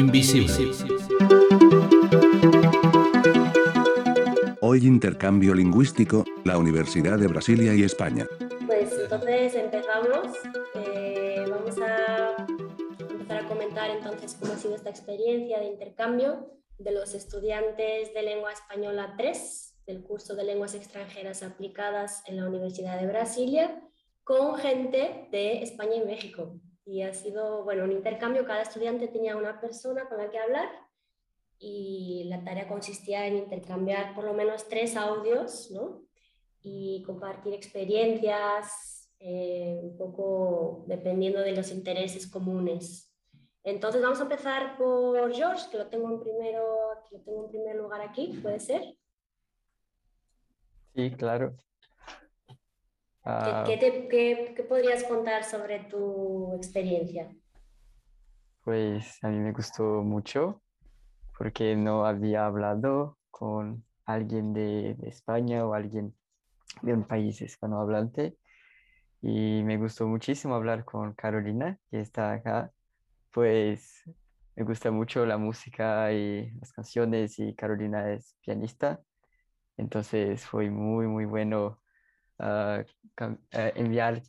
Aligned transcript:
Invisible. 0.00 0.54
Hoy 4.62 4.86
intercambio 4.86 5.54
lingüístico, 5.54 6.24
la 6.44 6.56
Universidad 6.56 7.18
de 7.18 7.26
Brasilia 7.26 7.74
y 7.74 7.82
España. 7.82 8.26
Pues 8.66 8.94
entonces 8.98 9.54
empezamos. 9.54 10.38
Eh, 10.74 11.44
vamos 11.50 11.76
a 11.82 12.46
empezar 13.10 13.44
a 13.44 13.46
comentar 13.46 13.90
entonces 13.90 14.38
cómo 14.40 14.54
ha 14.54 14.56
sido 14.56 14.74
esta 14.74 14.88
experiencia 14.88 15.60
de 15.60 15.66
intercambio 15.66 16.50
de 16.78 16.92
los 16.92 17.12
estudiantes 17.14 18.14
de 18.14 18.22
lengua 18.22 18.52
española 18.52 19.12
3 19.18 19.74
del 19.86 20.02
curso 20.02 20.34
de 20.34 20.44
lenguas 20.44 20.74
extranjeras 20.74 21.42
aplicadas 21.42 22.22
en 22.26 22.38
la 22.38 22.48
Universidad 22.48 22.98
de 22.98 23.06
Brasilia 23.06 23.82
con 24.24 24.56
gente 24.56 25.28
de 25.30 25.62
España 25.62 25.96
y 25.96 26.06
México. 26.06 26.58
Y 26.84 27.02
ha 27.02 27.12
sido, 27.12 27.64
bueno, 27.64 27.84
un 27.84 27.92
intercambio, 27.92 28.44
cada 28.44 28.62
estudiante 28.62 29.08
tenía 29.08 29.36
una 29.36 29.60
persona 29.60 30.08
con 30.08 30.18
la 30.18 30.30
que 30.30 30.38
hablar 30.38 30.68
y 31.58 32.24
la 32.24 32.42
tarea 32.42 32.66
consistía 32.66 33.26
en 33.26 33.36
intercambiar 33.36 34.14
por 34.14 34.24
lo 34.24 34.32
menos 34.32 34.66
tres 34.68 34.96
audios, 34.96 35.70
¿no? 35.70 36.02
Y 36.62 37.02
compartir 37.06 37.52
experiencias, 37.52 39.10
eh, 39.18 39.78
un 39.82 39.96
poco 39.98 40.84
dependiendo 40.86 41.40
de 41.40 41.52
los 41.52 41.70
intereses 41.70 42.26
comunes. 42.26 43.14
Entonces 43.62 44.00
vamos 44.00 44.18
a 44.20 44.22
empezar 44.22 44.78
por 44.78 45.32
George, 45.34 45.70
que 45.70 45.76
lo 45.76 45.88
tengo 45.88 46.08
en, 46.08 46.20
primero, 46.20 46.64
que 47.08 47.18
lo 47.18 47.22
tengo 47.22 47.44
en 47.44 47.50
primer 47.50 47.76
lugar 47.76 48.00
aquí, 48.00 48.38
¿puede 48.42 48.58
ser? 48.58 48.96
Sí, 50.94 51.10
claro. 51.10 51.54
¿Qué, 53.22 53.78
qué, 53.78 54.08
qué, 54.08 54.54
qué, 54.56 54.62
podrías 54.64 55.04
contar 55.04 55.44
sobre 55.44 55.80
tu 55.80 56.54
experiencia? 56.54 57.30
Pues 58.64 59.22
a 59.22 59.28
mí 59.28 59.38
me 59.38 59.52
gustó 59.52 60.02
mucho 60.02 60.62
porque 61.36 61.76
no 61.76 62.06
había 62.06 62.46
hablado 62.46 63.18
con 63.30 63.84
alguien 64.06 64.52
de, 64.54 64.94
de 64.94 65.08
España 65.08 65.66
o 65.66 65.74
alguien 65.74 66.14
de 66.82 66.94
un 66.94 67.04
país 67.04 67.40
hispanohablante 67.42 68.36
y 69.22 69.62
me 69.64 69.76
gustó 69.76 70.06
muchísimo 70.06 70.54
hablar 70.54 70.84
con 70.84 71.12
Carolina, 71.12 71.78
que 71.90 72.00
está 72.00 72.32
acá, 72.32 72.72
pues 73.32 74.02
me 74.56 74.64
gusta 74.64 74.90
mucho 74.90 75.26
la 75.26 75.36
música 75.36 76.12
y 76.12 76.50
las 76.52 76.72
canciones 76.72 77.38
y 77.38 77.54
Carolina 77.54 78.12
es 78.12 78.36
pianista, 78.40 79.00
entonces 79.76 80.44
fue 80.46 80.70
muy, 80.70 81.06
muy 81.06 81.26
bueno 81.26 81.79
uh, 82.40 82.84
enviar 83.74 84.22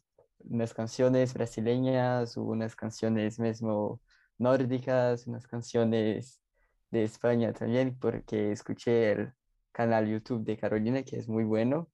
unas 0.43 0.73
canciones 0.73 1.33
brasileñas, 1.33 2.37
unas 2.37 2.75
canciones 2.75 3.39
mismo 3.39 4.01
nórdicas, 4.37 5.27
unas 5.27 5.47
canciones 5.47 6.41
de 6.89 7.03
España 7.03 7.53
también, 7.53 7.97
porque 7.97 8.51
escuché 8.51 9.11
el 9.11 9.33
canal 9.71 10.07
YouTube 10.07 10.43
de 10.43 10.57
Carolina, 10.57 11.03
que 11.03 11.17
es 11.17 11.27
muy 11.27 11.43
bueno, 11.43 11.89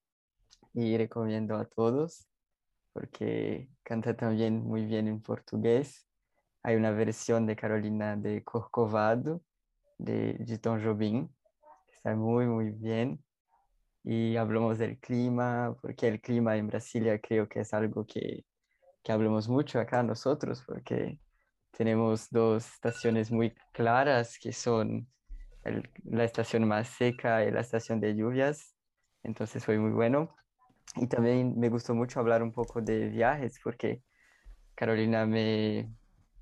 y 0.73 0.97
recomiendo 0.97 1.55
a 1.57 1.65
todos, 1.65 2.27
porque 2.93 3.69
canta 3.83 4.15
también 4.15 4.63
muy 4.63 4.85
bien 4.85 5.07
en 5.07 5.21
portugués. 5.21 6.07
Hay 6.63 6.75
una 6.75 6.91
versión 6.91 7.45
de 7.45 7.55
Carolina 7.55 8.15
de 8.15 8.43
Corcovado, 8.43 9.41
de, 9.97 10.33
de 10.33 10.57
Tom 10.57 10.83
Jobim, 10.83 11.29
está 11.91 12.15
muy, 12.15 12.45
muy 12.45 12.71
bien. 12.71 13.23
Y 14.09 14.37
hablamos 14.37 14.77
del 14.77 14.97
clima, 14.99 15.75
porque 15.81 16.07
el 16.07 16.21
clima 16.21 16.55
en 16.55 16.67
Brasilia 16.67 17.19
creo 17.19 17.49
que 17.49 17.59
es 17.59 17.73
algo 17.73 18.05
que, 18.05 18.45
que 19.03 19.11
hablamos 19.11 19.49
mucho 19.49 19.81
acá 19.81 20.01
nosotros, 20.01 20.63
porque 20.65 21.19
tenemos 21.71 22.29
dos 22.29 22.65
estaciones 22.75 23.31
muy 23.31 23.53
claras 23.73 24.39
que 24.39 24.53
son 24.53 25.09
el, 25.65 25.89
la 26.05 26.23
estación 26.23 26.65
más 26.65 26.87
seca 26.87 27.43
y 27.43 27.51
la 27.51 27.59
estación 27.59 27.99
de 27.99 28.15
lluvias. 28.15 28.77
Entonces 29.23 29.65
fue 29.65 29.77
muy 29.77 29.91
bueno. 29.91 30.33
Y 30.95 31.07
también 31.07 31.59
me 31.59 31.67
gustó 31.67 31.93
mucho 31.93 32.21
hablar 32.21 32.41
un 32.41 32.53
poco 32.53 32.81
de 32.81 33.09
viajes 33.09 33.59
porque 33.61 34.03
Carolina 34.73 35.25
me, 35.25 35.91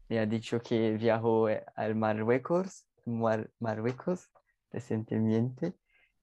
me 0.07 0.19
ha 0.19 0.27
dicho 0.27 0.61
que 0.61 0.91
viajó 0.97 1.47
al 1.75 1.95
Marruecos, 1.95 2.87
Mar, 3.05 3.49
Marruecos 3.59 4.29
recientemente 4.71 5.73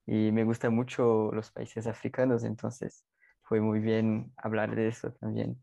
y 0.07 0.33
me 0.33 0.45
gustan 0.45 0.75
mucho 0.75 1.31
los 1.33 1.51
países 1.51 1.87
africanos, 1.87 2.45
entonces 2.45 3.07
fue 3.43 3.61
muy 3.61 3.81
bien 3.81 4.33
hablar 4.37 4.75
de 4.75 4.89
eso 4.89 5.13
también. 5.13 5.63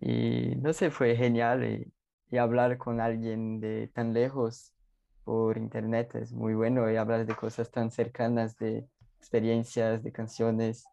Y 0.00 0.56
no 0.56 0.72
sé, 0.72 0.90
fue 0.90 1.16
genial 1.16 1.64
y 1.64 1.92
y 2.34 2.38
hablar 2.38 2.78
con 2.78 3.00
alguien 3.00 3.60
de 3.60 3.88
tan 3.94 4.12
lejos 4.12 4.74
por 5.22 5.56
internet 5.56 6.16
es 6.16 6.32
muy 6.32 6.54
bueno 6.54 6.90
y 6.90 6.96
hablar 6.96 7.24
de 7.26 7.34
cosas 7.36 7.70
tan 7.70 7.92
cercanas, 7.92 8.56
de 8.58 8.88
experiencias, 9.18 10.02
de 10.02 10.10
canciones. 10.10 10.84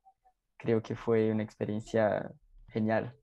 Creo 0.57 0.83
que 0.83 0.95
fue 0.95 1.31
una 1.31 1.41
experiencia 1.41 2.31
genial. 2.67 3.15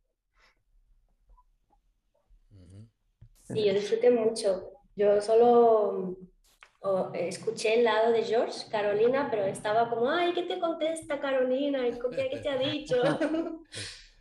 Sí, 3.44 3.64
yo 3.64 3.72
disfruté 3.72 4.10
mucho. 4.10 4.72
Yo 4.96 5.20
solo 5.20 6.16
oh, 6.80 7.10
escuché 7.14 7.78
el 7.78 7.84
lado 7.84 8.12
de 8.12 8.22
George, 8.22 8.68
Carolina, 8.70 9.28
pero 9.30 9.44
estaba 9.44 9.88
como, 9.88 10.10
ay, 10.10 10.32
¿qué 10.32 10.42
te 10.42 10.58
contesta 10.58 11.20
Carolina? 11.20 11.84
¿Qué 11.84 12.40
te 12.42 12.48
ha 12.48 12.58
dicho? 12.58 12.96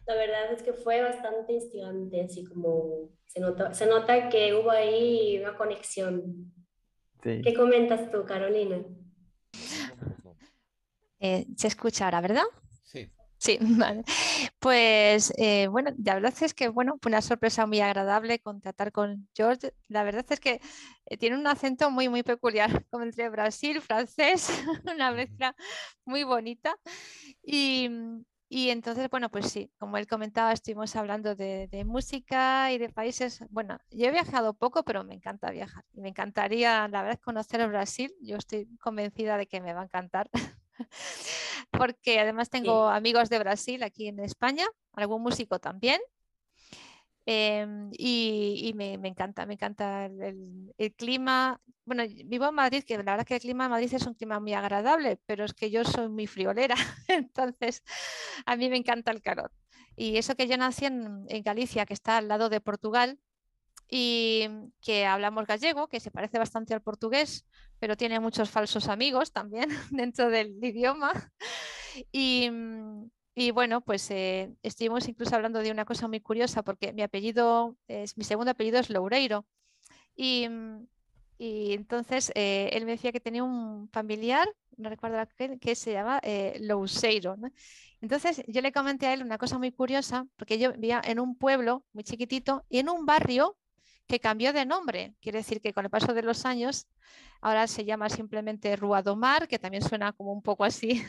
La 0.05 0.15
verdad 0.15 0.53
es 0.53 0.63
que 0.63 0.73
fue 0.73 1.01
bastante 1.01 1.53
instigante, 1.53 2.21
así 2.21 2.45
como 2.45 3.09
se 3.25 3.41
nota, 3.41 3.73
se 3.73 3.85
nota 3.85 4.29
que 4.29 4.53
hubo 4.55 4.71
ahí 4.71 5.37
una 5.39 5.57
conexión. 5.57 6.53
¿Qué 7.21 7.53
comentas 7.53 8.09
tú, 8.09 8.23
Carolina? 8.25 8.85
Eh, 11.19 11.45
se 11.57 11.67
escucha 11.67 12.05
ahora, 12.05 12.21
¿verdad? 12.21 12.43
Sí. 13.39 13.57
Vale. 13.61 14.03
Pues 14.59 15.33
eh, 15.37 15.67
bueno, 15.67 15.91
la 16.03 16.15
verdad 16.15 16.33
es 16.41 16.53
que 16.53 16.69
bueno, 16.69 16.97
fue 17.01 17.09
una 17.09 17.21
sorpresa 17.21 17.65
muy 17.65 17.79
agradable 17.81 18.39
contactar 18.39 18.91
con 18.91 19.29
George. 19.35 19.73
La 19.87 20.03
verdad 20.03 20.25
es 20.29 20.39
que 20.39 20.61
eh, 21.05 21.17
tiene 21.17 21.37
un 21.37 21.47
acento 21.47 21.91
muy, 21.91 22.09
muy 22.09 22.23
peculiar, 22.23 22.85
como 22.89 23.03
entre 23.03 23.29
Brasil, 23.29 23.81
francés, 23.81 24.49
una 24.93 25.11
mezcla 25.11 25.55
muy 26.05 26.23
bonita. 26.23 26.75
Y, 27.43 27.89
y 28.49 28.69
entonces, 28.69 29.09
bueno, 29.09 29.29
pues 29.29 29.47
sí, 29.51 29.71
como 29.77 29.97
él 29.97 30.07
comentaba, 30.07 30.53
estuvimos 30.53 30.95
hablando 30.95 31.35
de, 31.35 31.69
música 31.85 32.71
y 32.71 32.77
de 32.77 32.89
países. 32.89 33.43
Bueno, 33.49 33.77
yo 33.91 34.07
he 34.07 34.11
viajado 34.11 34.53
poco, 34.53 34.83
pero 34.83 35.03
me 35.03 35.15
encanta 35.15 35.51
viajar. 35.51 35.83
Me 35.93 36.09
encantaría, 36.09 36.87
la 36.87 37.03
verdad, 37.03 37.19
conocer 37.23 37.61
el 37.61 37.69
Brasil. 37.69 38.13
Yo 38.21 38.37
estoy 38.37 38.67
convencida 38.79 39.37
de 39.37 39.47
que 39.47 39.61
me 39.61 39.73
va 39.73 39.81
a 39.81 39.85
encantar. 39.85 40.29
Porque 41.71 42.19
además 42.19 42.49
tengo 42.49 42.87
amigos 42.87 43.29
de 43.29 43.39
Brasil 43.39 43.83
aquí 43.83 44.07
en 44.07 44.19
España, 44.19 44.65
algún 44.93 45.21
músico 45.21 45.59
también. 45.59 46.01
Em, 47.29 47.89
y, 47.91 48.71
me, 48.75 48.93
encanta, 48.93 49.45
me 49.45 49.55
encanta 49.55 50.05
el, 50.05 50.93
clima. 50.95 51.59
Bueno, 51.83 52.03
vivo 52.25 52.47
en 52.47 52.55
Madrid, 52.55 52.83
que 52.85 52.97
la 52.97 53.03
verdad 53.03 53.25
que 53.25 53.35
el 53.35 53.41
clima 53.41 53.65
de 53.65 53.69
Madrid 53.69 53.93
es 53.93 54.07
un 54.07 54.13
clima 54.13 54.39
muy 54.39 54.53
agradable, 54.53 55.19
pero 55.25 55.43
es 55.43 55.53
que 55.53 55.69
yo 55.69 55.83
soy 55.83 56.07
muy 56.07 56.25
friolera, 56.25 56.75
entonces 57.09 57.83
a 58.45 58.55
mí 58.55 58.69
me 58.69 58.77
encanta 58.77 59.11
el 59.11 59.21
calor. 59.21 59.51
Y 59.97 60.17
eso 60.17 60.35
que 60.35 60.47
yo 60.47 60.55
nací 60.57 60.85
en, 60.85 61.25
en 61.27 61.43
Galicia, 61.43 61.85
que 61.85 61.93
está 61.93 62.17
al 62.17 62.29
lado 62.29 62.49
de 62.49 62.61
Portugal, 62.61 63.19
y 63.89 64.47
que 64.81 65.05
hablamos 65.05 65.45
gallego, 65.45 65.87
que 65.87 65.99
se 65.99 66.11
parece 66.11 66.39
bastante 66.39 66.73
al 66.73 66.81
portugués, 66.81 67.45
pero 67.79 67.95
tiene 67.95 68.19
muchos 68.19 68.49
falsos 68.49 68.87
amigos 68.89 69.31
también 69.31 69.69
dentro 69.91 70.29
del 70.29 70.63
idioma. 70.63 71.11
Y, 72.11 72.47
y 73.33 73.49
bueno, 73.49 73.81
pues 73.81 74.11
eh, 74.11 74.53
estuvimos 74.61 75.07
incluso 75.07 75.35
hablando 75.35 75.63
de 75.63 75.71
una 75.71 75.83
cosa 75.83 76.07
muy 76.07 76.19
curiosa, 76.19 76.61
porque 76.61 76.93
mi 76.93 77.01
apellido, 77.01 77.75
es, 77.87 78.15
mi 78.19 78.23
segundo 78.23 78.51
apellido 78.51 78.77
es 78.77 78.91
Loureiro. 78.91 79.47
Y, 80.15 80.47
mm, 80.47 80.85
y 81.37 81.73
entonces 81.73 82.31
eh, 82.35 82.69
él 82.73 82.85
me 82.85 82.91
decía 82.91 83.11
que 83.11 83.19
tenía 83.19 83.43
un 83.43 83.89
familiar, 83.89 84.47
no 84.77 84.89
recuerdo 84.89 85.17
qué, 85.37 85.59
que 85.59 85.75
se 85.75 85.93
llama 85.93 86.19
eh, 86.23 86.57
Louseiro. 86.61 87.35
Entonces 88.01 88.43
yo 88.47 88.61
le 88.61 88.71
comenté 88.71 89.07
a 89.07 89.13
él 89.13 89.23
una 89.23 89.37
cosa 89.37 89.57
muy 89.57 89.71
curiosa, 89.71 90.25
porque 90.35 90.57
yo 90.57 90.73
vivía 90.73 91.01
en 91.03 91.19
un 91.19 91.35
pueblo 91.37 91.83
muy 91.93 92.03
chiquitito 92.03 92.65
y 92.69 92.79
en 92.79 92.89
un 92.89 93.05
barrio 93.05 93.57
que 94.07 94.19
cambió 94.19 94.53
de 94.53 94.65
nombre. 94.65 95.13
Quiere 95.21 95.39
decir 95.39 95.61
que 95.61 95.73
con 95.73 95.85
el 95.85 95.91
paso 95.91 96.13
de 96.13 96.21
los 96.21 96.45
años 96.45 96.87
ahora 97.41 97.67
se 97.67 97.85
llama 97.85 98.09
simplemente 98.09 98.75
Rua 98.75 99.01
do 99.01 99.15
Mar, 99.15 99.47
que 99.47 99.59
también 99.59 99.83
suena 99.83 100.13
como 100.13 100.31
un 100.31 100.41
poco 100.41 100.63
así 100.63 101.03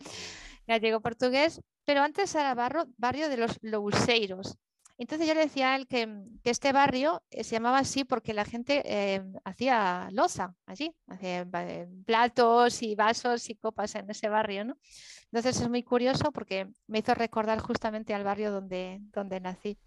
gallego 0.66 1.00
portugués, 1.00 1.60
pero 1.84 2.02
antes 2.02 2.34
era 2.34 2.54
barrio, 2.54 3.28
de 3.28 3.36
los 3.36 3.58
Louseiros. 3.62 4.56
Entonces 4.98 5.28
yo 5.28 5.34
le 5.34 5.42
decía 5.42 5.72
a 5.72 5.76
él 5.76 5.86
que, 5.86 6.08
que 6.42 6.50
este 6.50 6.72
barrio 6.72 7.22
eh, 7.30 7.44
se 7.44 7.54
llamaba 7.54 7.78
así 7.78 8.04
porque 8.04 8.34
la 8.34 8.44
gente 8.44 8.82
eh, 8.84 9.22
hacía 9.44 10.08
loza 10.10 10.56
allí, 10.66 10.92
hacía 11.06 11.46
platos 12.04 12.82
y 12.82 12.96
vasos 12.96 13.48
y 13.48 13.54
copas 13.54 13.94
en 13.94 14.10
ese 14.10 14.28
barrio. 14.28 14.64
¿no? 14.64 14.76
Entonces 15.30 15.60
es 15.60 15.68
muy 15.68 15.84
curioso 15.84 16.32
porque 16.32 16.66
me 16.88 16.98
hizo 16.98 17.14
recordar 17.14 17.60
justamente 17.60 18.12
al 18.12 18.24
barrio 18.24 18.50
donde, 18.50 18.98
donde 19.12 19.40
nací. 19.40 19.78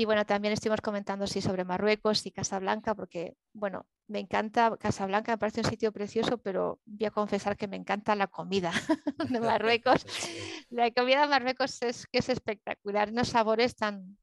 Y 0.00 0.06
bueno, 0.06 0.24
también 0.24 0.54
estuvimos 0.54 0.80
comentando 0.80 1.26
sí, 1.26 1.42
sobre 1.42 1.62
Marruecos 1.62 2.24
y 2.24 2.30
Casablanca, 2.30 2.94
porque 2.94 3.36
bueno, 3.52 3.84
me 4.08 4.18
encanta 4.18 4.74
Casablanca, 4.78 5.32
me 5.32 5.36
parece 5.36 5.60
un 5.60 5.68
sitio 5.68 5.92
precioso, 5.92 6.38
pero 6.38 6.80
voy 6.86 7.04
a 7.04 7.10
confesar 7.10 7.54
que 7.58 7.68
me 7.68 7.76
encanta 7.76 8.14
la 8.14 8.26
comida 8.26 8.72
de 9.28 9.40
Marruecos. 9.40 10.06
La 10.70 10.90
comida 10.90 11.20
de 11.20 11.26
Marruecos 11.26 11.82
es 11.82 12.06
que 12.06 12.20
es 12.20 12.30
espectacular, 12.30 13.10
unos 13.10 13.28
sabores 13.28 13.76
tan, 13.76 14.16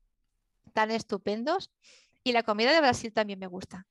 tan 0.73 0.89
estupendos. 0.89 1.71
Y 2.23 2.31
la 2.31 2.41
comida 2.41 2.73
de 2.73 2.81
Brasil 2.81 3.13
también 3.13 3.37
me 3.37 3.45
gusta. 3.45 3.85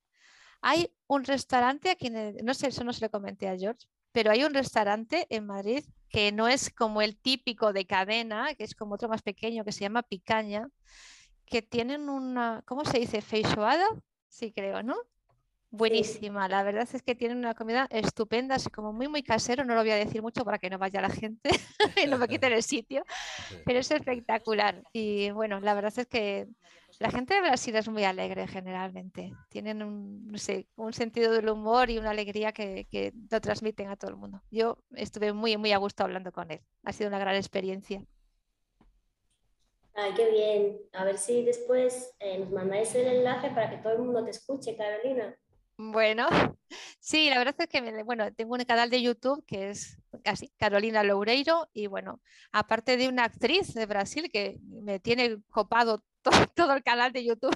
Hay 0.59 0.93
un 1.07 1.23
restaurante 1.23 1.89
aquí, 1.89 2.09
no 2.09 2.53
sé, 2.53 2.67
eso 2.67 2.83
no 2.83 2.91
se 2.91 3.05
lo 3.05 3.09
comenté 3.09 3.47
a 3.47 3.57
George, 3.57 3.87
pero 4.11 4.31
hay 4.31 4.43
un 4.43 4.53
restaurante 4.53 5.25
en 5.29 5.45
Madrid 5.45 5.85
que 6.09 6.33
no 6.33 6.49
es 6.49 6.69
como 6.69 7.01
el 7.01 7.17
típico 7.17 7.71
de 7.71 7.85
cadena, 7.85 8.55
que 8.55 8.65
es 8.65 8.75
como 8.75 8.95
otro 8.95 9.07
más 9.07 9.21
pequeño 9.21 9.63
que 9.63 9.71
se 9.71 9.81
llama 9.85 10.03
Picaña, 10.03 10.67
que 11.49 11.61
tienen 11.61 12.09
una, 12.09 12.61
¿cómo 12.65 12.85
se 12.85 12.99
dice? 12.99 13.21
Feijoada, 13.21 13.85
sí 14.27 14.51
creo, 14.51 14.83
¿no? 14.83 14.95
Buenísima, 15.69 16.47
la 16.47 16.63
verdad 16.63 16.87
es 16.91 17.03
que 17.03 17.13
tienen 17.13 17.39
una 17.39 17.53
comida 17.53 17.87
estupenda, 17.91 18.55
así 18.55 18.69
como 18.69 18.93
muy, 18.93 19.09
muy 19.09 19.21
casero, 19.21 19.65
no 19.65 19.75
lo 19.75 19.81
voy 19.81 19.91
a 19.91 19.95
decir 19.95 20.21
mucho 20.21 20.45
para 20.45 20.59
que 20.59 20.69
no 20.69 20.77
vaya 20.77 21.01
la 21.01 21.09
gente 21.09 21.49
y 22.03 22.07
no 22.07 22.17
me 22.17 22.29
quiten 22.29 22.53
el 22.53 22.63
sitio, 22.63 23.03
pero 23.65 23.79
es 23.79 23.91
espectacular. 23.91 24.81
Y 24.93 25.29
bueno, 25.31 25.59
la 25.59 25.73
verdad 25.73 25.93
es 25.97 26.07
que 26.07 26.47
la 26.99 27.11
gente 27.11 27.33
de 27.33 27.41
Brasil 27.41 27.75
es 27.75 27.89
muy 27.89 28.05
alegre 28.05 28.47
generalmente, 28.47 29.33
tienen 29.49 29.83
un, 29.83 30.25
no 30.27 30.37
sé, 30.37 30.67
un 30.77 30.93
sentido 30.93 31.33
del 31.33 31.49
humor 31.49 31.89
y 31.89 31.97
una 31.97 32.11
alegría 32.11 32.53
que, 32.53 32.87
que 32.89 33.13
lo 33.29 33.41
transmiten 33.41 33.89
a 33.89 33.97
todo 33.97 34.11
el 34.11 34.17
mundo. 34.17 34.41
Yo 34.49 34.77
estuve 34.95 35.33
muy, 35.33 35.57
muy 35.57 35.73
a 35.73 35.77
gusto 35.77 36.03
hablando 36.03 36.31
con 36.31 36.49
él, 36.49 36.61
ha 36.83 36.93
sido 36.93 37.09
una 37.09 37.19
gran 37.19 37.35
experiencia. 37.35 38.01
Ay, 39.99 40.13
qué 40.13 40.29
bien. 40.29 40.79
A 40.93 41.05
ver 41.05 41.17
si 41.17 41.43
después 41.43 42.15
eh, 42.19 42.37
nos 42.37 42.51
mandáis 42.51 42.93
el 42.93 43.07
enlace 43.07 43.49
para 43.49 43.71
que 43.71 43.77
todo 43.77 43.93
el 43.93 43.99
mundo 43.99 44.23
te 44.23 44.29
escuche, 44.29 44.77
Carolina. 44.77 45.35
Bueno, 45.75 46.27
sí, 46.99 47.31
la 47.31 47.39
verdad 47.39 47.55
es 47.57 47.67
que 47.67 48.03
bueno, 48.03 48.31
tengo 48.35 48.53
un 48.53 48.63
canal 48.63 48.91
de 48.91 49.01
YouTube 49.01 49.43
que 49.47 49.71
es 49.71 49.97
así, 50.23 50.53
Carolina 50.57 51.01
Loureiro, 51.01 51.67
y 51.73 51.87
bueno, 51.87 52.21
aparte 52.51 52.95
de 52.95 53.07
una 53.07 53.23
actriz 53.23 53.73
de 53.73 53.87
Brasil 53.87 54.29
que 54.31 54.59
me 54.67 54.99
tiene 54.99 55.37
copado 55.49 56.03
todo, 56.55 56.73
el 56.73 56.83
canal 56.83 57.11
de 57.11 57.25
YouTube, 57.25 57.55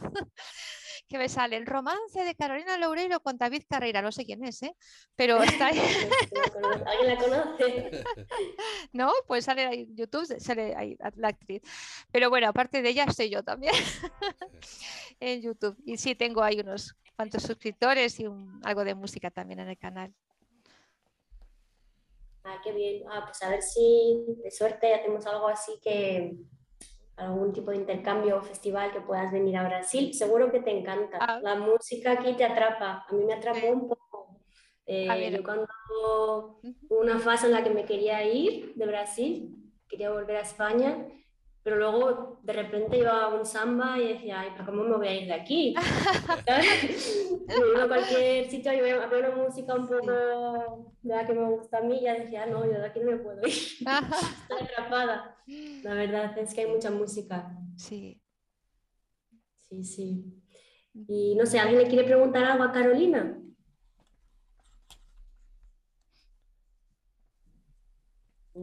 que 1.08 1.18
me 1.18 1.30
sale 1.30 1.58
el 1.58 1.66
romance 1.66 2.24
de 2.24 2.36
Carolina 2.36 2.78
Loureiro 2.78 3.20
con 3.20 3.38
David 3.38 3.64
Carreira, 3.70 4.02
no 4.02 4.12
sé 4.12 4.26
quién 4.26 4.44
es, 4.44 4.64
¿eh? 4.64 4.76
pero 5.16 5.42
está 5.44 5.68
ahí. 5.68 5.80
¿Alguien 6.86 7.08
la 7.08 7.18
conoce? 7.18 8.04
no, 8.94 9.12
pues 9.28 9.46
sale 9.46 9.66
ahí 9.66 9.82
en 9.82 9.96
YouTube, 9.96 10.40
sale 10.40 10.76
ahí 10.76 10.98
la 11.16 11.30
actriz. 11.30 11.62
Pero 12.12 12.30
bueno, 12.30 12.48
aparte 12.48 12.82
de 12.82 12.90
ella, 12.90 13.06
estoy 13.06 13.30
yo 13.30 13.44
también 13.44 13.74
en 15.20 15.42
YouTube. 15.42 15.78
Y 15.86 15.98
sí, 15.98 16.16
tengo 16.16 16.42
ahí 16.44 16.60
unos 16.60 16.96
cuantos 17.16 17.44
suscriptores 17.44 18.20
y 18.20 18.26
algo 18.64 18.84
de 18.84 18.96
música 18.96 19.30
también 19.30 19.60
en 19.60 19.70
el 19.70 19.78
canal. 19.78 20.14
Ah, 22.44 22.60
qué 22.64 22.72
bien. 22.72 23.04
Ah, 23.12 23.24
pues 23.26 23.42
a 23.44 23.50
ver 23.50 23.62
si 23.62 24.26
de 24.44 24.50
suerte 24.50 24.94
hacemos 24.94 25.26
algo 25.28 25.48
así 25.48 25.80
que 25.84 26.36
algún 27.22 27.54
tipo 27.54 27.72
de 27.72 27.78
intercambio 27.78 28.38
o 28.38 28.42
festival 28.42 28.92
que 28.92 29.02
puedas 29.02 29.32
venir 29.32 29.58
a 29.58 29.68
Brasil. 29.68 30.14
Seguro 30.14 30.52
que 30.52 30.60
te 30.60 30.72
encanta. 30.72 31.18
Ah. 31.20 31.40
La 31.42 31.56
música 31.56 32.12
aquí 32.12 32.34
te 32.34 32.44
atrapa. 32.44 33.06
A 33.08 33.14
mí 33.14 33.24
me 33.24 33.34
atrapó 33.34 33.68
un 33.68 33.88
poco. 33.88 34.42
Eh, 34.86 35.32
yo 35.32 35.44
cuando 35.44 35.68
hubo 36.90 37.00
una 37.00 37.20
fase 37.20 37.46
en 37.46 37.54
la 37.54 37.64
que 37.64 37.70
me 37.70 37.86
quería 37.86 38.24
ir 38.24 38.74
de 38.76 38.86
Brasil, 38.86 39.56
quería 39.88 40.12
volver 40.12 40.38
a 40.38 40.42
España 40.42 41.08
pero 41.64 41.78
luego 41.78 42.40
de 42.44 42.54
repente 42.54 42.98
iba 42.98 43.24
a 43.24 43.34
un 43.36 43.46
samba 43.46 44.00
y 44.00 44.14
decía, 44.14 44.42
ay, 44.42 44.50
pero 44.54 44.66
¿cómo 44.66 44.84
me 44.84 44.98
voy 44.98 45.08
a 45.08 45.14
ir 45.14 45.28
de 45.28 45.34
aquí? 45.34 45.76
iba 47.74 47.84
a 47.84 47.88
cualquier 47.88 48.50
sitio 48.50 48.74
y 48.74 48.80
había 48.80 49.08
una 49.08 49.36
música 49.36 49.76
un 49.76 49.88
poco 49.88 50.92
de 51.04 51.14
la 51.16 51.26
que 51.26 51.34
me 51.34 51.50
gusta 51.50 51.78
a 51.78 51.82
mí 51.82 51.98
y 52.00 52.04
ya 52.04 52.16
decía, 52.16 52.46
no, 52.48 52.66
yo 52.66 52.80
de 52.80 52.86
aquí 52.86 53.00
no 53.00 53.12
me 53.12 53.18
puedo 53.18 53.42
ir. 53.42 53.48
Estoy 53.54 54.62
atrapada. 54.62 55.38
La 55.84 55.94
verdad 55.94 56.38
es 56.38 56.54
que 56.54 56.62
hay 56.62 56.68
mucha 56.68 56.90
música. 56.90 57.56
Sí. 57.76 58.22
Sí, 59.70 59.84
sí. 59.84 60.42
Y 61.08 61.36
no 61.36 61.46
sé, 61.46 61.60
¿alguien 61.60 61.84
le 61.84 61.88
quiere 61.88 62.04
preguntar 62.06 62.44
algo 62.44 62.64
a 62.64 62.72
Carolina? 62.72 63.41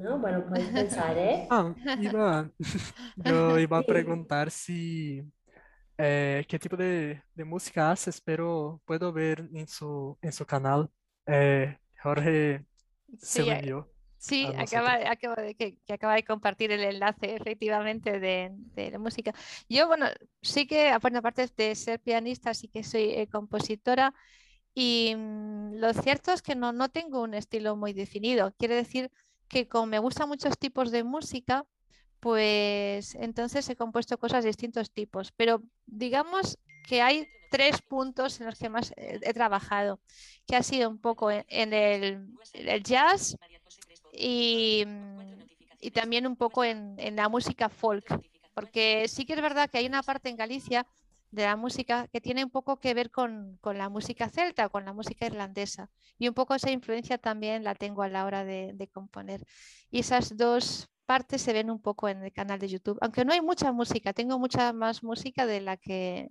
No, 0.02 0.18
bueno, 0.18 0.44
puedes 0.48 0.68
pensar, 0.68 1.16
¿eh? 1.18 1.46
Ah, 1.50 1.74
iba, 2.00 2.50
yo 3.24 3.58
iba 3.58 3.78
a 3.78 3.82
preguntar 3.82 4.50
si 4.50 5.22
eh, 5.96 6.44
qué 6.48 6.58
tipo 6.58 6.76
de, 6.76 7.22
de, 7.34 7.44
música 7.44 7.90
haces, 7.90 8.20
pero 8.20 8.80
puedo 8.84 9.12
ver 9.12 9.48
en 9.52 9.66
su, 9.66 10.16
en 10.22 10.32
su 10.32 10.46
canal. 10.46 10.90
Eh, 11.26 11.76
Jorge 12.02 12.64
se 13.18 13.42
sí, 13.42 13.50
unió. 13.50 13.88
Sí, 14.18 14.46
acaba, 14.56 14.94
acaba 15.10 15.36
de, 15.36 15.54
que, 15.54 15.78
que, 15.86 15.92
acaba 15.92 16.14
de 16.14 16.24
compartir 16.24 16.72
el 16.72 16.82
enlace 16.82 17.36
efectivamente 17.36 18.18
de, 18.18 18.50
de, 18.52 18.90
la 18.90 18.98
música. 18.98 19.32
Yo, 19.68 19.86
bueno, 19.86 20.06
sí 20.42 20.66
que, 20.66 20.90
aparte 20.90 21.48
de 21.56 21.74
ser 21.74 22.00
pianista, 22.00 22.52
sí 22.52 22.68
que 22.68 22.82
soy 22.82 23.10
eh, 23.10 23.28
compositora 23.28 24.12
y 24.74 25.14
mm, 25.16 25.74
lo 25.74 25.92
cierto 25.94 26.32
es 26.32 26.42
que 26.42 26.54
no, 26.54 26.72
no 26.72 26.88
tengo 26.88 27.22
un 27.22 27.34
estilo 27.34 27.76
muy 27.76 27.92
definido. 27.92 28.52
Quiere 28.58 28.74
decir 28.74 29.10
que 29.48 29.68
como 29.68 29.86
me 29.86 29.98
gustan 29.98 30.28
muchos 30.28 30.58
tipos 30.58 30.90
de 30.90 31.04
música, 31.04 31.64
pues 32.20 33.14
entonces 33.14 33.68
he 33.68 33.76
compuesto 33.76 34.18
cosas 34.18 34.44
de 34.44 34.48
distintos 34.50 34.90
tipos. 34.90 35.32
Pero 35.32 35.62
digamos 35.86 36.58
que 36.86 37.02
hay 37.02 37.28
tres 37.50 37.80
puntos 37.82 38.40
en 38.40 38.46
los 38.46 38.58
que 38.58 38.68
más 38.68 38.92
he, 38.96 39.32
trabajado, 39.32 40.00
que 40.46 40.56
ha 40.56 40.62
sido 40.62 40.90
un 40.90 40.98
poco 40.98 41.30
en, 41.30 41.72
el, 41.72 42.28
jazz 42.82 43.36
y, 44.12 44.84
y, 45.80 45.90
también 45.90 46.26
un 46.26 46.36
poco 46.36 46.64
en, 46.64 46.94
en 46.98 47.16
la 47.16 47.28
música 47.28 47.68
folk. 47.68 48.06
Porque 48.54 49.06
sí 49.08 49.24
que 49.24 49.34
es 49.34 49.40
verdad 49.40 49.70
que 49.70 49.78
hay 49.78 49.86
una 49.86 50.02
parte 50.02 50.28
en 50.28 50.36
Galicia 50.36 50.86
de 51.30 51.44
la 51.44 51.56
música 51.56 52.08
que 52.08 52.20
tiene 52.20 52.44
un 52.44 52.50
poco 52.50 52.78
que 52.80 52.94
ver 52.94 53.10
con, 53.10 53.58
con, 53.60 53.78
la 53.78 53.88
música 53.88 54.28
celta, 54.28 54.68
con 54.68 54.84
la 54.84 54.92
música 54.92 55.26
irlandesa. 55.26 55.90
Y 56.18 56.28
un 56.28 56.34
poco 56.34 56.54
esa 56.54 56.70
influencia 56.70 57.18
también 57.18 57.64
la 57.64 57.74
tengo 57.74 58.02
a 58.02 58.08
la 58.08 58.24
hora 58.24 58.44
de, 58.44 58.72
de, 58.74 58.88
componer. 58.88 59.44
Y 59.90 60.00
esas 60.00 60.36
dos 60.36 60.88
partes 61.06 61.42
se 61.42 61.52
ven 61.52 61.70
un 61.70 61.80
poco 61.80 62.08
en 62.08 62.22
el 62.22 62.32
canal 62.32 62.58
de 62.58 62.68
YouTube, 62.68 62.98
aunque 63.00 63.24
no 63.24 63.32
hay 63.32 63.40
mucha 63.40 63.72
música, 63.72 64.12
tengo 64.12 64.38
mucha 64.38 64.74
más 64.74 65.02
música 65.02 65.46
de 65.46 65.60
la 65.62 65.78
que, 65.78 66.28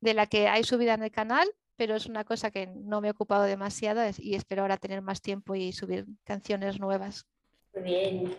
de 0.00 0.14
la 0.14 0.26
que 0.26 0.48
hay 0.48 0.64
subida 0.64 0.94
en 0.94 1.02
el 1.02 1.10
canal, 1.10 1.46
pero 1.76 1.96
es 1.96 2.06
una 2.06 2.24
cosa 2.24 2.50
que 2.50 2.66
no 2.68 3.00
me 3.00 3.08
he 3.08 3.10
ocupado 3.10 3.42
demasiado 3.42 4.00
y 4.18 4.34
espero 4.34 4.62
ahora 4.62 4.78
tener 4.78 5.02
más 5.02 5.20
tiempo 5.20 5.54
y 5.54 5.72
subir 5.72 6.06
canciones 6.24 6.80
nuevas. 6.80 7.26
Muy 7.74 7.82
bien. 7.82 8.36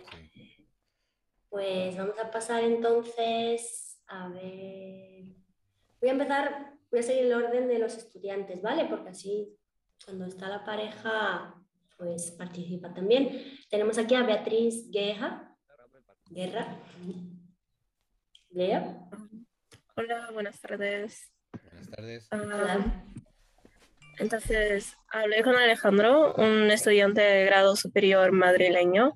Pues 1.50 1.96
vamos 1.98 2.18
a 2.18 2.32
pasar 2.32 2.64
entonces 2.64 4.02
a 4.08 4.30
ver. 4.30 5.43
Voy 6.04 6.10
a 6.10 6.14
empezar, 6.16 6.74
voy 6.92 7.00
a 7.00 7.04
seguir 7.04 7.24
el 7.28 7.34
orden 7.34 7.70
de 7.70 7.80
los 7.80 7.96
estudiantes, 7.96 8.62
¿vale? 8.62 8.88
Porque 8.90 9.12
así 9.12 9.58
cuando 10.04 10.26
está 10.26 10.50
la 10.50 10.66
pareja, 10.66 11.56
pues 11.98 12.32
participa 12.32 12.94
también. 12.94 13.58
Tenemos 13.70 13.98
aquí 13.98 14.14
a 14.14 14.24
Beatriz 14.24 14.92
Guerra. 14.92 15.56
Guerra. 16.30 16.78
Lea. 18.50 19.00
Hola, 19.96 20.30
buenas 20.34 20.60
tardes. 20.60 21.32
Buenas 21.72 21.90
tardes. 21.90 22.28
Hola. 22.34 23.06
Entonces, 24.20 24.98
hablé 25.08 25.42
con 25.42 25.56
Alejandro, 25.56 26.36
un 26.36 26.70
estudiante 26.70 27.22
de 27.22 27.46
grado 27.46 27.78
superior 27.78 28.34
madrileño. 28.34 29.14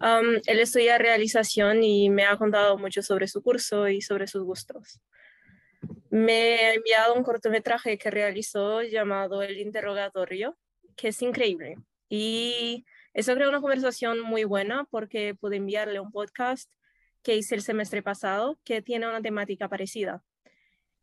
él 0.00 0.58
estudia 0.58 0.98
realización 0.98 1.84
y 1.84 2.10
me 2.10 2.24
ha 2.24 2.36
contado 2.36 2.76
mucho 2.76 3.02
sobre 3.02 3.28
su 3.28 3.40
curso 3.40 3.86
y 3.86 4.00
sobre 4.00 4.26
sus 4.26 4.42
gustos 4.42 5.00
me 6.10 6.56
ha 6.56 6.74
enviado 6.74 7.14
un 7.14 7.22
cortometraje 7.22 7.98
que 7.98 8.10
realizó 8.10 8.82
llamado 8.82 9.42
El 9.42 9.58
Interrogatorio, 9.58 10.56
que 10.96 11.08
es 11.08 11.22
increíble. 11.22 11.76
Y 12.08 12.84
eso 13.12 13.34
creó 13.34 13.48
una 13.48 13.60
conversación 13.60 14.20
muy 14.20 14.44
buena 14.44 14.86
porque 14.90 15.34
pude 15.34 15.56
enviarle 15.56 16.00
un 16.00 16.10
podcast 16.10 16.70
que 17.22 17.36
hice 17.36 17.54
el 17.54 17.62
semestre 17.62 18.02
pasado 18.02 18.58
que 18.64 18.80
tiene 18.80 19.08
una 19.08 19.20
temática 19.20 19.68
parecida. 19.68 20.22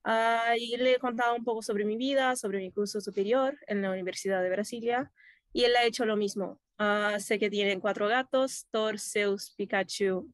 Ahí 0.04 0.76
le 0.78 0.94
he 0.94 1.00
contado 1.00 1.36
un 1.36 1.44
poco 1.44 1.62
sobre 1.62 1.86
mi 1.86 1.98
vida, 1.98 2.36
sobre 2.36 2.60
mi 2.60 2.72
curso 2.72 3.02
superior 3.02 3.58
en 3.68 3.82
la 3.82 3.92
Universidad 3.92 4.42
de 4.42 4.50
Brasilia 4.50 5.12
y 5.52 5.64
él 5.64 5.76
ha 5.76 5.84
hecho 5.84 6.06
lo 6.06 6.16
mismo. 6.16 6.60
Uh, 6.78 7.20
sé 7.20 7.40
que 7.40 7.50
tienen 7.50 7.80
cuatro 7.80 8.08
gatos, 8.08 8.68
Thor, 8.70 9.00
Zeus, 9.00 9.52
Pikachu 9.56 10.32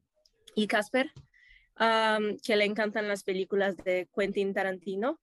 y 0.54 0.66
Casper 0.66 1.12
que 1.76 2.56
le 2.56 2.64
encantan 2.64 3.08
las 3.08 3.24
películas 3.24 3.76
de 3.76 4.08
Quentin 4.14 4.54
Tarantino 4.54 5.20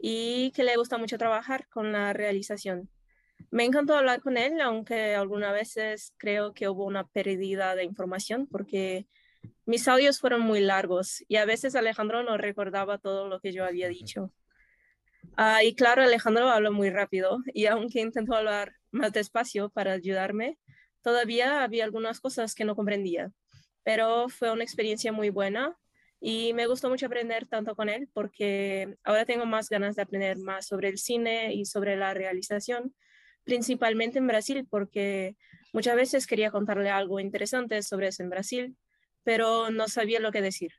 y 0.00 0.50
que 0.52 0.64
le 0.64 0.76
gusta 0.76 0.98
mucho 0.98 1.18
trabajar 1.18 1.68
con 1.68 1.92
la 1.92 2.12
realización. 2.12 2.90
Me 3.50 3.64
encantó 3.64 3.94
hablar 3.94 4.20
con 4.20 4.36
él, 4.36 4.60
aunque 4.60 5.14
algunas 5.14 5.52
veces 5.52 6.14
creo 6.16 6.54
que 6.54 6.68
hubo 6.68 6.84
una 6.84 7.06
pérdida 7.06 7.74
de 7.74 7.84
información 7.84 8.46
porque 8.46 9.06
mis 9.66 9.86
audios 9.88 10.20
fueron 10.20 10.40
muy 10.40 10.60
largos 10.60 11.24
y 11.28 11.36
a 11.36 11.44
veces 11.44 11.74
Alejandro 11.74 12.22
no 12.22 12.36
recordaba 12.36 12.98
todo 12.98 13.28
lo 13.28 13.40
que 13.40 13.52
yo 13.52 13.64
había 13.64 13.88
dicho. 13.88 14.32
Ah, 15.36 15.62
y 15.62 15.74
claro, 15.74 16.02
Alejandro 16.02 16.48
habla 16.48 16.70
muy 16.70 16.90
rápido 16.90 17.38
y 17.54 17.66
aunque 17.66 18.00
intentó 18.00 18.34
hablar 18.34 18.74
más 18.90 19.12
despacio 19.12 19.70
para 19.70 19.92
ayudarme, 19.92 20.58
todavía 21.02 21.62
había 21.62 21.84
algunas 21.84 22.20
cosas 22.20 22.54
que 22.54 22.64
no 22.64 22.76
comprendía. 22.76 23.32
Pero 23.84 24.28
fue 24.28 24.52
una 24.52 24.64
experiencia 24.64 25.12
muy 25.12 25.30
buena 25.30 25.76
y 26.24 26.52
me 26.52 26.68
gustó 26.68 26.88
mucho 26.88 27.06
aprender 27.06 27.46
tanto 27.46 27.74
con 27.74 27.88
él 27.88 28.08
porque 28.14 28.96
ahora 29.02 29.24
tengo 29.24 29.44
más 29.44 29.68
ganas 29.68 29.96
de 29.96 30.02
aprender 30.02 30.38
más 30.38 30.66
sobre 30.68 30.88
el 30.88 30.98
cine 30.98 31.52
y 31.52 31.64
sobre 31.64 31.96
la 31.96 32.14
realización, 32.14 32.94
principalmente 33.42 34.20
en 34.20 34.28
Brasil, 34.28 34.64
porque 34.70 35.36
muchas 35.72 35.96
veces 35.96 36.28
quería 36.28 36.52
contarle 36.52 36.90
algo 36.90 37.18
interesante 37.18 37.82
sobre 37.82 38.06
eso 38.06 38.22
en 38.22 38.30
Brasil, 38.30 38.76
pero 39.24 39.70
no 39.72 39.88
sabía 39.88 40.20
lo 40.20 40.30
que 40.30 40.42
decir. 40.42 40.74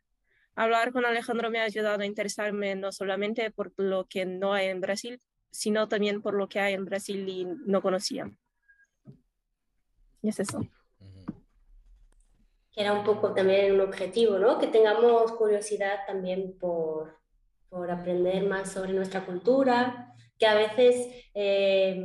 Hablar 0.55 0.93
con 0.93 1.05
Alejandro 1.05 1.51
me 1.51 1.59
ha 1.59 1.63
ayudado 1.63 2.01
a 2.01 2.05
interesarme 2.05 2.75
no 2.75 2.93
solamente 2.93 3.51
por 3.51 3.73
lo 3.75 4.05
que 4.05 4.25
no 4.25 4.53
hay 4.53 4.67
en 4.67 4.79
Brasil, 4.79 5.19
sino 5.51 5.89
también 5.89 6.21
por 6.21 6.35
lo 6.35 6.47
que 6.47 6.61
hay 6.61 6.73
en 6.73 6.85
Brasil 6.85 7.27
y 7.27 7.45
no 7.65 7.81
conocía. 7.81 8.31
Y 10.21 10.29
es 10.29 10.39
eso. 10.39 10.65
Que 12.73 12.81
era 12.81 12.93
un 12.93 13.03
poco 13.03 13.33
también 13.33 13.73
un 13.73 13.81
objetivo, 13.81 14.37
¿no? 14.39 14.57
Que 14.57 14.67
tengamos 14.67 15.31
curiosidad 15.33 15.99
también 16.07 16.57
por, 16.57 17.19
por 17.69 17.89
aprender 17.91 18.43
más 18.45 18.71
sobre 18.71 18.93
nuestra 18.93 19.25
cultura, 19.25 20.13
que 20.37 20.45
a 20.45 20.55
veces, 20.55 21.07
eh, 21.33 22.03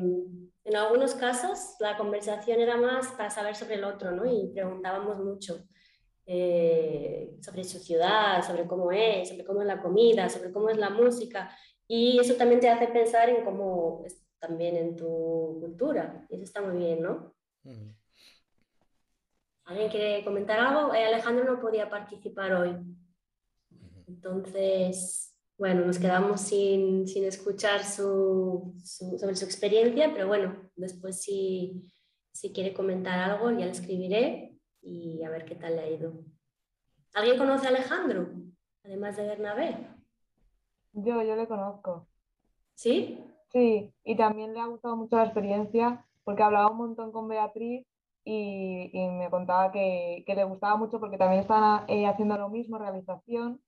en 0.65 0.77
algunos 0.77 1.15
casos, 1.15 1.77
la 1.81 1.97
conversación 1.97 2.61
era 2.61 2.77
más 2.77 3.09
para 3.13 3.31
saber 3.31 3.57
sobre 3.57 3.77
el 3.77 3.85
otro, 3.85 4.13
¿no? 4.13 4.27
Y 4.27 4.53
preguntábamos 4.53 5.19
mucho. 5.19 5.65
Eh, 6.31 7.39
sobre 7.41 7.65
su 7.65 7.79
ciudad, 7.79 8.47
sobre 8.47 8.67
cómo 8.67 8.93
es, 8.93 9.31
sobre 9.31 9.47
cómo 9.47 9.63
es 9.63 9.67
la 9.67 9.81
comida, 9.81 10.29
sobre 10.29 10.53
cómo 10.53 10.69
es 10.69 10.77
la 10.77 10.91
música. 10.91 11.51
Y 11.87 12.19
eso 12.21 12.35
también 12.35 12.61
te 12.61 12.69
hace 12.69 12.87
pensar 12.89 13.31
en 13.31 13.43
cómo 13.47 14.03
es 14.05 14.23
también 14.39 14.77
en 14.77 14.95
tu 14.95 15.57
cultura. 15.59 16.27
Y 16.29 16.35
eso 16.35 16.45
está 16.45 16.61
muy 16.61 16.77
bien, 16.77 17.01
¿no? 17.01 17.35
¿Alguien 19.69 19.91
quiere 19.91 20.25
comentar 20.25 20.59
algo? 20.59 20.95
Eh, 20.95 21.05
Alejandro 21.05 21.45
no 21.45 21.61
podía 21.61 21.91
participar 21.91 22.55
hoy. 22.55 22.75
Entonces, 24.07 25.39
bueno, 25.59 25.85
nos 25.85 25.99
quedamos 25.99 26.41
sin, 26.41 27.07
sin 27.07 27.25
escuchar 27.25 27.85
su, 27.85 28.75
sobre 28.83 29.37
su 29.37 29.45
experiencia, 29.45 30.11
pero 30.15 30.27
bueno, 30.27 30.71
después 30.75 31.21
si, 31.21 31.87
si 32.33 32.51
quiere 32.51 32.73
comentar 32.73 33.19
algo 33.19 33.51
ya 33.51 33.67
le 33.67 33.73
escribiré 33.73 34.59
y 34.81 35.23
a 35.23 35.29
ver 35.29 35.45
qué 35.45 35.55
tal 35.55 35.77
le 35.77 35.83
ha 35.83 35.91
ido. 35.91 36.15
¿Alguien 37.13 37.37
conoce 37.37 37.67
a 37.67 37.69
Alejandro, 37.69 38.31
además 38.85 39.19
de 39.19 39.27
Bernabé? 39.27 39.87
Yo, 40.95 41.23
yo 41.23 41.37
le 41.37 41.47
conozco. 41.47 42.09
¿Sí? 42.75 43.23
Sí, 43.53 43.93
y 44.03 44.17
también 44.17 44.55
le 44.55 44.61
ha 44.61 44.67
gustado 44.67 44.97
mucho 44.97 45.17
la 45.17 45.25
experiencia 45.25 46.07
porque 46.25 46.43
hablaba 46.43 46.71
un 46.71 46.79
montón 46.79 47.13
con 47.13 47.29
Beatriz 47.29 47.87
y, 48.31 49.09
me 49.11 49.31
contaba 49.31 49.73
que, 49.73 50.25
le 50.27 50.45
gustaba 50.45 50.77
mucho 50.77 51.01
porque 51.01 51.17
también 51.17 51.41
están 51.41 51.85
eh, 51.89 52.07
haciendo 52.07 52.37
lo 52.37 52.51
mismo, 52.51 52.79
realización, 52.79 53.61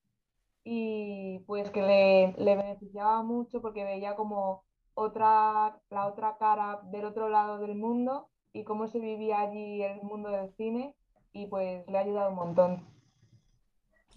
y 0.63 1.39
pues 1.47 1.71
que 1.71 1.81
le, 1.81 2.33
le 2.37 2.55
beneficiaba 2.55 3.23
mucho 3.23 3.61
porque 3.61 3.83
veía 3.83 4.15
como 4.15 4.63
otra, 4.93 5.79
la 5.89 6.07
otra 6.07 6.37
cara 6.37 6.81
del 6.91 7.05
otro 7.05 7.29
lado 7.29 7.57
del 7.57 7.75
mundo 7.75 8.29
y 8.53 8.63
cómo 8.63 8.87
se 8.87 8.99
vivía 8.99 9.39
allí 9.41 9.81
el 9.81 10.03
mundo 10.03 10.29
del 10.29 10.51
cine 10.55 10.95
y 11.33 11.47
pues 11.47 11.87
le 11.87 11.97
ha 11.97 12.01
ayudado 12.01 12.29
un 12.29 12.35
montón. 12.35 12.87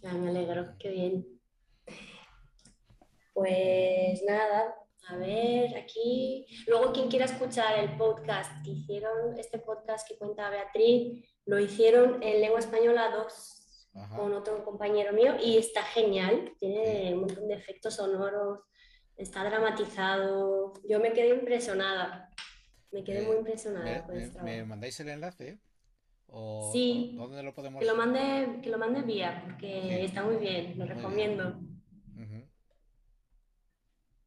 me 0.03 0.29
alegro, 0.29 0.75
qué 0.79 0.91
bien. 0.91 1.27
Pues 3.33 4.23
nada, 4.27 4.77
a 5.09 5.17
ver, 5.17 5.77
aquí. 5.77 6.47
Luego, 6.67 6.93
quien 6.93 7.09
quiera 7.09 7.27
escuchar 7.27 7.79
el 7.79 7.97
podcast 7.97 8.51
que 8.65 8.71
hicieron, 8.71 9.39
este 9.39 9.59
podcast 9.59 10.09
que 10.09 10.17
cuenta 10.17 10.51
Beatriz, 10.51 11.29
lo 11.47 11.59
hicieron 11.59 12.23
en 12.23 12.41
lengua 12.41 12.59
española 12.59 13.11
2 13.11 13.61
con 14.17 14.33
otro 14.33 14.65
compañero 14.65 15.13
mío 15.13 15.35
y 15.43 15.57
está 15.59 15.83
genial. 15.83 16.53
Tiene 16.59 17.15
un 17.15 17.21
montón 17.21 17.49
de 17.49 17.55
efectos 17.55 17.97
sonoros, 17.97 18.61
está 19.17 19.45
dramatizado. 19.45 20.73
Yo 20.89 21.01
me 21.01 21.13
quedé 21.13 21.29
impresionada. 21.29 22.31
Me 22.91 23.03
quedé 23.03 23.23
muy 23.23 23.37
impresionada 23.39 24.07
me, 24.07 24.43
¿Me 24.43 24.65
mandáis 24.65 24.99
el 25.01 25.09
enlace? 25.09 25.59
sí. 26.73 27.15
¿Dónde 27.17 27.43
lo 27.43 27.53
podemos 27.53 27.81
que 27.81 27.87
lo 27.87 27.97
mande 27.97 28.61
Que 28.63 28.71
lo 28.71 28.79
mande 28.79 29.03
vía, 29.03 29.43
porque 29.45 30.05
está 30.05 30.23
muy 30.23 30.37
bien, 30.37 30.79
lo 30.79 30.87
recomiendo. 30.87 31.61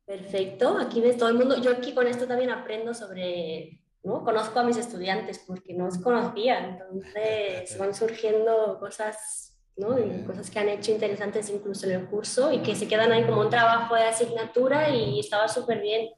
Perfecto, 0.07 0.77
aquí 0.77 1.01
ves 1.01 1.17
todo 1.17 1.27
el 1.27 1.35
mundo. 1.35 1.61
Yo 1.61 1.69
aquí 1.69 1.93
con 1.93 2.07
esto 2.07 2.25
también 2.25 2.49
aprendo 2.49 2.93
sobre, 2.93 3.81
¿no? 4.03 4.23
Conozco 4.23 4.57
a 4.57 4.63
mis 4.63 4.77
estudiantes 4.77 5.39
porque 5.45 5.73
no 5.73 5.87
os 5.87 5.97
conocía, 5.97 6.65
entonces 6.65 7.77
van 7.77 7.93
surgiendo 7.93 8.79
cosas, 8.79 9.59
¿no? 9.75 9.97
cosas 10.25 10.49
que 10.49 10.59
han 10.59 10.69
hecho 10.69 10.93
interesantes 10.93 11.49
incluso 11.49 11.87
en 11.87 11.99
el 11.99 12.05
curso 12.07 12.53
y 12.53 12.63
que 12.63 12.73
se 12.73 12.87
quedan 12.87 13.11
ahí 13.11 13.25
como 13.25 13.41
un 13.41 13.49
trabajo 13.49 13.95
de 13.95 14.03
asignatura 14.03 14.89
y 14.89 15.19
estaba 15.19 15.49
súper 15.49 15.81
bien. 15.81 16.13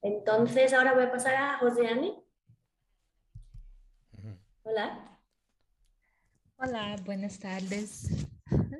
Entonces 0.00 0.72
ahora 0.72 0.94
voy 0.94 1.02
a 1.02 1.10
pasar 1.10 1.34
a 1.34 1.58
José 1.58 1.82
Hola. 4.62 5.18
Hola, 6.58 6.96
buenas 7.04 7.40
tardes. 7.40 8.28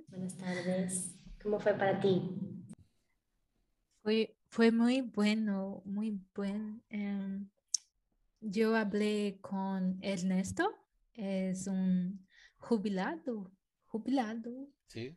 Buenas 0.09 0.37
tardes. 0.37 1.17
¿Cómo 1.43 1.59
fue 1.59 1.75
para 1.75 1.99
ti? 1.99 2.48
Fue, 4.09 4.35
fue 4.49 4.73
muy 4.73 5.03
bueno, 5.03 5.83
muy 5.85 6.19
bueno. 6.35 6.81
Em, 6.89 7.47
yo 8.41 8.75
hablé 8.75 9.37
con 9.43 9.99
Ernesto, 10.01 10.75
es 11.13 11.67
un 11.67 12.27
jubilado, 12.57 13.53
jubilado. 13.85 14.67
Sí. 14.87 15.15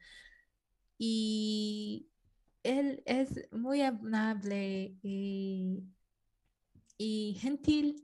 Y 0.97 2.09
él 2.63 3.01
es 3.05 3.47
muy 3.53 3.81
amable 3.81 4.97
y, 5.01 5.87
gentil. 7.39 7.95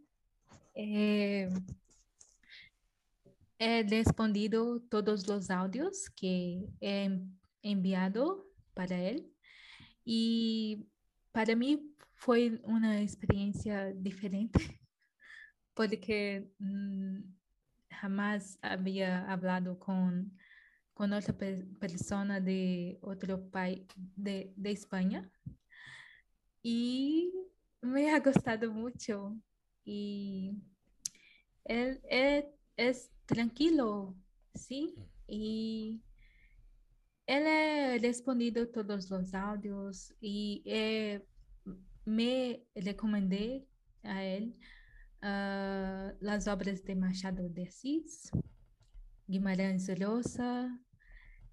Eh, 0.73 1.49
he 3.59 3.83
respondido 3.83 4.79
todos 4.83 5.27
los 5.27 5.49
audios 5.49 6.09
que 6.11 6.69
he 6.79 7.09
enviado 7.61 8.47
para 8.73 8.97
él 9.01 9.33
y 10.09 10.87
para 11.33 11.53
mí 11.55 11.93
fue 12.13 12.61
una 12.63 13.01
experiencia 13.01 13.91
diferente 13.93 14.59
porque 15.73 16.49
mm, 16.59 17.19
jamás 17.89 18.57
había 18.61 19.29
hablado 19.29 19.77
con 19.77 20.31
con 20.97 21.13
otra 21.13 21.35
persona 21.79 22.41
de 22.41 22.97
otro 23.01 23.51
país, 23.51 23.83
de, 24.15 24.51
de, 24.55 24.71
España. 24.71 25.31
Y 26.63 27.31
me 27.81 28.09
ha 28.09 28.19
gustado 28.19 28.71
mucho. 28.71 29.37
Y 29.85 30.55
él, 31.65 32.01
es 32.75 33.11
tranquilo, 33.27 34.15
¿sí? 34.55 34.95
Y 35.27 36.01
él 37.27 37.45
ha 37.45 37.97
respondido 37.97 38.69
todos 38.69 39.09
los 39.09 39.33
audios 39.33 40.13
y 40.21 40.63
eh, 40.65 41.21
me 42.05 42.63
recomendé 42.73 43.67
a 44.03 44.23
él 44.23 44.55
uh, 45.21 46.15
las 46.21 46.47
obras 46.47 46.83
de 46.85 46.95
Machado 46.95 47.49
de 47.49 47.63
Assis, 47.63 48.31
Guimarães 49.27 49.89
Rosa, 49.99 50.79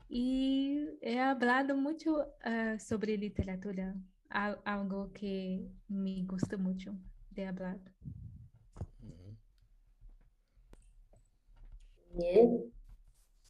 y 0.09 0.78
he 1.00 1.19
hablado 1.19 1.76
mucho 1.76 2.19
uh, 2.21 2.78
sobre 2.78 3.16
literatura, 3.16 3.97
algo 4.28 5.12
que 5.12 5.69
me 5.88 6.23
gusta 6.25 6.57
mucho 6.57 6.97
de 7.31 7.47
hablar. 7.47 7.81
Bien. 12.16 12.73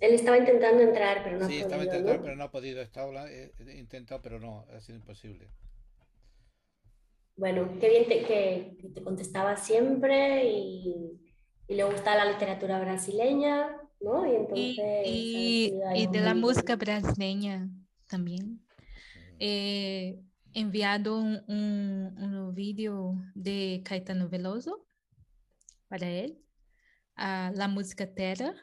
Él 0.05 0.15
estaba 0.15 0.39
intentando 0.39 0.83
entrar, 0.83 1.23
pero 1.25 1.39
no 1.39 1.47
sí, 1.49 1.61
ha 1.61 1.65
podido. 1.65 1.69
Sí, 1.69 1.75
estaba 1.75 1.85
intentando, 1.85 2.23
pero 2.23 2.37
no 2.37 2.45
ha 2.45 2.51
podido. 2.51 2.83
Estaba 2.83 3.27
intentado, 3.75 4.23
pero 4.23 4.39
no, 4.39 4.67
ha 4.71 4.81
sido 4.81 4.99
imposible. 4.99 5.51
Bueno, 7.37 7.79
qué 7.81 7.89
bien 7.89 8.05
que, 8.07 8.77
te 8.95 9.03
contestaba 9.03 9.57
siempre 9.57 10.45
y, 10.45 11.21
y 11.67 11.75
le 11.75 11.85
gusta 11.85 12.15
la 12.17 12.31
literatura 12.31 12.81
brasileña. 12.81 13.81
Y, 14.55 16.07
de 16.13 16.21
la 16.21 16.35
música 16.35 16.77
brasileña 16.77 17.69
también. 18.09 18.61
He 19.39 20.19
enviado 20.53 21.19
un, 21.19 21.43
un, 21.49 22.55
vídeo 22.55 23.15
de 23.35 23.83
Caetano 23.85 24.29
Veloso 24.29 24.87
para 25.89 26.09
él, 26.09 26.39
a 27.17 27.51
la 27.55 27.67
música 27.69 28.07
Terra, 28.15 28.55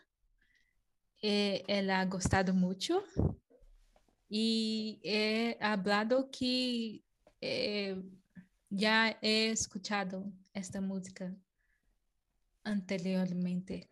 eh, 1.22 1.64
él 1.68 1.90
ha 1.90 2.06
gustado 2.06 2.54
mucho 2.54 3.04
y 4.30 5.00
he 5.04 5.58
hablado 5.60 6.30
que 6.32 7.04
eh, 7.42 8.02
ya 8.70 9.18
he 9.22 9.50
escuchado 9.50 10.32
esta 10.54 10.82
música 10.82 11.36
anteriormente. 12.64 13.90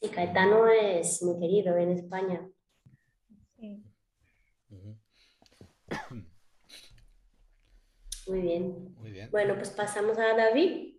Sí, 0.00 0.08
Caetano 0.08 0.68
es 0.68 1.22
muy 1.22 1.38
querido 1.38 1.76
en 1.76 1.90
España. 1.90 2.48
Sí. 3.56 3.82
Ujú. 4.70 4.96
Muy 8.26 8.40
bien. 8.40 8.94
Muy 8.98 9.10
bien. 9.10 9.30
Bueno, 9.30 9.54
pues 9.56 9.70
pasamos 9.70 10.18
a 10.18 10.34
David. 10.34 10.91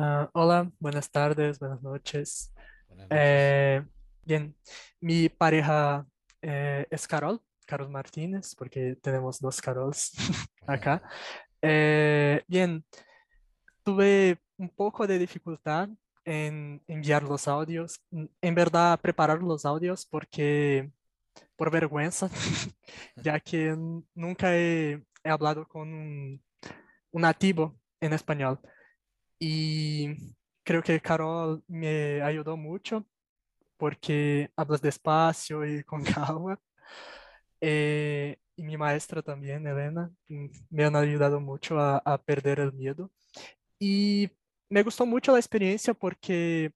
Ah, 0.00 0.30
hola, 0.32 0.70
buenas 0.78 1.10
tardes, 1.10 1.58
buenas 1.58 1.82
noches. 1.82 2.52
Buenas 2.86 3.10
noches. 3.10 3.18
Eh, 3.20 3.82
bien, 4.24 4.56
mi 5.00 5.28
pareja 5.28 6.06
eh, 6.40 6.86
es 6.88 7.08
Carol, 7.08 7.42
Carol 7.66 7.90
Martínez, 7.90 8.54
porque 8.54 8.94
tenemos 9.02 9.40
dos 9.40 9.60
Carols 9.60 10.12
acá. 10.68 11.02
Eh, 11.60 12.44
bien, 12.46 12.84
tuve 13.82 14.38
un 14.56 14.68
poco 14.68 15.06
de 15.06 15.18
dificultad 15.18 15.88
en 16.24 16.80
enviar 16.86 17.24
los 17.24 17.48
audios, 17.48 18.00
n- 18.12 18.28
en 18.40 18.54
verdad 18.54 19.00
preparar 19.00 19.42
los 19.42 19.64
audios 19.64 20.06
porque 20.06 20.92
por 21.56 21.70
vergüenza, 21.70 22.30
ya 23.16 23.40
que 23.40 23.76
nunca 24.14 24.56
he, 24.56 25.02
he 25.24 25.30
hablado 25.30 25.66
con 25.68 25.92
un, 25.92 26.42
un 27.12 27.22
nativo 27.22 27.80
en 28.00 28.12
español. 28.12 28.60
Y 29.38 30.34
creo 30.64 30.82
que 30.82 31.00
Carol 31.00 31.62
me 31.68 32.22
ayudó 32.22 32.56
mucho 32.56 33.06
porque 33.78 34.50
hablas 34.56 34.82
despacio 34.82 35.66
y 35.66 35.84
con 35.84 36.04
calma. 36.04 36.60
Eh, 37.60 38.36
y 38.56 38.62
mi 38.62 38.76
maestra 38.76 39.22
también, 39.22 39.66
Elena, 39.66 40.10
mm, 40.28 40.46
me 40.70 40.84
han 40.84 40.96
ayudado 40.96 41.40
mucho 41.40 41.78
a, 41.78 41.98
a 41.98 42.18
perder 42.22 42.60
el 42.60 42.72
miedo. 42.72 43.10
Y 43.80 44.30
me 44.70 44.82
gustó 44.84 45.06
mucho 45.06 45.32
la 45.32 45.38
experiencia 45.38 45.94
porque, 45.94 46.72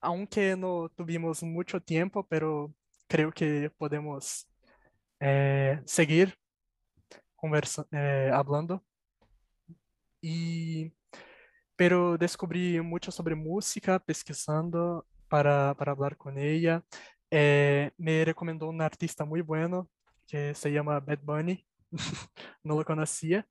aunque 0.00 0.56
no 0.56 0.90
tuvimos 0.96 1.42
mucho 1.42 1.80
tiempo, 1.82 2.26
pero 2.28 2.74
creo 3.08 3.32
que 3.32 3.70
podemos 3.78 4.48
eh, 5.20 5.80
seguir 5.86 6.34
conversa- 7.36 7.86
eh, 7.92 8.30
hablando. 8.32 8.82
Y, 10.20 10.92
pero 11.76 12.16
descubrí 12.18 12.80
mucho 12.80 13.10
sobre 13.12 13.34
música 13.34 13.98
pesquisando 13.98 15.06
para, 15.28 15.74
para 15.74 15.92
hablar 15.92 16.16
con 16.16 16.38
ella. 16.38 16.82
Eh, 17.30 17.90
me 17.98 18.24
recomendó 18.24 18.68
un 18.68 18.80
artista 18.80 19.24
muy 19.24 19.42
bueno 19.42 19.88
que 20.26 20.54
se 20.54 20.72
llama 20.72 21.00
Bad 21.00 21.20
Bunny. 21.22 21.64
No 22.62 22.76
lo 22.76 22.84
conocía. 22.84 23.46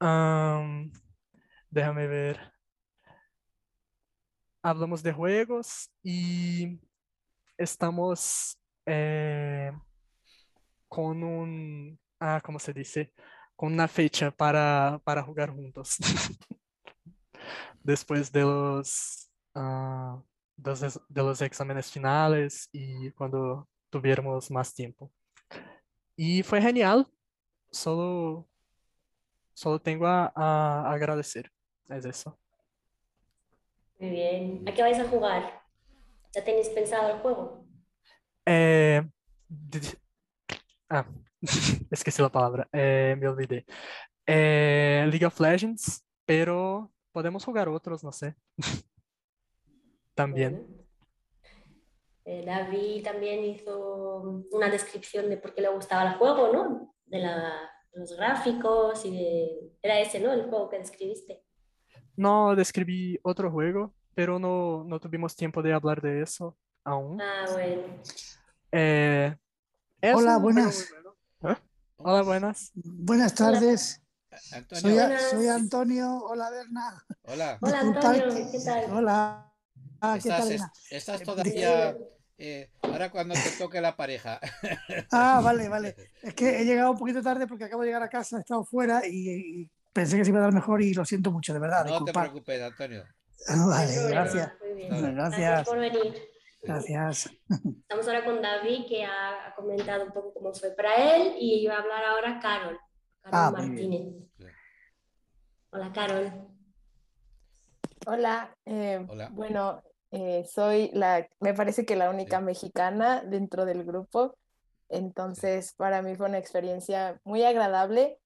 Am, 0.00 0.90
déjame 1.70 2.06
ver. 2.08 2.52
Hablamos 4.62 5.02
de 5.02 5.12
juegos 5.12 5.90
y 6.02 6.80
estamos 7.56 8.58
eh, 8.86 9.72
con 10.88 11.22
un, 11.22 11.98
ah, 12.20 12.40
¿cómo 12.42 12.58
se 12.58 12.72
dice? 12.72 13.12
Con 13.56 13.72
una 13.72 13.88
fecha 13.88 14.30
para, 14.30 15.00
para 15.04 15.22
jugar 15.22 15.50
juntos. 15.50 15.96
Después 17.88 18.30
de 18.30 18.42
los, 18.42 19.30
ah, 19.54 20.22
dos 20.54 21.00
de 21.08 21.22
los 21.22 21.40
exámenes 21.40 21.90
finales 21.90 22.68
y 22.70 23.10
cuando 23.12 23.66
tuviéramos 23.88 24.50
más 24.50 24.74
tiempo. 24.74 25.10
Y 26.14 26.42
fue 26.42 26.60
genial. 26.60 27.06
Solo, 27.70 28.46
solo 29.54 29.80
tengo 29.80 30.06
a, 30.06 30.30
a 30.36 30.92
agradecer. 30.92 31.50
Es 31.88 32.04
eso. 32.04 32.38
Muy 33.98 34.10
bien. 34.10 34.68
¿A 34.68 34.74
qué 34.74 34.82
vais 34.82 34.98
a 34.98 35.08
jugar? 35.08 35.62
¿Ya 36.34 36.44
tenéis 36.44 36.68
pensado 36.68 37.08
el 37.14 37.20
juego? 37.20 37.64
Eh, 38.44 39.02
ah, 40.90 41.06
esqueci 41.90 42.20
la 42.20 42.28
palabra. 42.28 42.68
Eh, 42.70 43.16
me 43.18 43.28
olvidé. 43.28 43.64
Eh, 44.26 45.06
League 45.08 45.24
of 45.24 45.40
Legends, 45.40 46.04
pero 46.26 46.92
podemos 47.12 47.44
jugar 47.44 47.68
otros, 47.68 48.02
no 48.04 48.12
sé. 48.12 48.34
También. 50.14 50.52
Bueno. 50.66 50.84
Eh, 52.24 52.44
David 52.44 53.04
también 53.04 53.42
hizo 53.44 54.44
una 54.52 54.68
descripción 54.68 55.30
de 55.30 55.38
por 55.38 55.54
qué 55.54 55.62
le 55.62 55.68
gustaba 55.70 56.10
el 56.10 56.18
juego, 56.18 56.52
¿no? 56.52 56.94
De 57.06 57.20
la- 57.20 57.70
de 57.92 58.00
los 58.00 58.14
gráficos 58.16 59.02
y 59.06 59.12
de... 59.16 59.72
Era 59.80 59.98
ese, 59.98 60.20
¿no? 60.20 60.30
El 60.32 60.42
juego 60.50 60.68
que 60.68 60.78
describiste. 60.78 61.42
No 62.16 62.54
describí 62.54 63.18
otro 63.22 63.50
juego, 63.50 63.94
pero 64.14 64.38
no, 64.38 64.84
no 64.84 65.00
tuvimos 65.00 65.34
tiempo 65.36 65.62
de 65.62 65.72
hablar 65.72 66.02
de 66.02 66.20
eso 66.20 66.58
aún. 66.84 67.18
Ah, 67.22 67.46
bueno. 67.50 67.82
Eh, 68.72 69.34
Hola, 70.14 70.36
buenas. 70.38 70.92
bueno. 71.40 71.54
¿Eh? 71.54 71.60
Hola, 71.96 72.22
buenas. 72.22 72.72
Buenas 72.74 73.34
tardes. 73.34 74.02
Antonio, 74.52 75.18
Soy, 75.30 75.48
Antonio. 75.48 76.16
Hola, 76.24 76.50
Berna. 76.50 77.04
hola. 77.22 77.58
Hola, 77.60 77.80
Antonio, 77.80 78.50
¿qué 78.52 78.60
tal? 78.64 78.84
Hola. 78.92 79.52
Ah, 80.00 80.12
¿qué 80.22 80.28
¿Estás, 80.28 80.44
tal, 80.44 80.52
es- 80.52 80.62
estás 80.90 81.20
Eh, 81.20 81.24
todavía 81.24 81.96
eh, 82.38 82.70
ahora 82.82 83.10
cuando 83.10 83.34
te 83.34 83.50
toque 83.58 83.80
la 83.80 83.96
pareja? 83.96 84.40
Ah, 85.12 85.40
vale, 85.42 85.68
vale. 85.68 85.96
Es 86.22 86.34
que 86.34 86.60
he 86.60 86.64
llegado 86.64 86.92
un 86.92 86.98
poquito 86.98 87.22
tarde 87.22 87.46
porque 87.46 87.64
acabo 87.64 87.82
de 87.82 87.88
llegar 87.88 88.02
a 88.02 88.08
casa, 88.08 88.36
he 88.36 88.40
estado 88.40 88.64
fuera 88.64 89.06
y, 89.06 89.28
y 89.62 89.70
pensé 89.92 90.16
que 90.16 90.24
se 90.24 90.30
iba 90.30 90.38
a 90.38 90.42
dar 90.42 90.52
mejor 90.52 90.82
y 90.82 90.94
lo 90.94 91.04
siento 91.04 91.30
mucho, 91.32 91.52
de 91.52 91.58
verdad. 91.58 91.84
No 91.86 92.04
te 92.04 92.12
preocupes, 92.12 92.62
Antonio. 92.62 93.04
Vale, 93.48 94.08
gracias. 94.08 94.52
Gracias 94.60 95.14
Gracias. 95.14 95.68
por 95.68 95.78
venir. 95.78 96.14
Gracias. 96.62 97.30
Estamos 97.82 98.06
ahora 98.06 98.24
con 98.24 98.42
David, 98.42 98.86
que 98.88 99.04
ha, 99.04 99.48
ha 99.48 99.54
comentado 99.54 100.04
un 100.04 100.12
poco 100.12 100.32
cómo 100.34 100.52
fue 100.52 100.70
para 100.72 100.94
él, 101.16 101.34
y 101.38 101.66
va 101.66 101.76
a 101.76 101.78
hablar 101.80 102.04
ahora 102.04 102.38
Carol, 102.40 102.78
Carol 103.30 103.40
Ah, 103.46 103.50
Martínez. 103.50 104.14
Hola, 105.70 105.92
Carol. 105.92 106.32
Hola, 108.06 108.56
eh, 108.64 109.04
Hola. 109.06 109.28
bueno, 109.32 109.82
eh, 110.10 110.44
soy 110.50 110.90
la, 110.94 111.28
me 111.40 111.52
parece 111.52 111.84
que 111.84 111.94
la 111.94 112.08
única 112.08 112.40
mexicana 112.40 113.22
dentro 113.22 113.66
del 113.66 113.84
grupo, 113.84 114.34
entonces 114.88 115.74
para 115.74 116.00
mí 116.00 116.14
fue 116.14 116.26
una 116.28 116.38
experiencia 116.38 117.20
muy 117.24 117.42
agradable. 117.44 118.18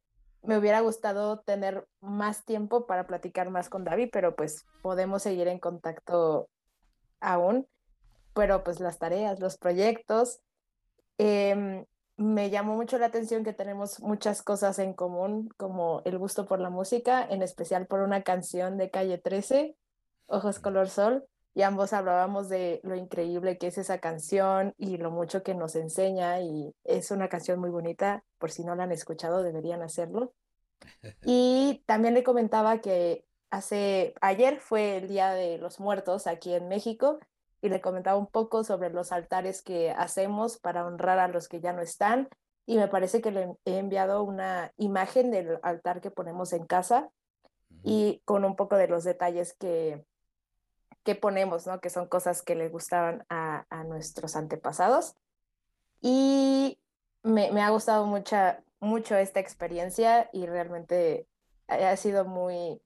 Me 0.43 0.57
hubiera 0.59 0.81
gustado 0.81 1.41
tener 1.41 1.87
más 2.01 2.45
tiempo 2.45 2.87
para 2.87 3.07
platicar 3.07 3.51
más 3.51 3.69
con 3.69 3.85
David, 3.85 4.11
pero 4.13 4.37
pues 4.37 4.65
podemos 4.83 5.23
seguir 5.23 5.49
en 5.49 5.59
contacto 5.59 6.49
aún, 7.21 7.67
pero 8.35 8.63
pues 8.63 8.79
las 8.79 8.99
tareas, 8.99 9.41
los 9.41 9.57
proyectos. 9.59 10.41
Em, 11.19 11.85
me 12.17 12.51
llamó 12.51 12.77
mucho 12.77 12.99
la 12.99 13.07
atención 13.07 13.45
que 13.45 13.53
tenemos 13.53 14.01
muchas 14.01 14.43
cosas 14.43 14.79
en 14.79 14.93
común, 14.93 15.49
como 15.57 16.03
el 16.05 16.19
gusto 16.19 16.47
por 16.47 16.61
la 16.61 16.71
música, 16.71 17.27
en 17.29 17.43
especial 17.43 17.87
por 17.87 18.01
una 18.01 18.23
canción 18.23 18.77
de 18.77 18.91
Calle 18.91 19.19
13, 19.19 19.77
Ojos 20.27 20.59
Color 20.59 20.89
Sol, 20.89 21.25
y 21.55 21.63
ambos 21.63 21.93
hablábamos 21.93 22.49
de 22.49 22.81
lo 22.83 22.95
increíble 22.95 23.59
que 23.59 23.67
es 23.67 23.77
esa 23.77 23.99
canción 23.99 24.75
y 24.79 24.97
lo 24.97 25.11
mucho 25.11 25.43
que 25.43 25.55
nos 25.55 25.75
enseña, 25.75 26.41
y 26.41 26.75
es 26.85 27.11
una 27.11 27.29
canción 27.29 27.59
muy 27.61 27.71
bonita, 27.71 28.25
por 28.39 28.51
si 28.51 28.65
no 28.65 28.75
la 28.75 28.85
han 28.85 28.93
escuchado, 28.93 29.43
deberían 29.43 29.83
hacerlo. 29.83 30.33
Y 31.25 31.83
también 31.87 32.15
le 32.15 32.25
comentaba 32.25 32.81
que 32.81 33.25
hace, 33.51 34.15
ayer 34.21 34.61
fue 34.61 34.97
el 34.97 35.09
Día 35.09 35.33
de 35.33 35.59
los 35.59 35.79
Muertos 35.79 36.27
aquí 36.27 36.53
en 36.55 36.69
México 36.69 37.21
y 37.63 37.69
le 37.69 37.81
comentaba 37.81 38.19
un 38.19 38.27
poco 38.27 38.65
sobre 38.65 38.91
los 38.91 39.13
altares 39.13 39.63
que 39.63 39.93
hacemos 39.93 40.59
para 40.59 40.85
honrar 40.85 41.19
a 41.21 41.29
los 41.29 41.49
que 41.49 41.61
ya 41.61 41.73
no 41.73 41.81
están 41.81 42.29
y 42.67 42.77
me 42.77 42.89
parece 42.89 43.21
que 43.21 43.31
le 43.31 43.57
he 43.65 43.79
enviado 43.79 44.23
una 44.23 44.73
imagen 44.77 45.31
del 45.31 45.59
altar 45.63 46.01
que 46.01 46.11
ponemos 46.11 46.53
en 46.53 46.67
casa 46.67 47.11
y 47.83 48.21
con 48.25 48.45
un 48.45 48.57
poco 48.57 48.77
de 48.77 48.89
los 48.89 49.05
detalles 49.05 49.55
que, 49.55 50.05
que 51.03 51.15
ponemos, 51.15 51.67
¿no? 51.67 51.81
Que 51.81 51.91
son 51.91 52.07
cosas 52.07 52.43
que 52.43 52.55
le 52.55 52.69
gustaban 52.69 53.25
a, 53.29 53.65
a 53.71 53.85
nuestros 53.85 54.37
antepasados. 54.37 55.17
Y 56.01 56.79
me, 57.23 57.51
me 57.51 57.63
ha 57.63 57.71
gustado 57.71 58.07
mucha, 58.07 58.63
mucho 58.81 59.17
esta 59.17 59.41
experiencia 59.41 60.29
y 60.33 60.47
realmente 60.47 61.27
ha 61.69 61.91
ha 61.91 61.97
sido 61.97 62.25
muy 62.25 62.81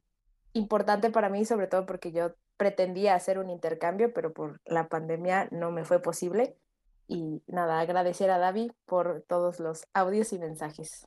importante 0.53 1.11
para 1.11 1.29
mí, 1.29 1.45
sobre 1.45 1.67
todo 1.67 1.87
porque 1.87 2.13
yo 2.13 2.35
pretendía 2.57 3.15
hacer 3.15 3.39
un 3.39 3.51
intercambio, 3.51 4.13
pero 4.13 4.33
por 4.33 4.61
la 4.65 4.89
pandemia 4.89 5.49
no 5.51 5.71
me 5.71 5.85
fue 5.85 6.01
posible. 6.01 6.57
Y 7.09 7.43
nada, 7.47 7.81
agradecer 7.81 8.31
a 8.31 8.39
David 8.39 8.73
por 8.85 9.25
todos 9.29 9.61
los 9.61 9.87
audios 9.93 10.33
y 10.33 10.39
mensajes. 10.39 11.07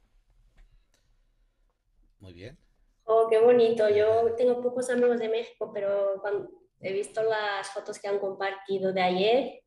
Muy 2.20 2.34
bien. 2.34 2.58
Oh, 3.04 3.28
qué 3.30 3.40
bonito. 3.40 3.90
Yo 3.90 4.36
tengo 4.36 4.62
pocos 4.62 4.90
amigos 4.90 5.20
de 5.20 5.30
México, 5.30 5.72
pero 5.74 6.20
cuando, 6.22 6.50
he 6.82 6.94
visto 6.94 7.22
las 7.24 7.70
fotos 7.72 8.00
que 8.00 8.08
han 8.08 8.20
compartido 8.20 8.94
de 8.94 9.02
ayer 9.02 9.64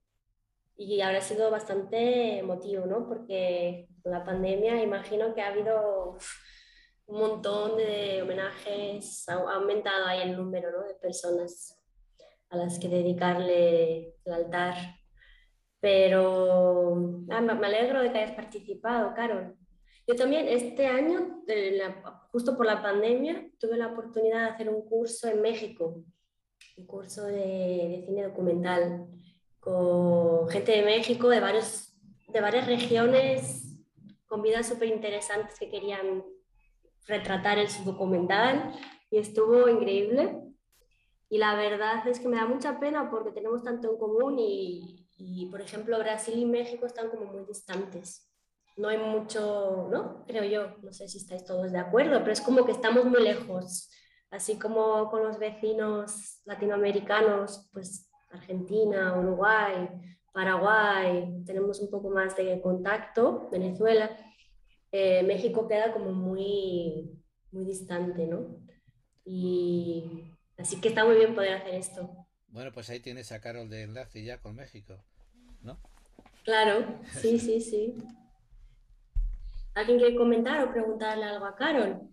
y 0.76 1.00
habrá 1.00 1.20
sido 1.20 1.50
bastante 1.50 2.38
emotivo, 2.38 2.86
¿no? 2.86 3.06
Porque 3.06 3.88
con 4.02 4.12
la 4.12 4.24
pandemia 4.24 4.82
imagino 4.82 5.34
que 5.34 5.42
ha 5.42 5.48
habido 5.48 6.16
un 7.12 7.18
montón 7.18 7.76
de 7.76 8.22
homenajes, 8.22 9.28
ha 9.28 9.34
aumentado 9.34 10.06
ahí 10.06 10.22
el 10.22 10.34
número 10.34 10.70
¿no? 10.70 10.82
de 10.84 10.94
personas 10.94 11.78
a 12.48 12.56
las 12.56 12.78
que 12.78 12.88
dedicarle 12.88 14.14
el 14.24 14.32
altar. 14.32 14.74
Pero 15.78 17.22
ah, 17.28 17.40
me 17.42 17.66
alegro 17.66 18.00
de 18.00 18.10
que 18.10 18.18
hayas 18.18 18.34
participado, 18.34 19.12
Carol. 19.14 19.54
Yo 20.06 20.16
también 20.16 20.48
este 20.48 20.86
año, 20.86 21.44
justo 22.30 22.56
por 22.56 22.64
la 22.64 22.80
pandemia, 22.80 23.46
tuve 23.58 23.76
la 23.76 23.88
oportunidad 23.88 24.44
de 24.44 24.50
hacer 24.50 24.68
un 24.70 24.88
curso 24.88 25.28
en 25.28 25.42
México, 25.42 26.02
un 26.78 26.86
curso 26.86 27.26
de, 27.26 27.34
de 27.34 28.04
cine 28.06 28.22
documental 28.22 29.06
con 29.60 30.48
gente 30.48 30.72
de 30.72 30.82
México, 30.82 31.28
de, 31.28 31.40
varios, 31.40 31.94
de 32.28 32.40
varias 32.40 32.66
regiones, 32.66 33.78
con 34.26 34.40
vidas 34.40 34.66
súper 34.66 34.88
interesantes 34.88 35.58
que 35.58 35.68
querían 35.68 36.24
retratar 37.06 37.66
su 37.68 37.84
documental 37.84 38.74
y 39.10 39.18
estuvo 39.18 39.68
increíble. 39.68 40.38
Y 41.28 41.38
la 41.38 41.54
verdad 41.54 42.06
es 42.06 42.20
que 42.20 42.28
me 42.28 42.36
da 42.36 42.46
mucha 42.46 42.78
pena 42.78 43.10
porque 43.10 43.30
tenemos 43.30 43.62
tanto 43.62 43.90
en 43.90 43.98
común 43.98 44.38
y, 44.38 45.08
y, 45.16 45.46
por 45.46 45.60
ejemplo, 45.60 45.98
Brasil 45.98 46.38
y 46.38 46.44
México 46.44 46.86
están 46.86 47.08
como 47.08 47.24
muy 47.24 47.44
distantes. 47.44 48.28
No 48.76 48.88
hay 48.88 48.98
mucho, 48.98 49.88
¿no? 49.90 50.24
Creo 50.26 50.44
yo, 50.44 50.76
no 50.82 50.92
sé 50.92 51.08
si 51.08 51.18
estáis 51.18 51.44
todos 51.44 51.72
de 51.72 51.78
acuerdo, 51.78 52.18
pero 52.20 52.32
es 52.32 52.40
como 52.40 52.64
que 52.64 52.72
estamos 52.72 53.04
muy 53.04 53.22
lejos. 53.22 53.90
Así 54.30 54.58
como 54.58 55.10
con 55.10 55.22
los 55.22 55.38
vecinos 55.38 56.40
latinoamericanos, 56.44 57.68
pues 57.72 58.10
Argentina, 58.30 59.18
Uruguay, 59.18 59.88
Paraguay, 60.32 61.44
tenemos 61.44 61.80
un 61.80 61.90
poco 61.90 62.08
más 62.08 62.34
de 62.36 62.60
contacto, 62.62 63.48
Venezuela. 63.50 64.10
Eh, 64.92 65.22
México 65.22 65.66
queda 65.66 65.92
como 65.92 66.12
muy, 66.12 67.18
muy 67.50 67.64
distante, 67.64 68.26
¿no? 68.26 68.58
Y 69.24 70.04
así 70.58 70.80
que 70.80 70.88
está 70.88 71.04
muy 71.04 71.16
bien 71.16 71.34
poder 71.34 71.54
hacer 71.54 71.74
esto. 71.74 72.26
Bueno, 72.48 72.70
pues 72.72 72.90
ahí 72.90 73.00
tienes 73.00 73.32
a 73.32 73.40
Carol 73.40 73.70
de 73.70 73.84
enlace 73.84 74.22
ya 74.22 74.42
con 74.42 74.54
México, 74.54 75.02
¿no? 75.62 75.80
Claro, 76.44 77.00
sí, 77.10 77.38
sí, 77.38 77.62
sí. 77.62 77.94
¿Alguien 79.74 79.98
quiere 79.98 80.14
comentar 80.14 80.62
o 80.62 80.70
preguntarle 80.70 81.24
algo 81.24 81.46
a 81.46 81.56
Carol? 81.56 82.10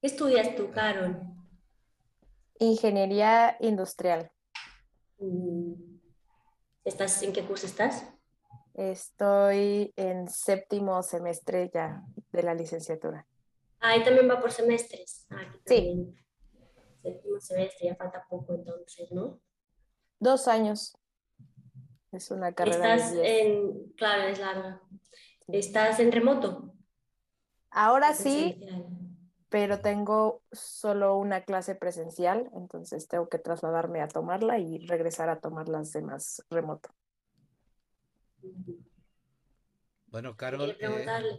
¿Qué 0.00 0.08
estudias 0.08 0.56
tú, 0.56 0.72
Carol? 0.72 1.20
Ingeniería 2.58 3.56
industrial. 3.60 4.32
Mm. 5.18 5.74
¿Estás, 6.84 7.22
¿En 7.22 7.32
qué 7.32 7.44
curso 7.44 7.66
estás? 7.66 8.11
Estoy 8.74 9.92
en 9.96 10.28
séptimo 10.28 11.02
semestre 11.02 11.70
ya 11.72 12.02
de 12.32 12.42
la 12.42 12.54
licenciatura. 12.54 13.26
Ah, 13.80 13.90
ahí 13.90 14.04
también 14.04 14.30
va 14.30 14.40
por 14.40 14.50
semestres. 14.50 15.26
Ah, 15.30 15.44
sí. 15.66 16.14
Séptimo 17.02 17.40
semestre, 17.40 17.88
ya 17.88 17.96
falta 17.96 18.24
poco 18.28 18.54
entonces, 18.54 19.10
¿no? 19.12 19.40
Dos 20.20 20.48
años. 20.48 20.96
Es 22.12 22.30
una 22.30 22.52
carrera. 22.52 22.94
Estás 22.94 23.14
en, 23.16 23.92
claro, 23.96 24.28
es 24.28 24.38
larga. 24.38 24.80
¿Estás 25.48 25.98
en 25.98 26.12
remoto? 26.12 26.74
Ahora 27.70 28.14
sí, 28.14 28.64
pero 29.48 29.80
tengo 29.80 30.42
solo 30.52 31.16
una 31.16 31.42
clase 31.42 31.74
presencial, 31.74 32.50
entonces 32.54 33.08
tengo 33.08 33.28
que 33.28 33.38
trasladarme 33.38 34.00
a 34.00 34.08
tomarla 34.08 34.58
y 34.58 34.86
regresar 34.86 35.28
a 35.28 35.40
tomar 35.40 35.68
las 35.68 35.92
demás 35.92 36.44
remoto. 36.50 36.90
Bueno, 40.06 40.36
Carol, 40.36 40.76
eh, 40.78 41.38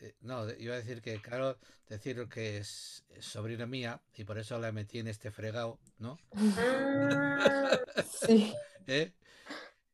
eh, 0.00 0.14
no, 0.22 0.50
iba 0.54 0.74
a 0.74 0.78
decir 0.78 1.00
que 1.00 1.20
Carol, 1.20 1.56
decir 1.88 2.28
que 2.28 2.58
es, 2.58 3.04
sobrina 3.20 3.66
mía 3.66 4.00
y 4.14 4.24
por 4.24 4.38
eso 4.38 4.58
la 4.58 4.72
metí 4.72 4.98
en 4.98 5.08
este 5.08 5.30
fregado, 5.30 5.78
¿no? 5.98 6.18
Ah, 6.34 7.78
sí. 8.26 8.52
¿Eh? 8.86 9.12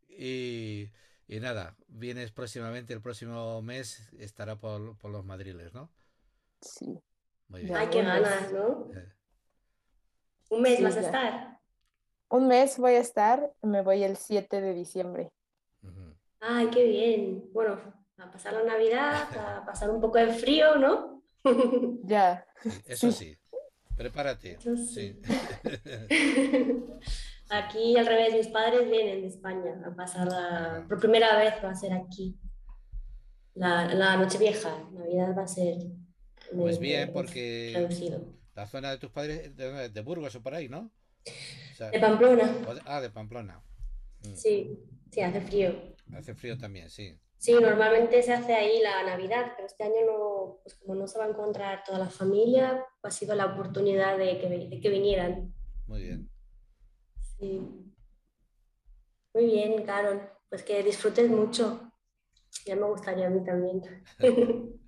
Y, 0.09 0.91
y, 1.29 1.41
nada, 1.41 1.77
vienes 1.89 2.31
próximamente, 2.31 2.95
el 2.95 3.03
próximo 3.03 3.61
mes 3.61 4.11
estará 4.19 4.57
por, 4.57 4.97
por 4.97 5.11
los 5.11 5.25
madriles, 5.25 5.75
¿no? 5.75 5.91
Sí. 6.63 6.99
Ay, 7.53 7.89
qué 7.91 8.03
ganas, 8.03 8.53
¿no? 8.53 8.89
Un 10.49 10.63
mes 10.63 10.83
vas 10.83 10.97
a 10.97 11.01
estar. 11.01 11.61
Un 12.29 12.49
mes 12.49 12.79
voy 12.79 12.95
a 12.95 13.01
estar, 13.01 13.53
me 13.63 13.83
voy 13.83 14.03
el 14.03 14.17
7 14.17 14.61
de 14.61 14.75
diciembre. 14.75 15.33
Ay, 16.49 16.69
qué 16.71 16.85
bien. 16.85 17.45
Bueno, 17.53 17.79
a 18.19 18.31
pasar 18.31 18.53
la 18.55 18.65
Navidad, 18.65 19.29
a 19.37 19.65
pasar 19.65 19.91
un 19.91 20.01
poco 20.01 20.19
de 20.19 20.29
frío, 20.29 20.77
¿no? 20.77 21.23
ya. 22.05 22.47
eso 22.87 23.11
sí. 23.11 23.37
Prepárate. 23.97 24.59
sí. 24.77 25.19
aquí 27.51 27.97
al 27.97 28.07
revés, 28.07 28.35
mis 28.35 28.49
padres 28.49 28.91
vienen 28.91 29.23
de 29.23 29.29
España 29.29 29.81
a 29.87 29.95
pasar 29.95 30.27
la... 30.29 30.85
Por 30.89 31.01
primera 31.01 31.37
vez 31.39 31.55
va 31.65 31.71
a 31.71 31.75
ser 31.75 31.93
aquí. 31.93 32.37
La, 33.55 33.95
la 33.95 34.17
noche 34.17 34.39
vieja, 34.39 34.87
Navidad 34.93 35.35
va 35.37 35.45
a 35.45 35.49
ser 35.49 35.77
pues 36.55 36.79
bien, 36.79 37.11
porque 37.13 37.89
la 38.55 38.67
zona 38.67 38.91
de 38.91 38.99
tus 38.99 39.11
padres 39.11 39.57
de, 39.57 39.89
de 39.89 40.01
Burgos 40.03 40.35
o 40.37 40.43
por 40.43 40.55
ahí, 40.55 40.69
¿no? 40.69 40.91
de 41.79 42.01
Pamplona. 42.01 42.55
Ah, 42.85 43.01
de 43.01 43.11
Pamplona. 43.11 43.63
Mm. 44.23 44.35
Sí, 44.35 44.79
sí, 45.17 45.23
hace 45.23 45.41
frío. 45.41 45.75
Hace 46.15 46.35
frío 46.35 46.59
también, 46.59 46.91
sí. 46.91 47.19
Sí, 47.39 47.55
normalmente 47.55 48.23
se 48.23 48.33
hace 48.33 48.55
ahí 48.55 48.81
la 48.83 49.03
Navidad, 49.03 49.53
pero 49.57 49.67
este 49.67 49.85
año 49.85 50.07
no, 50.07 50.61
pues 50.63 50.75
como 50.77 50.95
no 50.95 51.07
se 51.07 51.19
va 51.19 51.25
a 51.25 51.29
encontrar 51.29 51.83
toda 51.85 51.99
la 51.99 52.11
familia, 52.11 52.85
ha 53.03 53.11
sido 53.11 53.35
la 53.35 53.47
oportunidad 53.47 54.19
de 54.19 54.39
que, 54.39 54.49
de 54.49 54.81
que 54.81 54.89
vinieran. 54.89 55.55
Muy 55.87 56.03
bien. 56.03 56.31
Sí. 57.39 57.61
Muy 59.35 59.45
bien, 59.47 59.83
Carol. 59.85 60.21
Pues 60.49 60.63
que 60.63 60.83
disfrutes 60.83 61.29
mucho. 61.31 61.93
Ya 62.65 62.77
me 62.77 62.87
gustaría 62.87 63.27
a 63.27 63.31
mí 63.31 63.45
también. 63.45 63.83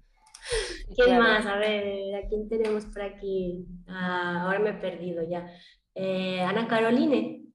¿Quién 0.95 1.19
más? 1.19 1.45
A 1.47 1.57
ver, 1.59 2.14
¿a 2.14 2.29
quién 2.29 2.49
tenemos 2.49 2.87
por 2.87 3.03
aquí? 3.03 3.67
Ah, 3.87 4.43
ahora 4.43 4.59
me 4.59 4.71
he 4.71 4.75
perdido 4.75 5.23
ya. 5.29 5.47
Eh, 5.95 6.41
Ana 6.41 6.67
Caroline. 6.67 7.48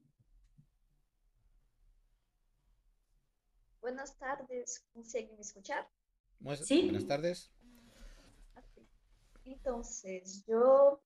Buenas 3.84 4.16
tardes, 4.16 4.82
¿consiguen 4.94 5.38
escuchar? 5.38 5.86
Sí. 6.62 6.84
Buenas 6.84 7.06
tardes. 7.06 7.50
Entonces, 9.44 10.42
yo 10.46 11.02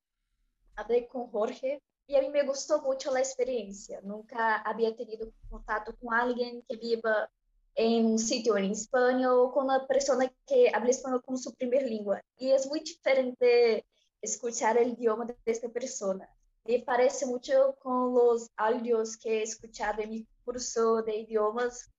hablé 0.76 1.08
con 1.08 1.26
Jorge 1.26 1.82
y 2.06 2.14
a 2.14 2.20
mí 2.20 2.28
me 2.28 2.44
gustó 2.44 2.80
mucho 2.80 3.12
la 3.12 3.18
experiencia. 3.18 4.00
Nunca 4.02 4.58
había 4.58 4.94
tenido 4.94 5.28
contacto 5.50 5.92
con 5.96 6.14
alguien 6.14 6.62
que 6.68 6.76
viva 6.76 7.28
en 7.74 8.06
un 8.06 8.18
sitio 8.20 8.56
en 8.56 8.70
español 8.70 9.50
con 9.52 9.64
una 9.64 9.84
persona 9.88 10.32
que 10.46 10.70
habla 10.72 10.90
español 10.90 11.20
como 11.24 11.36
su 11.36 11.52
primera 11.56 11.84
lengua. 11.84 12.22
Y 12.36 12.52
es 12.52 12.68
muy 12.68 12.78
diferente 12.78 13.84
escuchar 14.22 14.78
el 14.78 14.92
idioma 14.92 15.24
de 15.24 15.36
esta 15.46 15.68
persona. 15.68 16.32
Me 16.64 16.78
parece 16.78 17.26
mucho 17.26 17.74
con 17.80 18.14
los 18.14 18.48
audios 18.56 19.16
que 19.16 19.40
he 19.40 19.42
escuchado 19.42 20.00
en 20.00 20.10
mi 20.10 20.28
curso 20.44 21.02
de 21.02 21.16
idiomas, 21.16 21.90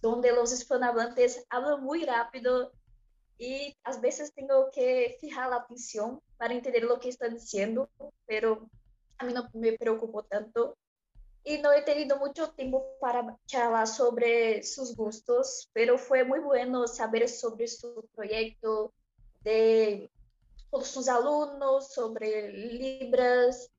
donde 0.00 0.32
los 0.32 0.52
hispanohablantes 0.52 1.44
hablan 1.50 1.82
muy 1.82 2.04
rápido 2.04 2.72
y 3.38 3.76
a 3.84 3.96
veces 3.98 4.34
tengo 4.34 4.70
que 4.70 5.16
fijar 5.20 5.48
la 5.50 5.56
atención 5.56 6.20
para 6.36 6.54
entender 6.54 6.84
lo 6.84 7.00
que 7.00 7.08
están 7.08 7.34
diciendo, 7.34 7.88
pero 8.26 8.68
a 9.18 9.24
mí 9.24 9.32
no 9.32 9.48
me 9.54 9.72
preocupo 9.72 10.22
tanto 10.24 10.76
y 11.42 11.58
no 11.58 11.72
he 11.72 11.82
tenido 11.82 12.18
mucho 12.18 12.50
tiempo 12.50 12.84
para 13.00 13.36
charlar 13.46 13.86
sobre 13.86 14.62
sus 14.62 14.94
gustos, 14.94 15.70
pero 15.72 15.96
fue 15.96 16.24
muy 16.24 16.40
bueno 16.40 16.86
saber 16.86 17.28
sobre 17.28 17.66
su 17.66 18.06
proyecto 18.14 18.92
de 19.42 20.10
todos 20.70 20.88
sus 20.88 21.08
alumnos, 21.08 21.92
sobre 21.92 22.52
libras, 22.52 23.70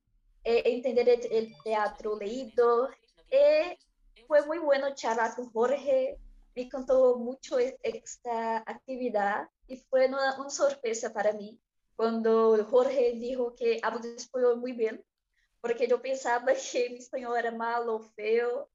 eh, 0.44 0.64
entender 0.66 1.08
el, 1.08 1.32
el, 1.32 1.56
teatro 1.64 2.18
leído. 2.18 2.90
Eh, 3.30 3.78
fue 4.32 4.46
muy 4.46 4.60
bueno 4.60 4.96
charlar 4.96 5.36
con 5.36 5.52
Jorge, 5.52 6.18
me 6.56 6.62
encantó 6.62 7.18
mucho 7.18 7.60
e, 7.60 7.78
esta 7.84 8.60
actividad 8.60 9.50
y 9.68 9.76
fue 9.76 10.08
una, 10.08 10.40
una 10.40 10.50
sorpresa 10.50 11.12
para 11.12 11.34
mí 11.34 11.60
cuando 11.98 12.66
Jorge 12.70 13.12
dijo 13.16 13.54
que 13.54 13.82
hablo 13.84 14.00
español 14.16 14.56
muy 14.56 14.72
bien 14.72 15.04
porque 15.60 15.86
yo 15.86 16.02
pensaba 16.02 16.54
que 16.54 16.92
mi 16.92 17.00
español 17.00 17.38
era 17.38 17.52
malo, 17.52 18.00
feo, 18.16 18.70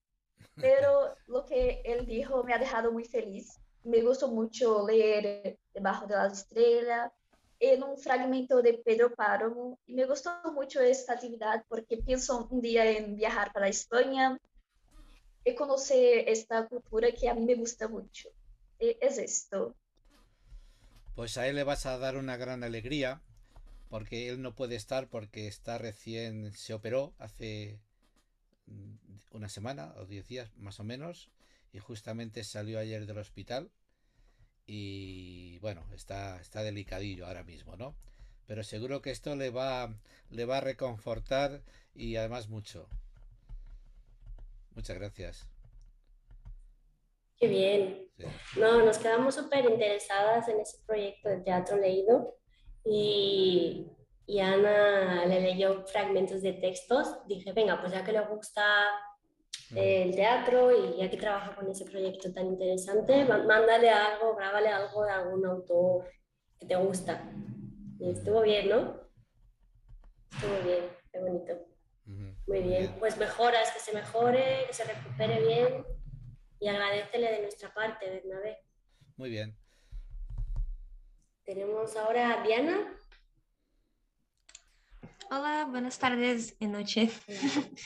pero 0.57 1.17
lo 1.27 1.47
que 1.47 1.81
él 1.87 2.05
dijo 2.05 2.45
me 2.45 2.53
ha 2.53 2.59
dejado 2.59 2.93
muy 2.93 3.07
feliz. 3.07 3.59
Me 3.83 4.03
gustó 4.03 4.29
mucho 4.29 4.87
leer 4.87 5.59
Debajo 5.73 6.07
de 6.07 6.17
las 6.17 6.41
Estrellas 6.41 7.11
en 7.61 7.83
un 7.83 7.97
fragmento 7.97 8.61
de 8.61 8.75
Pedro 8.75 9.15
Páramo 9.15 9.79
y 9.87 9.95
me 9.95 10.05
gustó 10.05 10.33
mucho 10.53 10.83
esta 10.83 11.15
actividad 11.15 11.65
porque 11.67 11.97
pienso 11.97 12.47
un 12.51 12.61
día 12.61 12.85
en 12.91 13.17
viajar 13.17 13.55
para 13.55 13.69
España 13.69 14.39
y 15.47 15.55
conocer 15.55 16.29
esta 16.29 16.67
cultura 16.67 17.13
que 17.13 17.29
a 17.29 17.35
mí 17.35 17.47
me 17.47 17.55
gusta 17.55 17.87
mucho. 17.87 18.29
E, 18.81 18.99
es 19.01 19.17
esto. 19.17 19.77
Pues 21.15 21.39
a 21.39 21.47
él 21.47 21.55
le 21.55 21.63
vas 21.63 21.87
a 21.87 21.97
dar 21.99 22.17
una 22.17 22.37
gran 22.37 22.65
alegría 22.65 23.23
porque 23.89 24.29
él 24.29 24.43
no 24.43 24.57
puede 24.57 24.75
estar 24.75 25.09
porque 25.09 25.47
está 25.47 25.79
recién, 25.79 26.53
se 26.53 26.75
operó 26.75 27.15
hace 27.19 27.79
mm, 28.67 28.97
una 29.31 29.49
semana 29.49 29.95
o 29.99 30.05
diez 30.05 30.27
días 30.27 30.51
más 30.57 30.81
o 30.81 30.85
menos 30.85 31.31
y 31.73 31.79
justamente 31.79 32.43
salió 32.43 32.81
ayer 32.81 33.07
del 33.07 33.19
hospital 33.19 33.71
y 34.67 35.61
bueno, 35.61 35.87
está, 35.95 36.41
está 36.41 36.65
delicadillo 36.65 37.25
ahora 37.25 37.45
mismo, 37.45 37.77
¿no? 37.77 37.95
Pero 38.47 38.65
seguro 38.65 39.01
que 39.01 39.13
esto 39.13 39.37
le 39.37 39.51
va, 39.51 39.95
le 40.31 40.45
va 40.45 40.59
a 40.59 40.61
reconfortar 40.61 41.63
y 41.95 42.17
además 42.17 42.49
mucho. 42.49 42.89
Muchas 44.77 44.99
gracias. 44.99 45.49
Qué 47.39 47.49
bien. 47.49 48.11
No, 48.59 48.85
nos 48.85 48.99
quedamos 48.99 49.35
súper 49.35 49.65
interesadas 49.65 50.47
en 50.49 50.61
ese 50.61 50.79
proyecto 50.87 51.31
de 51.31 51.39
teatro 51.39 51.79
leído 51.79 52.37
y, 52.85 53.91
y 54.27 54.41
Ana 54.41 55.25
le 55.25 55.41
leyó 55.41 55.87
fragmentos 55.87 56.43
de 56.43 56.53
textos. 56.53 57.27
Dije, 57.27 57.53
venga, 57.53 57.81
pues 57.81 57.93
ya 57.93 58.05
que 58.05 58.13
le 58.13 58.21
gusta 58.27 58.63
el 59.75 60.15
teatro 60.15 60.71
y 60.71 60.99
ya 60.99 61.11
que 61.11 61.17
trabaja 61.17 61.55
con 61.57 61.71
ese 61.71 61.87
proyecto 61.87 62.33
tan 62.33 62.47
interesante, 62.47 63.25
mándale 63.25 63.89
algo, 63.89 64.37
grábale 64.37 64.69
algo 64.69 65.05
de 65.05 65.11
algún 65.11 65.47
autor 65.47 66.11
que 66.59 66.67
te 66.67 66.77
gusta. 66.77 67.33
Y 67.99 68.11
estuvo 68.11 68.43
bien, 68.43 68.69
¿no? 68.69 69.01
Estuvo 70.31 70.63
bien, 70.65 70.85
qué 71.11 71.19
bonito. 71.19 71.76
Muy 72.47 72.63
bien. 72.63 72.95
Pues 72.99 73.17
mejoras, 73.17 73.73
que 73.73 73.81
se 73.81 73.93
mejore, 73.93 74.65
que 74.69 74.73
se 74.73 74.85
recupere 74.85 75.41
bien 75.41 75.85
y 76.61 76.69
agradecele 76.69 77.33
de 77.33 77.43
nuestra 77.43 77.75
parte, 77.75 78.09
Bernabé. 78.09 78.59
Muy 79.17 79.31
bien. 79.31 79.57
Tenemos 81.45 81.97
ahora 81.97 82.35
a 82.35 82.43
Diana. 82.45 82.79
Hola, 85.31 85.67
buenas 85.69 85.99
tardes 85.99 86.57
y 86.61 86.67
noches. 86.67 87.21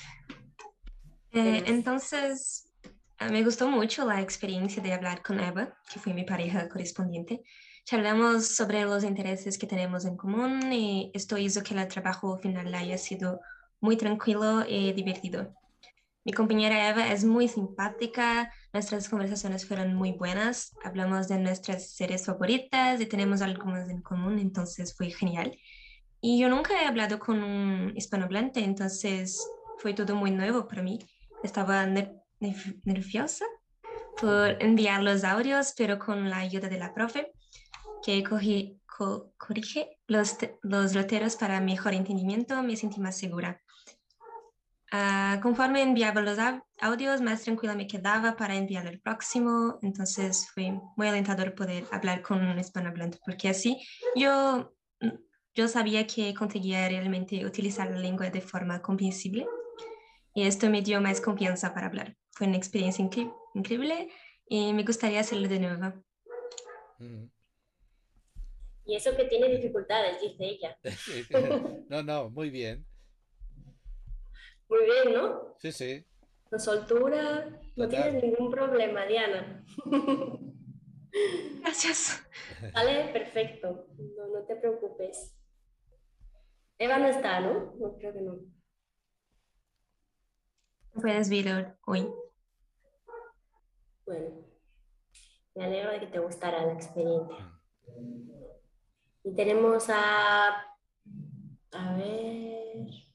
Eh, 1.32 1.62
entonces, 1.66 2.72
ah, 3.18 3.28
me 3.28 3.44
gustó 3.44 3.68
mucho 3.68 4.04
la 4.04 4.20
experiencia 4.20 4.82
de 4.82 4.92
hablar 4.92 5.22
con 5.22 5.38
Eva, 5.38 5.78
que 5.88 6.00
fue 6.00 6.12
mi 6.12 6.24
pareja 6.24 6.68
correspondiente. 6.68 7.44
Charlamos 7.84 8.48
sobre 8.48 8.82
los 8.82 9.04
intereses 9.04 9.56
que 9.56 9.68
tenemos 9.68 10.04
en 10.06 10.16
común 10.16 10.72
y 10.72 11.12
esto 11.14 11.38
hizo 11.38 11.62
que 11.62 11.74
el 11.74 11.86
trabajo 11.86 12.36
final 12.38 12.74
haya 12.74 12.98
sido 12.98 13.40
muy 13.80 13.96
tranquilo 13.96 14.64
y 14.68 14.92
divertido. 14.92 15.54
Mi 16.22 16.32
compañera 16.32 16.90
Eva 16.90 17.10
es 17.12 17.24
muy 17.24 17.48
simpática, 17.48 18.52
nuestras 18.74 19.08
conversaciones 19.08 19.66
fueron 19.66 19.94
muy 19.94 20.12
buenas, 20.12 20.76
hablamos 20.84 21.28
de 21.28 21.38
nuestras 21.38 21.92
series 21.92 22.26
favoritas 22.26 23.00
y 23.00 23.06
tenemos 23.06 23.40
algunas 23.40 23.88
en 23.88 24.02
común, 24.02 24.38
entonces 24.38 24.94
fue 24.94 25.10
genial. 25.10 25.58
Y 26.20 26.38
yo 26.38 26.50
nunca 26.50 26.82
he 26.82 26.86
hablado 26.86 27.18
con 27.18 27.42
un 27.42 27.96
hispanohablante, 27.96 28.62
entonces 28.62 29.42
fue 29.78 29.94
todo 29.94 30.14
muy 30.14 30.30
nuevo 30.30 30.68
para 30.68 30.82
mí. 30.82 30.98
Estaba 31.42 31.86
nerviosa 31.86 33.46
por 34.20 34.62
enviar 34.62 35.02
los 35.02 35.24
audios, 35.24 35.72
pero 35.74 35.98
con 35.98 36.28
la 36.28 36.38
ayuda 36.38 36.68
de 36.68 36.78
la 36.78 36.92
profe, 36.92 37.32
que 38.04 38.22
corrige 38.22 39.98
los, 40.06 40.36
los 40.60 40.94
loteros 40.94 41.36
para 41.36 41.62
mejor 41.62 41.94
entendimiento, 41.94 42.62
me 42.62 42.76
sentí 42.76 43.00
más 43.00 43.16
segura. 43.16 43.58
Uh, 44.92 45.40
conforme 45.40 45.82
enviaba 45.82 46.20
los 46.20 46.36
audios, 46.80 47.20
más 47.20 47.42
tranquila 47.42 47.76
me 47.76 47.86
quedaba 47.86 48.34
para 48.36 48.56
enviar 48.56 48.86
el 48.88 49.00
próximo. 49.00 49.78
Entonces 49.82 50.48
fue 50.52 50.72
muy 50.96 51.06
alentador 51.06 51.54
poder 51.54 51.84
hablar 51.92 52.22
con 52.22 52.44
un 52.44 52.58
hispanohablante, 52.58 53.18
porque 53.24 53.48
así 53.48 53.78
yo, 54.16 54.74
yo 55.54 55.68
sabía 55.68 56.06
que 56.08 56.34
conseguía 56.34 56.88
realmente 56.88 57.46
utilizar 57.46 57.88
la 57.88 57.98
lengua 57.98 58.30
de 58.30 58.40
forma 58.40 58.82
comprensible 58.82 59.46
y 60.34 60.42
esto 60.42 60.68
me 60.68 60.82
dio 60.82 61.00
más 61.00 61.20
confianza 61.20 61.72
para 61.72 61.86
hablar. 61.86 62.16
Fue 62.32 62.48
una 62.48 62.56
experiencia 62.56 63.04
increíble 63.54 64.08
y 64.48 64.72
me 64.72 64.82
gustaría 64.82 65.20
hacerlo 65.20 65.46
de 65.46 65.60
nuevo. 65.60 66.02
Mm. 66.98 67.26
Y 68.86 68.96
eso 68.96 69.16
que 69.16 69.24
tiene 69.26 69.48
dificultades, 69.48 70.20
dice 70.20 70.44
ella. 70.44 70.78
no, 71.88 72.02
no, 72.02 72.30
muy 72.30 72.50
bien. 72.50 72.84
Muy 74.70 74.84
bien, 74.84 75.12
¿no? 75.12 75.56
Sí, 75.58 75.72
sí. 75.72 76.06
La 76.50 76.58
soltura, 76.58 77.60
no 77.76 77.88
tienes 77.88 78.22
ningún 78.22 78.50
problema, 78.50 79.04
Diana. 79.04 79.64
Gracias. 81.60 82.26
Vale, 82.72 83.10
perfecto. 83.12 83.86
No, 84.16 84.28
no 84.28 84.46
te 84.46 84.56
preocupes. 84.56 85.36
Eva 86.78 86.98
no 86.98 87.08
está, 87.08 87.40
¿no? 87.40 87.74
No 87.78 87.96
creo 87.98 88.12
que 88.12 88.22
no 88.22 88.38
puedes 91.00 91.30
ver 91.30 91.76
hoy. 91.86 92.08
Bueno, 94.04 94.44
me 95.54 95.64
alegro 95.64 95.92
de 95.92 96.00
que 96.00 96.06
te 96.06 96.18
gustara 96.18 96.66
la 96.66 96.72
experiencia. 96.72 97.60
Y 99.24 99.34
tenemos 99.34 99.88
a... 99.88 100.48
A 101.72 101.96
ver... 101.96 103.09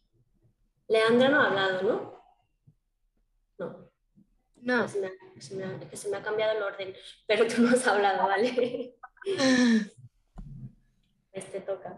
Leandra 0.88 1.30
no 1.30 1.41
ha 1.41 1.48
hablado, 1.48 1.82
¿no? 1.84 2.24
No. 3.58 3.91
No. 4.62 4.88
Se 4.88 5.00
me, 5.00 5.08
ha, 5.08 5.12
se, 5.39 5.56
me 5.56 5.63
ha, 5.63 5.95
se 5.95 6.10
me, 6.10 6.17
ha, 6.17 6.21
cambiado 6.21 6.58
el 6.58 6.63
orden, 6.63 6.95
pero 7.28 7.48
tú 7.48 7.62
no 7.62 7.69
has 7.69 7.86
hablado, 7.88 8.28
¿vale? 8.28 8.95
Este 11.32 11.60
toca. 11.60 11.98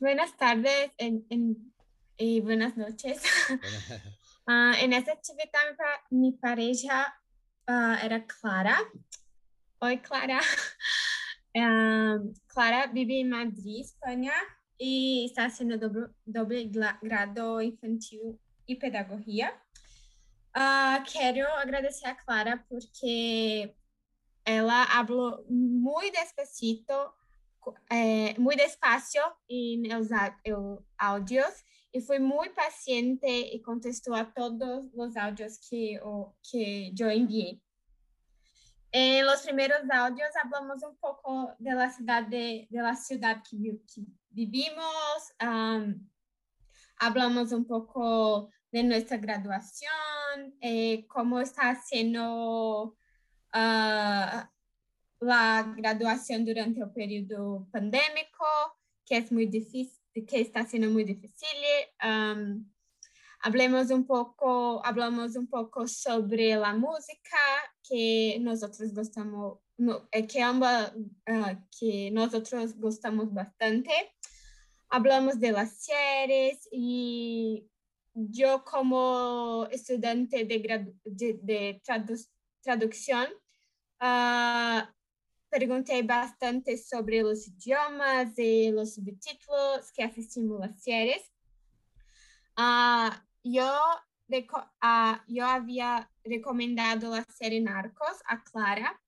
Buenas 0.00 0.34
tardes 0.38 0.92
en, 0.96 1.26
en, 1.28 1.74
y 2.16 2.40
buenas 2.40 2.74
noches. 2.76 3.22
Uh, 4.46 4.72
en 4.80 4.94
esta 4.94 5.12
actividad 5.12 5.76
mi 6.10 6.32
pareja 6.32 7.14
uh, 7.68 7.96
era 8.02 8.24
Clara. 8.26 8.78
Oi, 9.80 9.98
Clara. 9.98 10.40
Um, 11.54 12.32
Clara 12.48 12.86
vive 12.86 13.20
em 13.20 13.28
Madrid, 13.28 13.80
Espanha, 13.80 14.32
e 14.78 15.26
está 15.26 15.46
haciendo 15.46 15.78
doble, 15.78 16.10
doble 16.26 16.70
grado 17.02 17.60
infantil 17.60 18.38
e 18.66 18.74
pedagogia. 18.76 19.52
Uh, 20.56 21.02
quero 21.04 21.46
agradecer 21.54 22.06
a 22.06 22.14
Clara 22.14 22.64
porque 22.68 23.74
ela 24.44 24.86
falou 24.86 25.44
muito 25.48 26.12
despacito, 26.12 26.92
eh, 27.90 28.38
muito 28.38 28.58
despacio 28.58 29.22
em 29.48 29.82
os 29.96 30.08
áudios 30.98 31.64
y 31.92 32.00
fue 32.00 32.18
muy 32.18 32.50
paciente 32.50 33.26
y 33.28 33.62
contestó 33.62 34.14
a 34.14 34.32
todos 34.32 34.92
los 34.94 35.16
audios 35.16 35.58
que, 35.58 35.98
o, 36.02 36.34
que 36.42 36.92
yo 36.92 37.08
envié. 37.08 37.60
En 38.96 39.26
los 39.26 39.42
primeros 39.42 39.80
audios 39.90 40.28
hablamos 40.40 40.80
un 40.84 40.96
poco 40.98 41.52
de 41.58 41.74
la 41.74 41.90
ciudad, 41.90 42.22
de, 42.22 42.68
de 42.70 42.80
la 42.80 42.94
ciudad 42.94 43.42
que, 43.42 43.56
que 43.92 44.02
vivimos, 44.30 45.34
um, 45.42 46.08
hablamos 46.98 47.50
un 47.50 47.64
poco 47.64 48.50
de 48.70 48.84
nuestra 48.84 49.16
graduación, 49.16 50.56
eh, 50.60 51.08
cómo 51.08 51.40
está 51.40 51.70
haciendo 51.70 52.96
uh, 53.52 54.46
la 55.18 55.74
graduación 55.76 56.44
durante 56.44 56.80
el 56.80 56.92
periodo 56.92 57.66
pandémico, 57.72 58.46
que 59.04 59.16
es 59.16 59.32
muy 59.32 59.46
difícil 59.46 59.98
que 60.22 60.40
está 60.40 60.64
siendo 60.66 60.88
muy 60.88 61.02
difícil. 61.02 61.48
Um, 62.00 62.70
hablemos 63.40 63.90
un 63.90 64.06
poco, 64.06 64.86
hablamos 64.86 65.34
un 65.34 65.48
poco 65.48 65.88
sobre 65.88 66.54
la 66.54 66.74
música 66.74 67.38
que 67.86 68.38
nosotros 68.40 68.92
gustamos, 68.94 69.58
no, 69.76 70.08
eh, 70.10 70.26
que 70.26 70.42
ambas, 70.42 70.92
uh, 71.28 71.56
que 71.78 72.10
nosotros 72.10 72.74
gustamos 72.76 73.32
bastante. 73.32 73.92
Hablamos 74.88 75.38
de 75.38 75.52
las 75.52 75.84
series 75.84 76.68
y 76.72 77.68
yo 78.14 78.64
como 78.64 79.66
estudiante 79.70 80.44
de, 80.44 80.94
de, 81.04 81.40
de 81.42 81.80
tradu 81.84 82.14
traducción, 82.62 83.26
uh, 84.00 84.82
Preguntei 85.54 86.02
bastante 86.02 86.76
sobre 86.76 87.22
os 87.22 87.46
idiomas 87.46 88.36
e 88.36 88.74
os 88.74 88.94
subtítulos 88.94 89.88
que 89.92 90.02
assistimos 90.02 90.60
as 90.60 90.82
séries. 90.82 91.22
Uh, 92.58 93.14
eu, 93.44 93.64
uh, 93.64 95.20
eu 95.28 95.46
havia 95.46 96.08
recomendado 96.24 97.14
a 97.14 97.24
série 97.24 97.60
Narcos 97.60 98.22
a 98.26 98.42
Clara. 98.42 98.98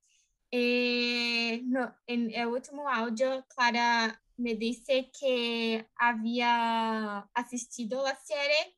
E 0.52 1.62
no, 1.64 1.92
em, 2.06 2.30
último 2.46 2.88
áudio, 2.88 3.44
Clara 3.48 4.20
me 4.36 4.54
dice 4.54 5.10
que 5.18 5.86
había 5.96 7.28
asistido 7.34 8.00
a 8.00 8.10
la 8.10 8.16
serie. 8.16 8.76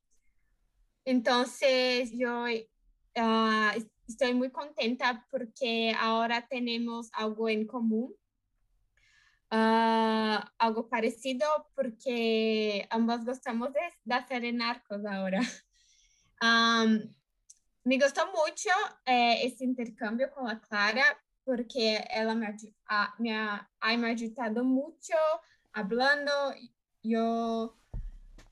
Entonces 1.05 2.11
yo 2.13 2.45
ah, 3.17 3.75
estoy 4.07 4.35
muy 4.35 4.51
contenta 4.51 5.27
porque 5.31 5.95
ahora 5.99 6.47
tenemos 6.49 7.11
algo 7.13 7.49
en 7.49 7.67
común. 7.67 8.15
Ah, 9.51 10.53
algo 10.59 10.89
parecido 10.89 11.47
porque 11.75 12.87
ambos 12.91 13.25
gostamos 13.25 13.73
de, 13.73 13.81
de 14.05 14.15
hacer 14.15 14.55
narcos 14.55 15.05
ahora. 15.07 15.41
me 17.85 17.99
gustó 17.99 18.27
mucho 18.27 18.71
eh, 19.07 19.47
ese 19.47 19.65
intercambio 19.65 20.31
con 20.31 20.47
la 20.47 20.61
Clara 20.61 21.05
porque 21.45 22.05
ela 22.11 22.35
me, 22.35 22.55
ha, 22.87 23.15
me 23.19 23.35
ha, 23.35 23.71
ha 23.81 23.97
me 23.97 24.11
ayudado 24.11 24.63
mucho 24.65 25.15
hablando. 25.73 26.33
Yo 27.03 27.79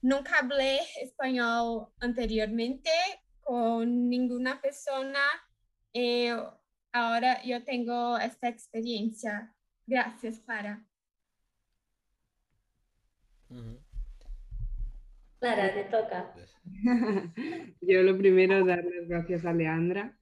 nunca 0.01 0.39
hablé 0.39 0.79
español 1.01 1.89
anteriormente 1.99 2.89
con 3.41 4.09
ninguna 4.09 4.59
persona. 4.59 5.19
Eh, 5.93 6.35
ahora 6.91 7.43
yo 7.43 7.63
tengo 7.63 8.17
esta 8.17 8.47
experiencia. 8.47 9.53
Gracias, 9.85 10.39
Clara. 10.39 10.83
Clara, 15.39 15.73
te 15.73 15.83
toca. 15.85 16.33
yo 17.81 18.03
lo 18.03 18.17
primero, 18.17 18.65
dar 18.65 18.83
las 18.83 19.07
gracias 19.07 19.45
a 19.45 19.53
Leandra 19.53 20.17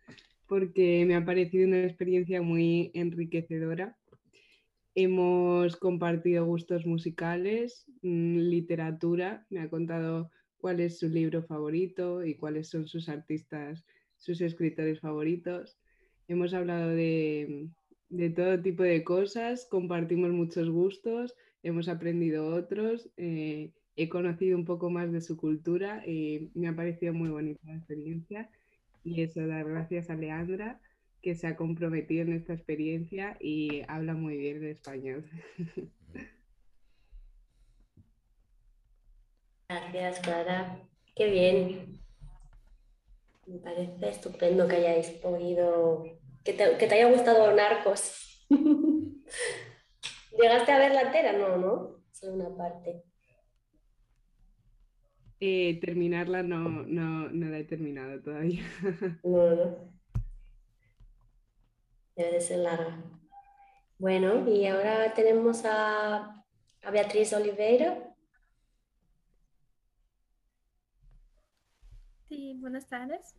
porque 0.48 1.06
me 1.08 1.16
ha 1.16 1.26
parecido 1.26 1.68
una 1.68 1.84
experiencia 1.84 2.42
muy 2.42 2.92
enriquecedora. 2.94 3.98
Hemos 4.94 5.76
compartido 5.76 6.46
gustos 6.46 6.86
musicales, 6.86 7.86
mm, 8.02 8.38
literatura, 8.38 9.46
me 9.50 9.62
ha 9.62 9.70
contado 9.70 10.32
cuál 10.58 10.80
es 10.80 11.00
su 11.00 11.10
libro 11.10 11.44
favorito 11.44 12.24
y 12.24 12.36
cuáles 12.36 12.70
son 12.70 12.88
sus 12.88 13.10
artistas, 13.10 13.86
sus 14.18 14.42
escritores 14.42 15.00
favoritos. 15.00 15.78
Hemos 16.28 16.54
hablado 16.54 16.90
de, 16.90 17.70
todo 18.36 18.62
tipo 18.62 18.84
de 18.84 19.04
cosas, 19.04 19.68
compartimos 19.70 20.32
muchos 20.32 20.70
gustos, 20.70 21.36
hemos 21.62 21.90
aprendido 21.90 22.48
otros, 22.48 23.10
eh, 23.18 23.72
he 23.96 24.10
conocido 24.10 24.58
un 24.58 24.66
poco 24.66 24.90
más 24.90 25.12
de 25.12 25.22
su 25.22 25.38
cultura 25.38 26.04
y 26.06 26.52
me 26.54 26.68
ha 26.68 26.76
parecido 26.76 27.14
muy 27.14 27.30
bonita 27.30 27.62
la 27.66 27.76
experiencia 27.76 28.50
y 29.04 29.22
eso, 29.22 29.46
dar 29.48 29.66
gracias 29.70 30.10
a 30.10 30.16
Leandra, 30.16 30.82
que 31.22 31.36
se 31.36 31.48
ha 31.48 31.56
comprometido 31.56 32.24
en 32.24 32.34
esta 32.34 32.54
experiencia 32.54 33.38
y 33.40 33.84
habla 33.88 34.14
muy 34.16 34.36
bien 34.36 34.58
el 34.58 34.72
español. 34.72 35.30
Gracias, 39.68 40.20
Clara. 40.20 40.80
Qué 41.16 41.30
bien. 41.32 42.00
Me 43.48 43.58
parece 43.60 44.10
estupendo 44.10 44.68
que 44.68 44.76
hayáis 44.76 45.10
podido, 45.12 46.04
que 46.44 46.54
te, 46.54 46.78
que 46.78 46.88
te 46.88 46.96
haya 46.96 47.12
gustado 47.12 47.52
Narcos. 47.56 48.46
¿Llegaste 50.40 50.72
a 50.72 50.80
ver 50.80 50.94
la 50.94 51.02
entera? 51.02 51.34
No, 51.34 51.58
¿no? 51.58 52.04
Solo 52.12 52.34
una 52.34 52.56
parte. 52.56 53.04
Eh, 55.48 55.80
terminarla 55.80 56.42
no, 56.42 56.58
no, 56.58 57.30
no, 57.30 57.50
la 57.52 57.60
he 57.60 57.64
terminado 57.64 58.20
todavía. 58.20 58.64
No, 59.24 59.56
no. 59.56 59.78
Debe 62.16 62.32
de 62.32 62.42
ser 62.42 62.60
larga. 62.60 62.98
Bueno, 64.00 64.50
y 64.50 64.66
ahora 64.66 65.14
tenemos 65.14 65.64
a, 65.66 66.44
a 66.82 66.92
Beatriz 66.92 67.32
Oliveira. 67.34 68.16
Sí, 72.28 72.56
buenas 72.60 72.88
tardes. 72.88 73.36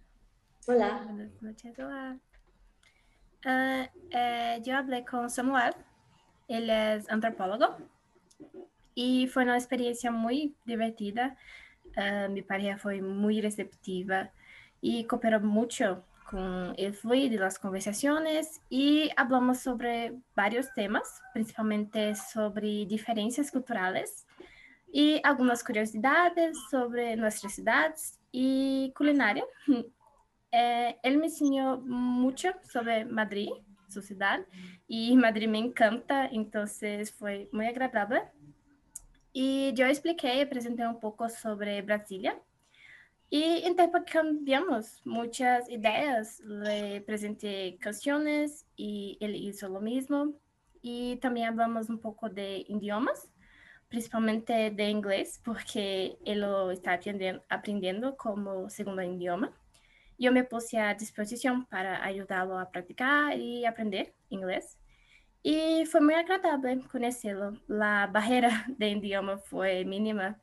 Hola. 0.68 1.02
Buenas 1.06 1.42
noches, 1.42 1.76
hola. 1.76 2.20
Uh, 3.44 3.88
eh, 4.12 4.60
yo 4.62 4.76
hablé 4.76 5.04
con 5.04 5.28
Samuel, 5.28 5.74
él 6.46 6.70
es 6.70 7.10
antropólogo 7.10 7.78
y 8.94 9.26
fue 9.26 9.42
una 9.42 9.56
experiencia 9.56 10.12
muy 10.12 10.54
divertida 10.64 11.36
uh, 11.96 12.30
mi 12.30 12.42
pareja 12.42 12.78
foi 12.78 13.00
muito 13.00 13.42
receptiva 13.42 14.28
e 14.82 15.04
cooperou 15.04 15.40
muito 15.40 16.02
com 16.28 16.72
o 16.76 16.92
fluido 16.92 17.36
de 17.36 17.60
conversações 17.60 18.60
e 18.70 19.10
hablamos 19.16 19.58
sobre 19.58 20.18
vários 20.34 20.66
temas, 20.70 21.20
principalmente 21.32 22.14
sobre 22.14 22.84
diferenças 22.86 23.50
culturais 23.50 24.26
e 24.92 25.20
algumas 25.24 25.62
curiosidades 25.62 26.58
sobre 26.68 27.16
nossas 27.16 27.52
cidades 27.52 28.18
e 28.32 28.92
culinária. 28.94 29.46
Eh, 30.52 30.96
ele 31.02 31.16
me 31.18 31.26
ensinou 31.26 31.76
muito 31.82 32.50
sobre 32.62 33.04
Madrid, 33.04 33.50
sua 33.88 34.00
cidade, 34.00 34.46
e 34.88 35.14
Madrid 35.16 35.50
me 35.50 35.58
encanta, 35.58 36.30
então 36.32 36.64
foi 37.18 37.48
muito 37.52 37.68
agradável. 37.68 38.22
E 39.38 39.74
eu 39.76 39.86
expliquei, 39.88 40.40
apresentei 40.40 40.86
um 40.86 40.94
pouco 40.94 41.28
sobre 41.28 41.82
Brasília. 41.82 42.40
E 43.30 43.68
intercambiamos 43.68 45.02
muitas 45.04 45.68
ideias, 45.68 46.40
le 46.40 46.96
apresentei 46.96 47.76
canções 47.76 48.64
e 48.78 49.18
ele 49.20 49.46
hizo 49.46 49.66
o 49.68 49.78
mesmo. 49.78 50.40
E 50.82 51.18
também 51.20 51.44
falamos 51.44 51.90
um 51.90 51.98
pouco 51.98 52.30
de 52.30 52.64
idiomas, 52.66 53.30
principalmente 53.90 54.70
de 54.70 54.90
inglês, 54.90 55.38
porque 55.44 56.16
ele 56.24 56.72
está 56.72 56.94
aprendendo, 56.94 57.42
aprendendo 57.50 58.12
como 58.14 58.70
segundo 58.70 59.02
idioma. 59.02 59.52
Eu 60.18 60.32
me 60.32 60.44
pus 60.44 60.72
à 60.72 60.94
disposição 60.94 61.62
para 61.66 62.02
ajudá-lo 62.04 62.56
a 62.56 62.64
praticar 62.64 63.38
e 63.38 63.66
aprender 63.66 64.14
inglês. 64.30 64.78
E 65.48 65.86
foi 65.86 66.00
muito 66.00 66.18
agradável 66.18 66.82
conhecê-lo. 66.90 67.56
A 67.80 68.08
barreira 68.08 68.48
de 68.76 68.86
idioma 68.96 69.38
foi 69.38 69.84
mínima. 69.84 70.34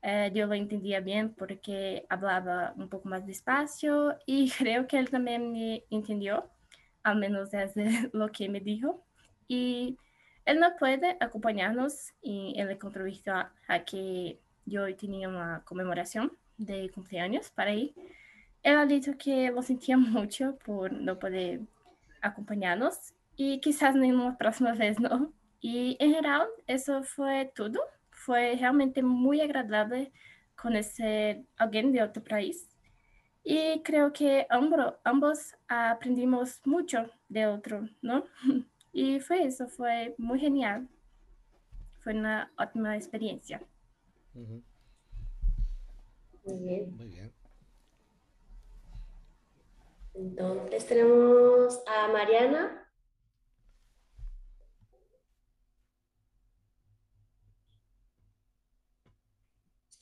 Eh, 0.00 0.30
eu 0.32 0.46
lo 0.46 0.54
entendia 0.54 1.00
bem 1.00 1.28
porque 1.28 2.06
falava 2.08 2.72
um 2.78 2.86
pouco 2.86 3.08
mais 3.08 3.24
despacio 3.24 3.92
e 4.24 4.48
creio 4.56 4.86
que 4.86 4.96
ele 4.96 5.08
também 5.08 5.40
me 5.40 5.84
entendeu, 5.90 6.44
ao 7.02 7.16
menos 7.16 7.52
é 7.52 7.66
o 8.14 8.28
que 8.28 8.48
me 8.48 8.60
disse. 8.60 8.86
E 9.50 9.96
ele 10.46 10.60
não 10.60 10.76
pode 10.76 11.06
acompanhar-nos 11.18 12.12
e 12.22 12.54
ele 12.56 12.76
contribuiu 12.76 13.20
a, 13.66 13.78
que 13.80 14.38
eu 14.64 14.96
tinha 14.96 15.28
uma 15.28 15.60
comemoração 15.66 16.30
de 16.56 16.88
cumpleaños 16.90 17.50
para 17.50 17.74
ir. 17.74 17.92
Ela 18.62 18.84
disse 18.84 19.12
que 19.16 19.50
lo 19.50 19.60
sentia 19.60 19.98
muito 19.98 20.52
por 20.64 20.88
não 20.92 21.16
poder 21.16 21.60
acompanhar-nos 22.22 23.12
e 23.38 23.58
quizás 23.58 23.94
nenhuma 23.94 24.34
próxima 24.34 24.74
vez 24.74 24.98
não. 24.98 25.32
E 25.62 25.96
em 26.00 26.12
geral, 26.12 26.46
isso 26.66 27.02
foi 27.04 27.46
tudo. 27.54 27.80
Foi 28.10 28.54
realmente 28.54 29.02
muito 29.02 29.42
agradável 29.42 30.10
conhecer 30.60 31.44
alguém 31.58 31.90
de 31.90 32.00
outro 32.00 32.22
país. 32.22 32.68
E 33.44 33.80
creio 33.80 34.10
que 34.12 34.46
ambos, 34.50 34.94
ambos 35.04 35.54
aprendimos 35.68 36.60
muito 36.64 36.96
de 37.28 37.46
outro, 37.46 37.88
não? 38.02 38.26
E 38.94 39.20
foi 39.20 39.46
isso, 39.46 39.66
foi 39.70 40.14
muito 40.18 40.42
genial. 40.42 40.82
Foi 42.04 42.12
uma 42.12 42.50
ótima 42.58 42.94
experiência. 42.94 43.62
Uhum. 44.34 44.62
Muy 46.44 46.58
bien. 46.58 46.96
Muy 46.98 47.08
bien. 47.08 47.32
Entonces 50.14 50.86
tenemos 50.86 51.80
a 51.86 52.08
Mariana. 52.08 52.81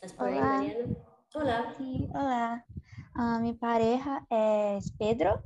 ¿Estás 0.03 0.17
por 0.17 0.29
Hola. 0.29 0.61
ahí, 0.61 0.69
Mariana? 0.69 0.95
Hola. 1.35 1.75
Sí, 1.77 2.09
hola. 2.15 2.65
Ah, 3.15 3.39
mi 3.39 3.53
pareja 3.53 4.27
es 4.31 4.93
Pedro, 4.93 5.43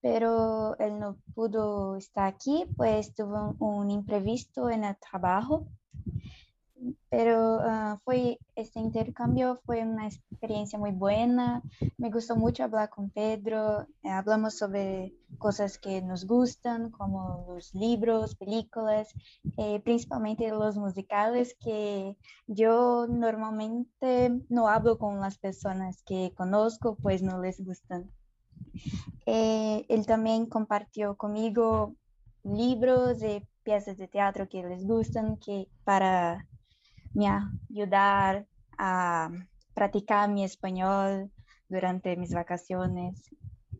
pero 0.00 0.74
él 0.78 0.98
no 0.98 1.18
pudo 1.34 1.96
estar 1.96 2.26
aquí, 2.26 2.64
pues 2.78 3.14
tuvo 3.14 3.56
un 3.58 3.90
imprevisto 3.90 4.70
en 4.70 4.84
el 4.84 4.96
trabajo. 4.96 5.66
Pero 7.10 7.60
ah, 7.60 7.98
foi 8.04 8.38
esse 8.56 8.78
intercâmbio 8.78 9.58
foi 9.66 9.82
uma 9.82 10.06
experiência 10.06 10.78
muito 10.78 10.98
boa. 10.98 11.62
Me 11.98 12.10
gostou 12.10 12.36
muito 12.36 12.56
falar 12.56 12.88
com 12.88 13.08
Pedro. 13.08 13.56
Hablamos 14.04 14.56
sobre 14.56 15.14
coisas 15.38 15.76
que 15.76 16.00
nos 16.00 16.24
gustam, 16.24 16.90
como 16.90 17.56
os 17.56 17.72
livros, 17.74 18.34
películas, 18.34 19.08
eh, 19.58 19.78
principalmente 19.80 20.50
os 20.52 20.76
musicais, 20.76 21.52
que 21.60 22.16
eu 22.56 23.06
normalmente 23.08 23.88
não 24.48 24.66
hablo 24.66 24.96
com 24.96 25.22
as 25.22 25.36
pessoas 25.36 26.00
que 26.06 26.30
conozco, 26.30 26.96
pois 27.02 27.20
não 27.20 27.40
les 27.40 27.60
gustam. 27.60 28.08
Eh, 29.26 29.84
ele 29.88 30.04
também 30.04 30.46
compartilhou 30.46 31.14
comigo 31.14 31.94
livros 32.44 33.22
e 33.22 33.42
peças 33.64 33.96
de 33.96 34.06
teatro 34.06 34.46
que 34.46 34.62
les 34.62 34.82
gustam, 34.84 35.36
que 35.36 35.68
para 35.84 36.42
me 37.14 37.26
ayudar 37.70 38.46
a 38.78 39.30
practicar 39.74 40.28
mi 40.30 40.44
español 40.44 41.30
durante 41.68 42.16
mis 42.16 42.32
vacaciones. 42.32 43.30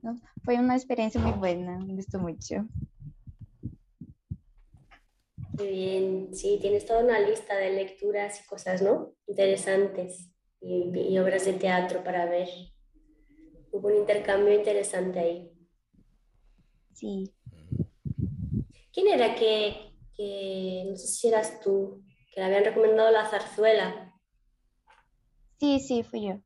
¿no? 0.02 0.16
Fue 0.44 0.58
una 0.58 0.76
experiencia 0.76 1.20
muy 1.20 1.32
buena, 1.32 1.78
me 1.78 1.94
gustó 1.94 2.18
mucho. 2.18 2.66
Muy 5.52 5.68
bien, 5.68 6.34
sí, 6.34 6.58
tienes 6.60 6.86
toda 6.86 7.04
una 7.04 7.20
lista 7.20 7.56
de 7.56 7.72
lecturas 7.72 8.40
y 8.40 8.46
cosas, 8.46 8.80
¿no? 8.80 9.12
Interesantes 9.26 10.30
y, 10.60 10.90
y 10.96 11.18
obras 11.18 11.44
de 11.44 11.52
teatro 11.54 12.02
para 12.02 12.24
ver. 12.26 12.48
Hubo 13.72 13.88
un 13.88 13.96
intercambio 13.96 14.54
interesante 14.54 15.18
ahí. 15.18 15.52
Sí. 16.94 17.32
¿Quién 18.92 19.08
era 19.08 19.34
que, 19.34 19.92
que, 20.16 20.84
no 20.88 20.96
sé 20.96 21.06
si 21.06 21.28
eras 21.28 21.60
tú, 21.60 22.02
que 22.30 22.40
le 22.40 22.46
habían 22.46 22.64
recomendado 22.64 23.10
la 23.10 23.28
zarzuela? 23.28 24.14
Sí, 25.58 25.80
sí, 25.80 26.02
fui 26.02 26.28
yo. 26.28 26.40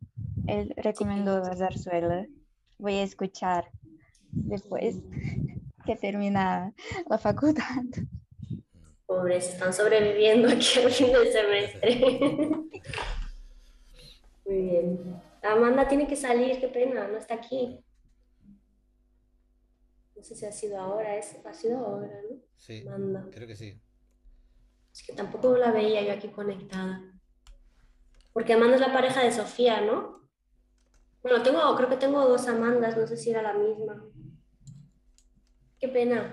Él 0.47 0.75
recomendó 0.77 1.39
la 1.39 1.57
zarzuela. 1.57 2.27
Voy 2.79 2.95
a 2.95 3.03
escuchar 3.03 3.71
después 4.31 4.97
que 5.87 5.97
termina 5.97 6.73
la 7.09 7.19
facultad. 7.19 7.85
Pobres, 9.07 9.51
están 9.51 9.73
sobreviviendo 9.73 10.49
aquí 10.49 10.81
al 10.81 10.91
fin 10.91 11.13
del 11.13 11.31
semestre. 11.31 12.01
Muy 14.47 14.63
bien. 14.63 15.23
Amanda 15.43 15.87
tiene 15.87 16.07
que 16.07 16.17
salir, 16.17 16.59
qué 16.59 16.69
pena, 16.69 17.07
no 17.07 17.19
está 17.19 17.35
aquí. 17.35 17.85
No 20.17 20.23
sé 20.23 20.35
si 20.35 20.47
ha 20.47 20.53
sido 20.53 20.81
ahora, 20.81 21.17
es, 21.17 21.37
ha 21.45 21.53
sido 21.53 21.79
ahora, 21.79 22.09
¿no? 22.31 22.39
Sí, 22.57 22.87
Amanda. 22.89 23.29
creo 23.31 23.47
que 23.47 23.57
sí. 23.57 23.79
Es 24.95 25.03
que 25.05 25.13
tampoco 25.13 25.57
la 25.57 25.73
veía 25.73 26.03
yo 26.03 26.13
aquí 26.13 26.29
conectada. 26.29 27.03
Porque 28.33 28.53
Amanda 28.53 28.77
es 28.77 28.81
la 28.81 28.93
pareja 28.93 29.23
de 29.23 29.33
Sofía, 29.33 29.81
¿no? 29.81 30.21
Bueno, 31.21 31.43
tengo, 31.43 31.75
creo 31.75 31.89
que 31.89 31.97
tengo 31.97 32.29
dos 32.29 32.47
Amandas, 32.47 32.97
no 32.97 33.07
sé 33.07 33.17
si 33.17 33.31
era 33.31 33.43
la 33.43 33.55
misma. 33.55 34.05
Qué 35.81 35.89
pena. 35.89 36.33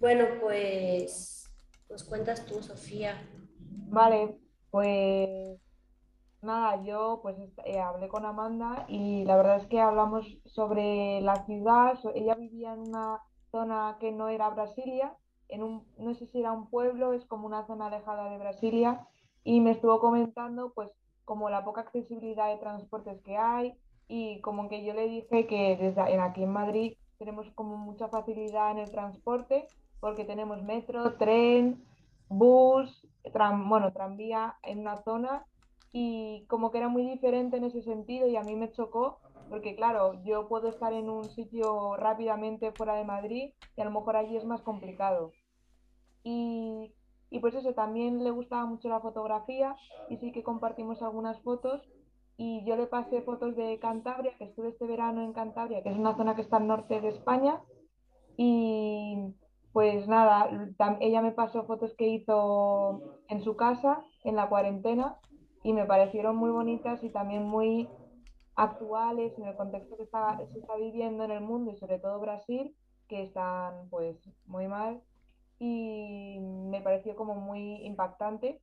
Bueno, 0.00 0.24
pues 0.40 1.48
nos 1.88 2.02
cuentas 2.02 2.44
tú, 2.44 2.60
Sofía. 2.60 3.22
Vale, 3.58 4.36
pues 4.70 5.60
nada, 6.42 6.82
yo 6.82 7.20
pues 7.22 7.36
eh, 7.64 7.78
hablé 7.78 8.08
con 8.08 8.26
Amanda 8.26 8.84
y 8.88 9.24
la 9.24 9.36
verdad 9.36 9.58
es 9.58 9.66
que 9.66 9.80
hablamos 9.80 10.26
sobre 10.44 11.20
la 11.20 11.44
ciudad. 11.46 11.98
ella 12.14 12.34
vivía 12.34 12.72
en 12.72 12.80
una 12.80 13.20
zona 13.52 13.96
que 14.00 14.10
no 14.10 14.28
era 14.28 14.50
Brasilia, 14.50 15.16
en 15.48 15.62
un, 15.62 15.86
no 15.98 16.14
sé 16.14 16.26
si 16.26 16.40
era 16.40 16.52
un 16.52 16.68
pueblo, 16.70 17.12
es 17.12 17.24
como 17.26 17.46
una 17.46 17.66
zona 17.66 17.86
alejada 17.86 18.30
de 18.30 18.38
Brasilia, 18.38 19.06
y 19.44 19.60
me 19.60 19.72
estuvo 19.72 20.00
comentando 20.00 20.72
pues 20.74 20.90
como 21.24 21.50
la 21.50 21.64
poca 21.64 21.82
accesibilidad 21.82 22.48
de 22.48 22.58
transportes 22.58 23.20
que 23.22 23.36
hay 23.36 23.74
y 24.08 24.40
como 24.42 24.68
que 24.68 24.84
yo 24.84 24.94
le 24.94 25.08
dije 25.08 25.46
que 25.46 25.76
desde 25.76 26.00
aquí 26.20 26.42
en 26.44 26.52
Madrid 26.52 26.96
tenemos 27.18 27.50
como 27.54 27.76
mucha 27.76 28.08
facilidad 28.08 28.72
en 28.72 28.78
el 28.78 28.90
transporte 28.90 29.70
porque 30.00 30.24
tenemos 30.24 30.62
metro, 30.62 31.16
tren, 31.16 31.84
bus, 32.28 33.06
tram- 33.24 33.68
bueno, 33.68 33.92
tranvía 33.92 34.56
en 34.62 34.80
una 34.80 35.02
zona 35.02 35.46
y 35.92 36.46
como 36.48 36.70
que 36.70 36.78
era 36.78 36.88
muy 36.88 37.04
diferente 37.08 37.56
en 37.56 37.64
ese 37.64 37.82
sentido 37.82 38.28
y 38.28 38.36
a 38.36 38.42
mí 38.42 38.54
me 38.56 38.70
chocó 38.72 39.20
porque 39.48 39.76
claro, 39.76 40.22
yo 40.24 40.48
puedo 40.48 40.68
estar 40.68 40.92
en 40.92 41.08
un 41.08 41.24
sitio 41.30 41.96
rápidamente 41.96 42.72
fuera 42.72 42.94
de 42.94 43.04
Madrid 43.04 43.52
y 43.76 43.80
a 43.80 43.84
lo 43.84 43.90
mejor 43.90 44.16
allí 44.16 44.36
es 44.36 44.44
más 44.44 44.62
complicado. 44.62 45.32
Y, 46.22 46.92
y 47.30 47.38
pues 47.38 47.54
eso, 47.54 47.74
también 47.74 48.24
le 48.24 48.30
gustaba 48.30 48.66
mucho 48.66 48.88
la 48.88 49.00
fotografía 49.00 49.76
y 50.08 50.16
sí 50.16 50.32
que 50.32 50.42
compartimos 50.42 51.02
algunas 51.02 51.40
fotos 51.42 51.88
y 52.36 52.64
yo 52.64 52.76
le 52.76 52.86
pasé 52.86 53.22
fotos 53.22 53.56
de 53.56 53.78
Cantabria, 53.78 54.36
que 54.36 54.44
estuve 54.44 54.68
este 54.68 54.86
verano 54.86 55.22
en 55.22 55.32
Cantabria, 55.32 55.82
que 55.82 55.90
es 55.90 55.96
una 55.96 56.16
zona 56.16 56.34
que 56.34 56.42
está 56.42 56.58
al 56.58 56.66
norte 56.66 57.00
de 57.00 57.08
España 57.08 57.62
y 58.36 59.34
pues 59.72 60.08
nada, 60.08 60.48
ella 61.00 61.22
me 61.22 61.32
pasó 61.32 61.64
fotos 61.64 61.94
que 61.96 62.08
hizo 62.08 63.02
en 63.28 63.42
su 63.42 63.56
casa 63.56 64.04
en 64.24 64.36
la 64.36 64.48
cuarentena 64.48 65.16
y 65.62 65.72
me 65.72 65.84
parecieron 65.84 66.36
muy 66.36 66.50
bonitas 66.50 67.02
y 67.04 67.10
también 67.10 67.46
muy 67.46 67.88
actuales 68.56 69.38
en 69.38 69.44
el 69.44 69.56
contexto 69.56 69.96
que 69.96 70.02
está, 70.02 70.38
se 70.52 70.58
está 70.58 70.76
viviendo 70.76 71.24
en 71.24 71.30
el 71.30 71.40
mundo 71.40 71.70
y 71.70 71.76
sobre 71.76 71.98
todo 71.98 72.18
Brasil, 72.20 72.74
que 73.08 73.22
están 73.22 73.88
pues 73.90 74.16
muy 74.46 74.66
mal 74.66 75.00
y 75.58 76.38
me 76.40 76.80
pareció 76.80 77.14
como 77.16 77.34
muy 77.34 77.84
impactante. 77.86 78.60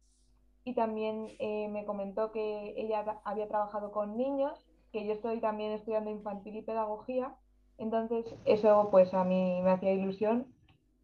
Y 0.65 0.75
también 0.75 1.27
eh, 1.39 1.67
me 1.69 1.85
comentó 1.85 2.31
que 2.31 2.73
ella 2.77 3.21
había 3.25 3.47
trabajado 3.47 3.91
con 3.91 4.17
niños, 4.17 4.65
que 4.91 5.05
yo 5.05 5.13
estoy 5.13 5.41
también 5.41 5.73
estudiando 5.73 6.09
infantil 6.09 6.55
y 6.55 6.61
pedagogía, 6.61 7.35
entonces 7.77 8.33
eso 8.45 8.89
pues 8.89 9.13
a 9.13 9.23
mí 9.25 9.61
me 9.61 9.71
hacía 9.71 9.91
ilusión 9.91 10.47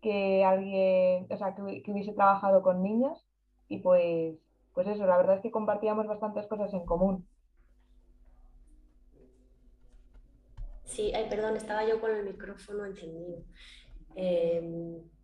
que 0.02 0.46
alguien, 0.46 1.28
o 1.30 1.38
sea, 1.38 1.56
que, 1.56 1.84
que 1.84 1.92
hubiese 1.92 2.14
trabajado 2.14 2.62
con 2.62 2.82
niños 2.82 3.28
y 3.68 3.80
pues, 3.80 4.38
pues 4.74 4.88
eso, 4.88 5.06
la 5.06 5.18
verdad 5.18 5.36
es 5.36 5.42
que 5.42 5.52
compartíamos 5.52 6.08
bastantes 6.08 6.48
cosas 6.48 6.74
en 6.74 6.86
común. 6.86 7.28
Sí, 11.00 11.14
ay, 11.16 11.28
perdón, 11.30 11.56
estaba 11.56 11.88
yo 11.88 12.02
con 12.02 12.14
el 12.14 12.26
micrófono 12.26 12.86
encendido. 12.86 13.42
Eh, 14.18 14.62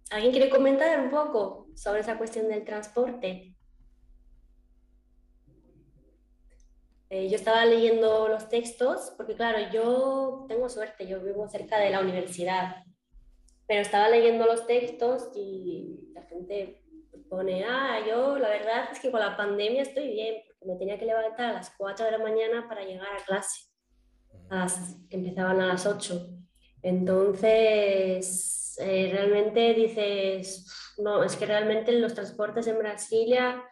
¿alguien 0.10 0.32
quiere 0.32 0.50
comentar 0.50 0.98
un 1.02 1.10
poco 1.10 1.68
sobre 1.76 2.00
esa 2.00 2.18
cuestión 2.18 2.48
del 2.48 2.64
transporte? 2.64 3.54
Eh, 7.10 7.28
yo 7.28 7.36
estaba 7.36 7.66
leyendo 7.66 8.30
los 8.30 8.48
textos, 8.48 9.14
porque 9.18 9.36
claro, 9.36 9.70
yo 9.74 10.46
tengo 10.48 10.70
suerte, 10.70 11.08
yo 11.08 11.20
vivo 11.20 11.46
cerca 11.50 11.78
de 11.78 11.90
la 11.90 12.00
universidad, 12.00 12.78
pero 13.68 13.82
estaba 13.82 14.08
leyendo 14.08 14.46
los 14.46 14.66
textos 14.68 15.30
y 15.36 16.10
la 16.14 16.22
gente 16.22 16.86
pone, 17.30 17.66
ah, 17.66 18.00
yo 18.08 18.40
la 18.40 18.48
verdad 18.48 18.88
es 18.94 19.02
que 19.02 19.12
con 19.12 19.20
la 19.20 19.36
pandemia 19.36 19.82
estoy 19.82 20.08
bien, 20.08 20.42
porque 20.48 20.72
me 20.72 20.80
tenía 20.80 20.98
que 20.98 21.06
levantar 21.06 21.48
a 21.48 21.54
las 21.54 21.76
4 21.78 22.06
de 22.06 22.12
la 22.14 22.20
mañana 22.20 22.66
para 22.70 22.86
llegar 22.86 23.10
a 23.12 23.26
clase, 23.26 23.75
empezaban 25.10 25.62
a 25.62 25.68
las 25.68 25.86
8. 25.86 26.30
Entonces, 26.82 28.76
eh, 28.80 29.10
realmente 29.12 29.74
dices, 29.74 30.66
no, 30.98 31.24
es 31.24 31.36
que 31.36 31.46
realmente 31.46 31.92
los 31.94 32.14
transportes 32.14 32.68
en 32.68 32.78
Brasilia 32.80 33.64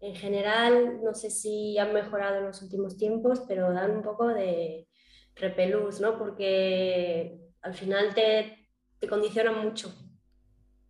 en 0.00 0.14
general, 0.14 1.00
no 1.02 1.14
sé 1.14 1.30
si 1.30 1.78
han 1.78 1.92
mejorado 1.92 2.38
en 2.38 2.46
los 2.46 2.62
últimos 2.62 2.96
tiempos, 2.96 3.42
pero 3.48 3.72
dan 3.72 3.90
un 3.90 4.02
poco 4.02 4.28
de 4.28 4.88
repelús, 5.36 6.00
¿no? 6.00 6.18
Porque 6.18 7.38
al 7.62 7.74
final 7.74 8.14
te, 8.14 8.68
te 8.98 9.08
condicionan 9.08 9.62
mucho 9.62 9.92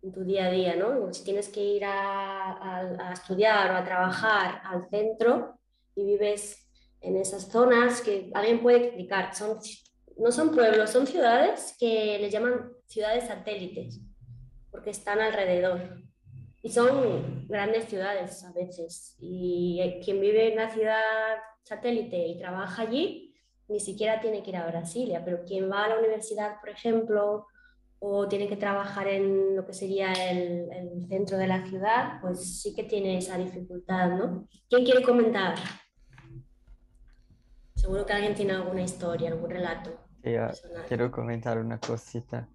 en 0.01 0.11
tu 0.11 0.23
día 0.23 0.47
a 0.47 0.51
día, 0.51 0.75
¿no? 0.75 1.13
Si 1.13 1.23
tienes 1.23 1.49
que 1.49 1.61
ir 1.63 1.85
a- 1.85 3.09
a 3.09 3.13
estudiar 3.13 3.71
o 3.71 3.75
a 3.77 3.83
trabajar 3.83 4.61
al 4.65 4.87
centro 4.89 5.59
y 5.95 6.05
vives 6.05 6.70
en 7.01 7.17
esas 7.17 7.51
zonas 7.51 8.01
que 8.01 8.29
alguien 8.33 8.61
puede 8.61 8.85
explicar, 8.85 9.35
son, 9.35 9.57
no 10.17 10.31
son 10.31 10.51
pueblos, 10.51 10.89
son 10.91 11.07
ciudades 11.07 11.75
que 11.79 12.17
les 12.19 12.31
llaman 12.31 12.71
ciudades 12.87 13.25
satélites, 13.25 13.99
porque 14.69 14.91
están 14.91 15.19
alrededor. 15.19 16.01
Y 16.63 16.69
son 16.69 17.47
grandes 17.47 17.85
ciudades 17.85 18.43
a 18.43 18.51
veces. 18.51 19.17
Y 19.19 19.99
quien 20.05 20.21
vive 20.21 20.51
en 20.51 20.57
la 20.57 20.69
ciudad 20.69 21.01
satélite 21.63 22.27
y 22.27 22.37
trabaja 22.37 22.83
allí, 22.83 23.33
ni 23.67 23.79
siquiera 23.79 24.21
tiene 24.21 24.43
que 24.43 24.51
ir 24.51 24.57
a 24.57 24.67
Brasilia, 24.67 25.23
pero 25.25 25.43
quien 25.43 25.71
va 25.71 25.85
a 25.85 25.89
la 25.89 25.99
universidad, 25.99 26.59
por 26.59 26.69
ejemplo, 26.69 27.47
o 27.97 28.27
tiene 28.27 28.47
que 28.47 28.57
trabajar 28.57 29.07
en 29.07 29.55
lo 29.55 29.65
que 29.65 29.73
sería 29.73 30.11
el, 30.11 30.69
el 30.71 31.07
centro 31.07 31.37
de 31.37 31.47
la 31.47 31.65
ciudad, 31.65 32.19
pues 32.21 32.61
sí 32.61 32.75
que 32.75 32.83
tiene 32.83 33.17
esa 33.17 33.37
dificultad, 33.37 34.09
¿no? 34.09 34.47
¿Quién 34.69 34.83
quiere 34.83 35.01
comentar? 35.01 35.55
Seguro 37.81 38.05
que 38.05 38.13
alguien 38.13 38.35
tiene 38.35 38.53
alguna 38.53 38.81
historia, 38.83 39.29
algún 39.31 39.49
relato. 39.49 39.89
Sí, 40.23 40.29
quiero 40.87 41.09
comentar 41.09 41.57
una 41.57 41.79
cosita, 41.79 42.47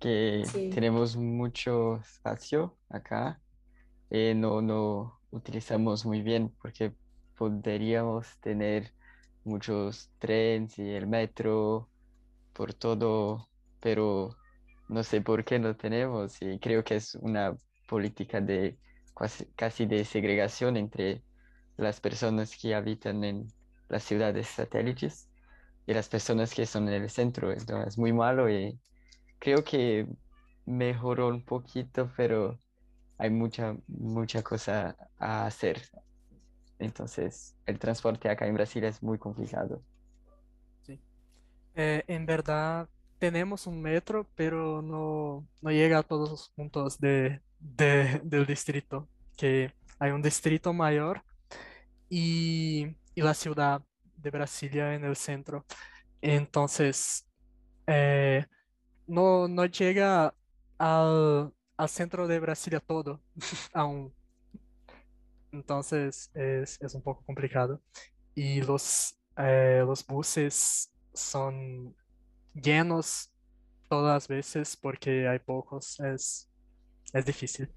que 0.00 0.42
Sí. 0.44 0.70
tenemos 0.70 1.16
mucho 1.16 1.98
espacio 1.98 2.76
acá, 2.88 3.40
eh, 4.10 4.34
no, 4.34 4.60
no 4.60 5.20
utilizamos 5.30 6.04
muy 6.04 6.20
bien 6.22 6.52
porque 6.60 6.94
podríamos 7.36 8.26
tener 8.40 8.92
muchos 9.44 10.10
trenes 10.18 10.76
y 10.80 10.90
el 10.94 11.06
metro 11.06 11.88
por 12.52 12.74
todo, 12.74 13.48
pero 13.80 14.30
no 14.88 15.04
sé 15.04 15.20
por 15.20 15.44
qué 15.44 15.60
no 15.60 15.76
tenemos 15.76 16.42
y 16.42 16.58
creo 16.58 16.82
que 16.82 16.96
es 16.96 17.14
una 17.14 17.54
política 17.88 18.40
de 18.40 18.80
cuasi- 19.14 19.46
casi 19.54 19.86
de 19.86 20.04
segregación 20.04 20.76
entre 20.76 21.22
las 21.76 22.00
personas 22.00 22.56
que 22.60 22.74
habitan 22.74 23.22
en 23.22 23.46
las 23.88 24.04
ciudades 24.04 24.48
satélites 24.48 25.30
y 25.86 25.94
las 25.94 26.08
personas 26.08 26.54
que 26.54 26.66
son 26.66 26.88
en 26.88 27.02
el 27.04 27.10
centro. 27.10 27.52
Entonces 27.52 27.88
es 27.94 27.98
muy 27.98 28.12
malo 28.12 28.50
y 28.50 28.80
creo 29.38 29.64
que 29.64 30.08
mejoró 30.66 31.28
un 31.28 31.44
poquito, 31.44 32.12
pero 32.16 32.60
hay 33.18 33.30
mucha, 33.30 33.76
mucha 33.88 34.42
cosa 34.44 34.96
a 35.18 35.46
hacer. 35.46 35.82
entonces 36.78 37.56
el 37.66 37.78
transporte 37.78 38.28
acá 38.30 38.46
en 38.46 38.54
Brasil 38.54 38.84
es 38.84 39.02
muy 39.02 39.18
complicado. 39.18 39.84
Sí. 40.82 41.02
Eh, 41.74 42.04
en 42.08 42.26
verdad 42.26 42.90
tenemos 43.18 43.66
un 43.66 43.82
metro, 43.82 44.30
pero 44.36 44.82
no, 44.82 45.48
no 45.60 45.70
llega 45.72 45.98
a 46.00 46.02
todos 46.02 46.30
los 46.30 46.50
puntos 46.50 46.98
de, 47.00 47.42
de- 47.58 48.20
del 48.24 48.46
distrito, 48.46 49.10
que 49.36 49.74
hay 49.98 50.12
un 50.12 50.22
distrito 50.22 50.72
mayor 50.72 51.24
y, 52.10 52.96
y 53.16 53.22
la 53.22 53.34
ciudad 53.34 53.82
de 54.18 54.30
Brasilia 54.30 54.94
en 54.94 55.04
el 55.04 55.16
centro. 55.16 55.64
Entonces, 56.20 57.26
eh, 57.86 58.44
no, 59.06 59.48
no 59.48 59.64
llega 59.64 60.34
al, 60.78 61.52
al 61.76 61.88
centro 61.88 62.28
de 62.28 62.38
Brasilia 62.38 62.78
todo 62.78 63.22
aún. 63.72 64.14
Entonces 65.50 66.30
es, 66.34 66.78
un 66.94 67.02
poco 67.02 67.24
complicado. 67.24 67.80
Y 68.34 68.60
los, 68.60 69.18
eh, 69.38 69.82
los 69.86 70.06
buses 70.06 70.92
son 71.14 71.96
llenos 72.52 73.32
todas 73.88 74.14
las 74.14 74.28
veces 74.28 74.76
porque 74.76 75.26
hay 75.26 75.38
pocos. 75.38 75.98
Es, 76.00 76.50
es 77.14 77.24
difícil. 77.24 77.72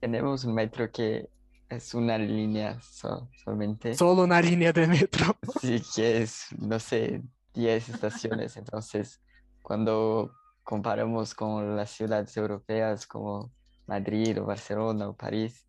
Tenemos 0.00 0.44
un 0.44 0.54
metro 0.54 0.90
que 0.90 1.28
es 1.70 1.94
una 1.94 2.18
línea 2.18 2.78
so- 2.82 3.30
solamente. 3.42 3.94
Solo 3.94 4.24
una 4.24 4.40
línea 4.42 4.72
de 4.72 4.86
metro. 4.86 5.36
Sí, 5.60 5.82
que 5.94 6.22
es, 6.22 6.46
no 6.58 6.78
sé, 6.78 7.22
10 7.54 7.88
estaciones. 7.88 8.56
Entonces, 8.56 9.20
cuando 9.62 10.32
comparamos 10.62 11.34
con 11.34 11.76
las 11.76 11.90
ciudades 11.90 12.36
europeas 12.36 13.06
como 13.06 13.52
Madrid 13.86 14.40
o 14.40 14.46
Barcelona 14.46 15.08
o 15.08 15.16
París, 15.16 15.66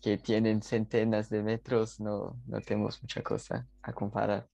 que 0.00 0.18
tienen 0.18 0.62
centenas 0.62 1.30
de 1.30 1.42
metros, 1.42 2.00
no, 2.00 2.40
no 2.46 2.60
tenemos 2.60 3.00
mucha 3.02 3.22
cosa 3.22 3.66
a 3.82 3.92
comparar. 3.92 4.48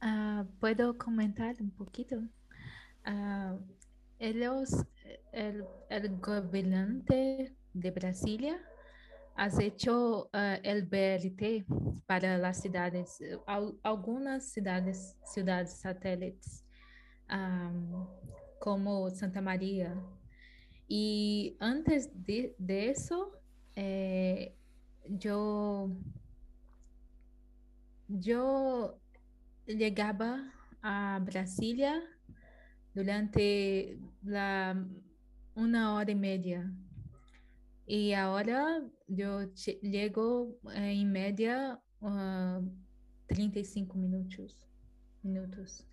Ah, 0.00 0.44
¿puedo 0.60 0.96
comentar 0.96 1.56
un 1.60 1.70
poquito? 1.70 2.16
Ah, 3.04 3.56
ellos, 4.18 4.70
el, 5.32 5.64
el 5.90 6.18
gobernante 6.20 7.54
de 7.72 7.90
Brasilia 7.90 8.58
ha 9.36 9.48
hecho 9.62 10.28
ah, 10.32 10.58
el 10.62 10.86
BRT 10.86 11.64
para 12.06 12.38
las 12.38 12.60
ciudades, 12.60 13.20
eh, 13.20 13.38
al- 13.46 13.78
algunas 13.82 14.50
ciudades, 14.50 15.16
ciudades 15.24 15.72
satélites, 15.74 16.64
como 18.58 19.10
Santa 19.10 19.40
María. 19.40 19.94
Y 20.88 21.56
antes 21.60 22.10
de, 22.24 22.54
de 22.58 22.90
eso, 22.90 23.32
eh, 23.76 24.54
yo, 25.06 25.90
yo 28.08 28.98
llegaba 29.66 30.52
a 30.82 31.20
Brasilia 31.24 32.02
durante 32.98 33.96
la 34.24 34.74
una 35.54 35.94
hora 35.94 36.10
y 36.10 36.16
media. 36.16 36.68
Y 37.86 38.12
ahora 38.12 38.82
yo 39.06 39.44
llego 39.82 40.58
eh, 40.74 41.00
en 41.00 41.12
media 41.12 41.80
ah, 42.02 42.60
35 43.28 43.96
minutos, 43.96 44.66
minutos 45.22 45.86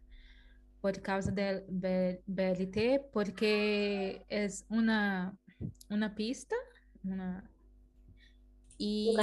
por 0.81 0.99
causa 1.01 1.31
del 1.31 1.63
BLT, 2.25 3.11
porque 3.13 4.25
es 4.27 4.65
una, 4.69 5.37
una 5.91 6.15
pista, 6.15 6.55
una, 7.03 7.47
y 8.79 9.15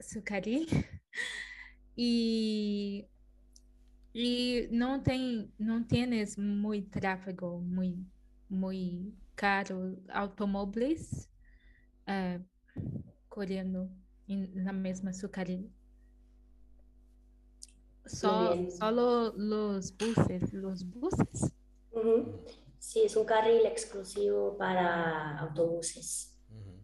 su 0.00 0.24
carril. 0.24 0.66
Y, 2.00 3.08
y 4.20 4.66
no, 4.72 5.00
tem, 5.00 5.48
não 5.60 5.84
tienes 5.84 6.36
muy 6.36 6.82
tráfego, 6.82 7.60
muy, 7.60 8.04
muy 8.50 9.14
caro, 9.36 9.94
automóviles 10.08 11.28
eh, 12.04 12.40
corriendo 13.28 13.88
en 14.26 14.64
la 14.64 14.72
misma 14.72 15.12
su 15.12 15.30
carril. 15.30 15.70
So- 18.06 18.54
bien. 18.54 18.72
solo 18.72 19.32
los 19.36 19.96
buses, 19.96 20.52
los 20.52 20.84
buses. 20.84 21.52
Sí, 22.80 23.02
es 23.04 23.14
un 23.14 23.24
carril 23.24 23.66
exclusivo 23.66 24.56
para 24.58 25.38
autobuses. 25.38 26.36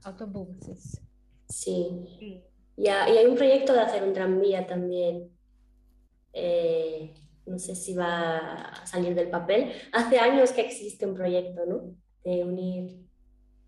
Autobuses. 0.05 1.01
Sí. 1.49 2.45
Y 2.77 2.87
hay 2.87 3.27
un 3.27 3.35
proyecto 3.35 3.73
de 3.73 3.81
hacer 3.81 4.05
un 4.05 4.13
tranvía 4.13 4.65
también. 4.69 5.33
Eh, 6.33 7.15
no 7.47 7.59
sé 7.59 7.75
si 7.75 7.95
va 7.95 8.39
a 8.39 8.87
salir 8.87 9.15
del 9.15 9.31
papel. 9.31 9.73
Hace 9.93 10.19
años 10.19 10.53
que 10.53 10.63
existe 10.63 11.07
un 11.07 11.15
proyecto, 11.15 11.67
¿no? 11.67 11.95
De 12.25 12.45
unir 12.45 13.05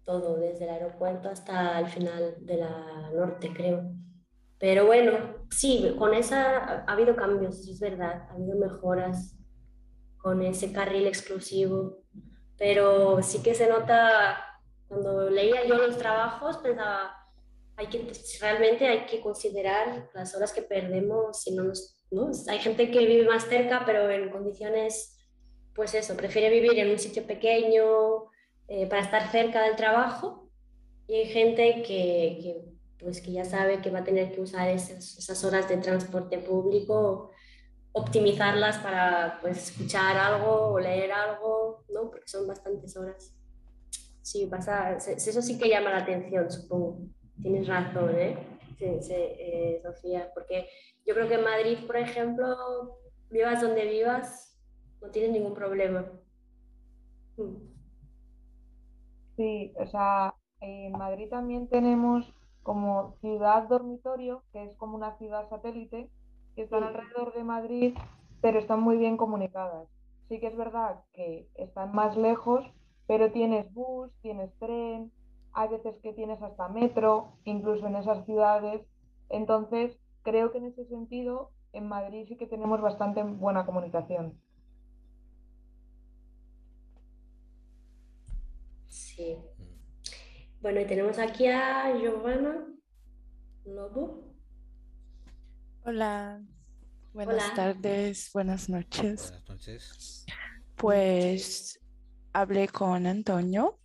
todo, 0.05 0.37
desde 0.37 0.65
el 0.65 0.71
aeropuerto 0.71 1.29
hasta 1.29 1.79
el 1.81 1.89
final 1.89 2.37
de 2.41 2.57
la 2.57 3.11
norte, 3.15 3.53
creo. 3.53 3.91
Pero 4.59 4.87
bueno, 4.87 5.13
sí, 5.51 5.95
con 5.99 6.15
esa 6.15 6.59
ha 6.59 6.85
ha 6.87 6.93
habido 6.93 7.15
cambios, 7.15 7.69
es 7.69 7.81
verdad, 7.81 8.27
ha 8.31 8.33
habido 8.33 8.57
mejoras 8.57 9.37
con 10.17 10.43
ese 10.43 10.73
carril 10.73 11.07
exclusivo, 11.07 11.99
pero 12.57 13.23
sí 13.23 13.43
que 13.43 13.55
se 13.55 13.69
nota, 13.69 14.39
cuando 14.89 15.29
leía 15.29 15.67
yo 15.67 15.77
los 15.77 15.99
trabajos, 15.99 16.59
pensaba, 16.59 17.15
hay 17.77 17.89
que, 17.89 18.11
realmente 18.41 18.89
hay 18.89 19.07
que 19.07 19.21
considerar 19.21 20.09
las 20.15 20.35
horas 20.35 20.53
que 20.53 20.63
perdemos 20.63 21.43
si 21.43 21.55
no 21.55 21.65
nos, 21.65 21.96
¿no? 22.11 22.31
Hay 22.49 22.59
gente 22.59 22.91
que 22.91 23.07
vive 23.07 23.27
más 23.27 23.45
cerca, 23.45 23.83
pero 23.85 24.11
en 24.11 24.31
condiciones, 24.31 25.19
pues 25.75 25.95
eso, 25.95 26.17
prefiere 26.17 26.51
vivir 26.51 26.79
en 26.79 26.91
un 26.91 26.99
sitio 26.99 27.27
pequeño 27.27 28.31
eh, 28.69 28.87
para 28.87 29.03
estar 29.03 29.31
cerca 29.31 29.63
del 29.63 29.77
trabajo 29.77 30.51
y 31.07 31.15
hay 31.15 31.27
gente 31.27 31.83
que, 31.83 32.39
que, 32.43 32.65
pues 32.99 33.21
que 33.21 33.33
ya 33.33 33.45
sabe 33.45 33.81
que 33.81 33.91
va 33.91 34.01
a 34.01 34.05
tener 34.05 34.33
que 34.33 34.41
usar 34.41 34.69
esas, 34.69 35.19
esas 35.19 35.45
horas 35.45 35.69
de 35.69 35.77
transporte 35.77 36.39
público, 36.39 37.31
optimizarlas 37.93 38.79
para 38.79 39.39
pues 39.41 39.71
escuchar 39.71 40.17
algo 40.17 40.73
o 40.73 40.81
leer 40.81 41.13
algo, 41.13 41.85
¿no? 41.89 42.11
Porque 42.11 42.29
son 42.29 42.47
bastantes 42.47 42.97
horas. 42.97 43.35
Sí, 44.23 44.47
pasa, 44.47 44.97
eso 44.97 45.41
sí 45.41 45.59
que 45.59 45.69
llama 45.69 45.91
la 45.91 45.99
atención, 45.99 46.51
supongo. 46.51 46.99
Tienes 47.41 47.69
razón, 47.69 48.11
¿eh? 48.19 48.37
Sí, 48.79 48.87
sí, 49.01 49.15
eh, 49.15 49.81
Sofía, 49.83 50.31
porque 50.35 50.69
yo 51.07 51.15
creo 51.15 51.29
que 51.29 51.35
en 51.35 51.45
Madrid, 51.45 51.79
por 51.87 51.97
ejemplo, 51.97 52.99
vivas 53.31 53.63
donde 53.63 53.85
vivas, 53.87 54.59
no 55.01 55.11
tienes 55.11 55.33
ningún 55.33 55.55
problema. 55.55 56.05
Mm. 57.37 57.57
Sí, 59.37 59.73
o 59.77 59.87
sea, 59.87 60.35
en 60.61 60.93
Madrid 60.93 61.29
también 61.31 61.69
tenemos 61.69 62.33
como 62.63 63.17
ciudad 63.21 63.69
dormitorio, 63.69 64.43
que 64.53 64.65
es 64.65 64.77
como 64.77 64.97
una 64.97 65.17
ciudad 65.19 65.49
satélite, 65.49 66.11
que 66.57 66.63
están 66.63 66.83
Sí. 66.83 66.87
alrededor 66.89 67.35
de 67.35 67.45
Madrid, 67.45 67.97
pero 68.41 68.59
están 68.59 68.81
muy 68.81 68.97
bien 68.97 69.17
comunicadas. 69.17 69.89
Sí 70.29 70.41
que 70.41 70.49
es 70.49 70.57
verdad 70.57 71.05
que 71.13 71.49
están 71.55 71.93
más 71.93 72.17
lejos, 72.17 72.65
pero 73.07 73.31
tienes 73.31 73.73
bus, 73.73 74.11
tienes 74.23 74.53
tren, 74.59 75.13
hay 75.53 75.69
veces 75.69 75.97
que 76.03 76.13
tienes 76.13 76.43
hasta 76.43 76.69
metro, 76.69 77.39
incluso 77.45 77.87
en 77.87 77.97
esas 77.97 78.25
ciudades. 78.27 78.83
Entonces, 79.29 79.97
creo 80.27 80.51
que 80.51 80.59
en 80.59 80.67
ese 80.67 80.85
sentido, 80.87 81.53
en 81.73 81.87
Madrid 81.87 82.27
sí 82.27 82.37
que 82.37 82.49
tenemos 82.49 82.81
bastante 82.81 83.23
buena 83.23 83.65
comunicación. 83.65 84.37
Sí. 88.89 89.39
Bueno, 90.61 90.81
y 90.81 90.87
tenemos 90.87 91.19
aquí 91.21 91.47
a 91.47 91.97
Giovanna 91.97 92.67
Lobo. 93.65 94.35
Hola, 95.85 96.43
buenas 97.13 97.45
Hola. 97.45 97.55
tardes, 97.55 98.31
buenas 98.35 98.69
noches. 98.69 99.31
Buenas 99.31 99.49
noches. 99.49 100.27
Pues 100.75 101.79
hablé 102.33 102.67
con 102.67 103.07
Antonio. 103.07 103.79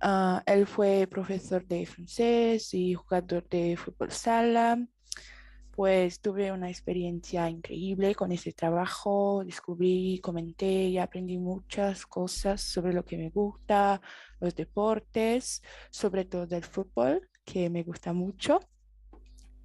Ah, 0.00 0.40
él 0.46 0.68
fue 0.68 1.08
profesor 1.10 1.66
de 1.66 1.84
francés 1.84 2.72
y 2.74 2.94
jugador 2.94 3.48
de 3.48 3.76
fútbol 3.76 4.12
sala. 4.12 4.86
Pues 5.78 6.20
tuve 6.20 6.50
una 6.50 6.68
experiencia 6.68 7.48
increíble 7.48 8.16
con 8.16 8.32
ese 8.32 8.52
trabajo. 8.52 9.44
Descubrí, 9.44 10.18
comenté 10.20 10.66
y 10.88 10.98
aprendí 10.98 11.38
muchas 11.38 12.04
cosas 12.04 12.60
sobre 12.60 12.92
lo 12.92 13.04
que 13.04 13.16
me 13.16 13.30
gusta, 13.30 14.00
los 14.40 14.56
deportes, 14.56 15.62
sobre 15.90 16.24
todo 16.24 16.56
el 16.56 16.64
fútbol, 16.64 17.30
que 17.44 17.70
me 17.70 17.84
gusta 17.84 18.12
mucho. 18.12 18.58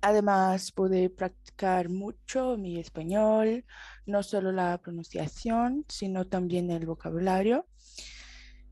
Además, 0.02 0.72
pude 0.72 1.10
practicar 1.10 1.90
mucho 1.90 2.58
mi 2.58 2.78
español, 2.80 3.66
no 4.06 4.22
solo 4.22 4.52
la 4.52 4.78
pronunciación, 4.78 5.84
sino 5.90 6.28
también 6.28 6.70
el 6.70 6.86
vocabulario. 6.86 7.66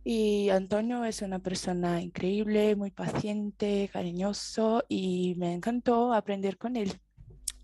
Y 0.03 0.49
Antonio 0.49 1.05
es 1.05 1.23
una 1.23 1.39
persona 1.39 2.01
increíble, 2.03 2.75
muy 2.75 2.91
paciente, 2.91 3.89
cariñoso 3.91 4.83
y 4.87 5.33
me 5.39 5.55
encantó 5.55 6.13
aprender 6.13 6.59
con 6.59 6.75
él. 6.75 7.01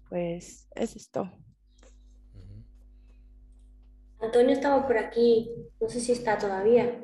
Pues 0.09 0.67
es 0.75 0.95
esto. 0.95 1.31
Antonio 4.19 4.51
estaba 4.53 4.85
por 4.87 4.97
aquí, 4.97 5.51
no 5.79 5.87
sé 5.89 5.99
si 5.99 6.11
está 6.13 6.37
todavía. 6.37 7.03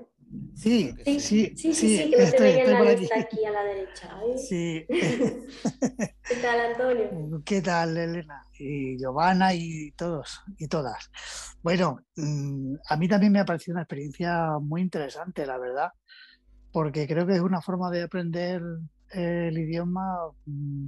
Sí, 0.56 0.96
sí, 1.06 1.20
sí, 1.20 1.54
Sí, 1.56 1.74
sí, 1.74 1.98
sí, 1.98 1.98
que 1.98 2.10
no 2.10 2.18
te 2.18 2.24
estoy, 2.24 2.54
veía 2.54 2.66
la 2.82 2.90
aquí. 2.90 3.00
lista 3.02 3.20
aquí 3.20 3.46
a 3.46 3.52
la 3.52 3.64
derecha. 3.64 4.18
Ay, 4.20 4.38
Sí. 4.38 4.86
¿Qué 4.90 6.36
tal, 6.42 6.60
Antonio? 6.72 7.42
¿Qué 7.46 7.62
tal, 7.62 7.96
Elena? 7.98 8.42
Y 8.58 8.98
Giovanna 8.98 9.54
y 9.54 9.92
todos 9.92 10.42
y 10.58 10.68
todas. 10.68 11.10
Bueno, 11.62 12.00
mm, 12.16 12.76
a 12.90 12.98
mí 12.98 13.08
también 13.08 13.32
me 13.32 13.40
ha 13.42 13.46
parecido 13.46 13.76
una 13.76 13.84
experiencia 13.84 14.58
muy 14.60 14.82
interesante, 14.82 15.46
la 15.46 15.60
verdad, 15.60 15.92
porque 16.72 17.08
creo 17.08 17.28
que 17.28 17.34
es 17.36 17.42
una 17.42 17.62
forma 17.62 17.92
de 17.92 18.02
aprender 18.04 18.62
eh, 19.14 19.50
el 19.50 19.58
idioma, 19.60 20.18
mm, 20.46 20.88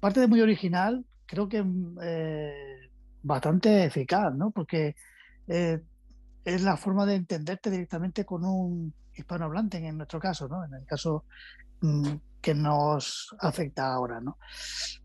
parte 0.00 0.18
de 0.20 0.26
muy 0.26 0.40
original, 0.40 1.04
creo 1.26 1.48
que 1.48 1.64
eh, 2.02 2.90
bastante 3.22 3.84
eficaz, 3.84 4.34
¿no? 4.34 4.50
Porque 4.50 4.94
eh, 5.48 5.80
es 6.44 6.62
la 6.62 6.76
forma 6.76 7.04
de 7.06 7.16
entenderte 7.16 7.70
directamente 7.70 8.24
con 8.24 8.44
un 8.44 8.94
hispanohablante, 9.14 9.78
en 9.78 9.96
nuestro 9.96 10.20
caso, 10.20 10.48
¿no? 10.48 10.64
En 10.64 10.74
el 10.74 10.86
caso 10.86 11.24
mm, 11.80 12.08
que 12.40 12.54
nos 12.54 13.34
afecta 13.40 13.92
ahora, 13.92 14.20
¿no? 14.20 14.38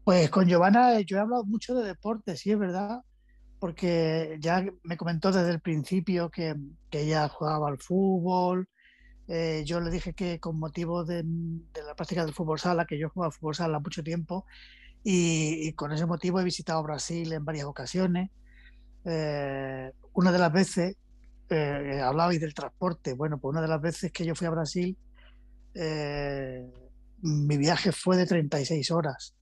Pues 0.04 0.30
con 0.30 0.48
Giovanna 0.48 1.00
eh, 1.00 1.06
yo 1.06 1.18
he 1.18 1.20
hablado 1.20 1.44
mucho 1.46 1.74
de 1.74 1.88
deporte, 1.88 2.38
sí 2.38 2.52
es 2.52 2.60
verdad, 2.60 3.02
porque 3.60 4.38
ya 4.40 4.66
me 4.84 4.98
comentó 4.98 5.32
desde 5.32 5.52
el 5.52 5.62
principio 5.62 6.30
que, 6.30 6.56
ella 6.92 7.28
jugaba 7.30 7.70
al 7.70 7.80
fútbol. 7.80 8.68
eh, 9.28 9.64
yo 9.66 9.80
le 9.80 9.90
dije 9.92 10.14
que 10.14 10.40
con 10.40 10.60
motivo 10.60 11.06
de, 11.06 11.24
de 11.24 11.84
la 11.84 11.96
práctica 11.96 12.26
del 12.26 12.34
fútbol 12.34 12.60
sala, 12.60 12.86
que 12.86 13.00
yo 13.00 13.10
jugaba 13.10 13.28
al 13.30 13.34
fútbol 13.34 13.56
sala 13.56 13.80
mucho 13.80 14.04
tiempo, 14.04 14.46
y, 15.04 15.68
y 15.68 15.74
con 15.74 15.91
ese 15.91 16.06
motivo 16.06 16.39
he 16.39 16.43
visitado 16.43 16.84
Brasil 16.84 17.32
en 17.34 17.45
varias 17.45 17.66
ocasiones. 17.66 18.30
Eh, 19.06 19.91
una 20.14 20.32
de 20.32 20.39
las 20.39 20.52
veces, 20.52 20.95
eh, 21.49 22.02
hablabais 22.04 22.39
del 22.39 22.54
transporte, 22.54 23.14
bueno, 23.14 23.39
pues 23.39 23.52
una 23.52 23.62
de 23.62 23.68
las 23.68 23.82
veces 23.82 24.12
que 24.12 24.26
yo 24.26 24.36
fui 24.36 24.47
a 24.47 24.52
Brasil, 24.52 24.97
eh, 25.74 26.70
mi 27.22 27.58
viaje 27.58 27.91
fue 27.91 28.18
de 28.18 28.26
36 28.26 28.91
horas 28.91 29.36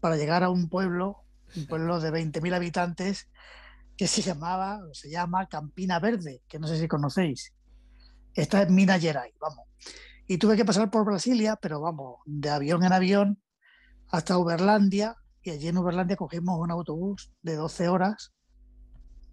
para 0.00 0.16
llegar 0.16 0.42
a 0.42 0.50
un 0.50 0.68
pueblo, 0.68 1.22
un 1.56 1.66
pueblo 1.66 2.00
de 2.00 2.10
20.000 2.10 2.54
habitantes 2.54 3.28
que 3.96 4.06
se 4.06 4.20
llamaba, 4.20 4.80
o 4.84 4.94
se 4.94 5.08
llama 5.08 5.48
Campina 5.48 5.98
Verde, 5.98 6.42
que 6.48 6.58
no 6.58 6.66
sé 6.66 6.78
si 6.78 6.86
conocéis. 6.86 7.54
Está 8.34 8.62
en 8.62 8.74
Minas 8.74 9.00
Gerais, 9.00 9.32
vamos. 9.40 9.66
Y 10.26 10.36
tuve 10.36 10.56
que 10.56 10.64
pasar 10.64 10.90
por 10.90 11.06
Brasilia, 11.06 11.56
pero 11.56 11.80
vamos, 11.80 12.18
de 12.26 12.50
avión 12.50 12.84
en 12.84 12.92
avión 12.92 13.38
hasta 14.10 14.38
Uberlandia, 14.38 15.16
y 15.42 15.50
allí 15.50 15.68
en 15.68 15.78
Uberlandia 15.78 16.16
cogimos 16.16 16.58
un 16.58 16.70
autobús 16.70 17.30
de 17.42 17.54
12 17.54 17.88
horas 17.88 18.32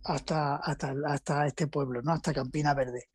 hasta, 0.03 0.57
hasta, 0.57 0.93
hasta 1.07 1.47
este 1.47 1.67
pueblo, 1.67 2.01
¿no? 2.01 2.11
Hasta 2.11 2.33
Campina 2.33 2.73
Verde. 2.73 3.09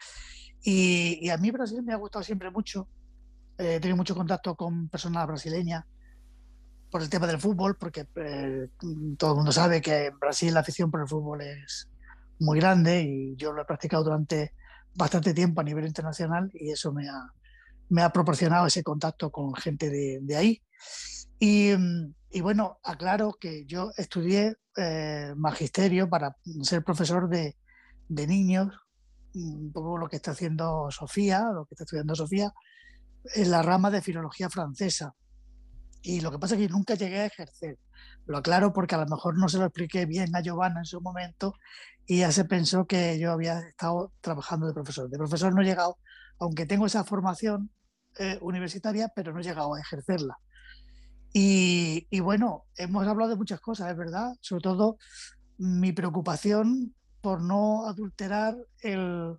Y, 0.63 1.19
y 1.23 1.31
a 1.31 1.37
mí 1.37 1.51
Brasil 1.51 1.83
me 1.83 1.93
ha 1.93 1.97
gustado 1.97 2.23
siempre 2.23 2.51
mucho. 2.51 2.89
Eh, 3.59 3.77
he 3.77 3.81
tenido 3.81 3.97
mucho 3.97 4.15
contacto 4.15 4.55
con 4.55 4.89
personas 4.89 5.27
brasileñas 5.27 5.85
por 6.91 7.03
el 7.03 7.11
tema 7.11 7.27
del 7.27 7.41
fútbol, 7.41 7.77
porque 7.77 8.07
eh, 8.17 8.69
todo 9.19 9.33
el 9.33 9.37
mundo 9.37 9.53
sabe 9.53 9.81
que 9.81 10.07
en 10.07 10.19
Brasil 10.19 10.55
la 10.55 10.61
afición 10.61 10.91
por 10.91 11.01
el 11.01 11.09
fútbol 11.09 11.43
es 11.43 11.89
muy 12.41 12.59
grande 12.59 13.03
y 13.03 13.37
yo 13.37 13.53
lo 13.53 13.63
he 13.63 13.65
practicado 13.65 14.05
durante 14.05 14.55
bastante 14.95 15.35
tiempo 15.35 15.61
a 15.61 15.65
nivel 15.65 15.87
internacional 15.87 16.51
y 16.55 16.71
eso 16.71 16.93
me 16.93 17.09
ha, 17.09 17.33
me 17.91 18.03
ha 18.03 18.11
proporcionado 18.11 18.67
ese 18.67 18.83
contacto 18.83 19.31
con 19.31 19.55
gente 19.55 19.91
de, 19.91 20.19
de 20.23 20.37
ahí. 20.37 20.63
Y, 21.39 21.73
mm, 21.77 22.15
y 22.31 22.41
bueno, 22.41 22.79
aclaro 22.83 23.35
que 23.41 23.65
yo 23.65 23.91
estudié 23.97 24.57
eh, 24.77 25.33
magisterio 25.37 26.09
para 26.09 26.37
ser 26.63 26.85
profesor 26.85 27.29
de, 27.29 27.57
niños, 28.09 28.75
un 29.35 29.73
poco 29.73 29.99
lo 29.99 30.09
que 30.09 30.17
está 30.17 30.33
haciendo 30.33 30.91
Sofía, 30.91 31.51
lo 31.53 31.65
que 31.65 31.75
está 31.75 31.85
estudiando 31.85 32.15
Sofía, 32.15 32.53
en 33.35 33.51
la 33.51 33.63
rama 33.63 33.91
de 33.91 34.03
filología 34.03 34.51
francesa. 34.51 35.15
Y 36.03 36.21
lo 36.21 36.31
que 36.31 36.39
pasa 36.39 36.55
es 36.55 36.61
que 36.61 36.69
nunca 36.69 36.95
llegué 36.95 37.21
a 37.21 37.27
ejercer. 37.27 37.79
Lo 38.27 38.39
aclaro 38.39 38.73
porque 38.73 38.95
a 38.95 38.99
lo 38.99 39.07
mejor 39.07 39.39
no 39.39 39.49
se 39.49 39.59
lo 39.59 39.65
expliqué 39.65 40.07
bien 40.07 40.35
a 40.37 40.43
Giovanna 40.43 40.81
en 40.81 40.85
su 40.85 41.01
momento 41.01 41.55
y 42.07 42.19
ya 42.19 42.31
se 42.31 42.45
pensó 42.45 42.87
que 42.87 43.19
yo 43.19 43.33
había 43.33 43.61
estado 43.61 44.13
trabajando 44.21 44.67
de 44.67 44.75
profesor. 44.75 45.09
De 45.09 45.19
profesor 45.19 45.55
no 45.55 45.63
he 45.63 45.65
llegado, 45.65 45.99
aunque 46.39 46.67
tengo 46.67 46.87
esa 46.87 47.05
formación 47.05 47.71
eh, 48.19 48.39
universitaria, 48.43 49.11
pero 49.15 49.33
no 49.33 49.41
he 49.41 49.45
llegado 49.45 49.75
a 49.75 49.81
ejercerla. 49.81 50.39
Y, 51.33 52.21
bueno, 52.21 52.65
hemos 52.77 53.07
hablado 53.07 53.31
de 53.31 53.37
muchas 53.37 53.61
cosas, 53.61 53.91
es 53.91 53.97
verdad, 53.97 54.35
sobre 54.41 54.63
todo 54.63 54.99
mi 55.59 55.93
preocupación 55.93 56.95
por 57.21 57.43
no 57.43 57.87
adulterar 57.87 58.57
el 58.81 59.39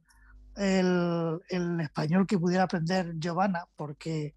español 1.82 2.28
que 2.28 2.38
pudiera 2.38 2.64
aprender 2.64 3.16
Giovanna, 3.18 3.66
porque 3.76 4.36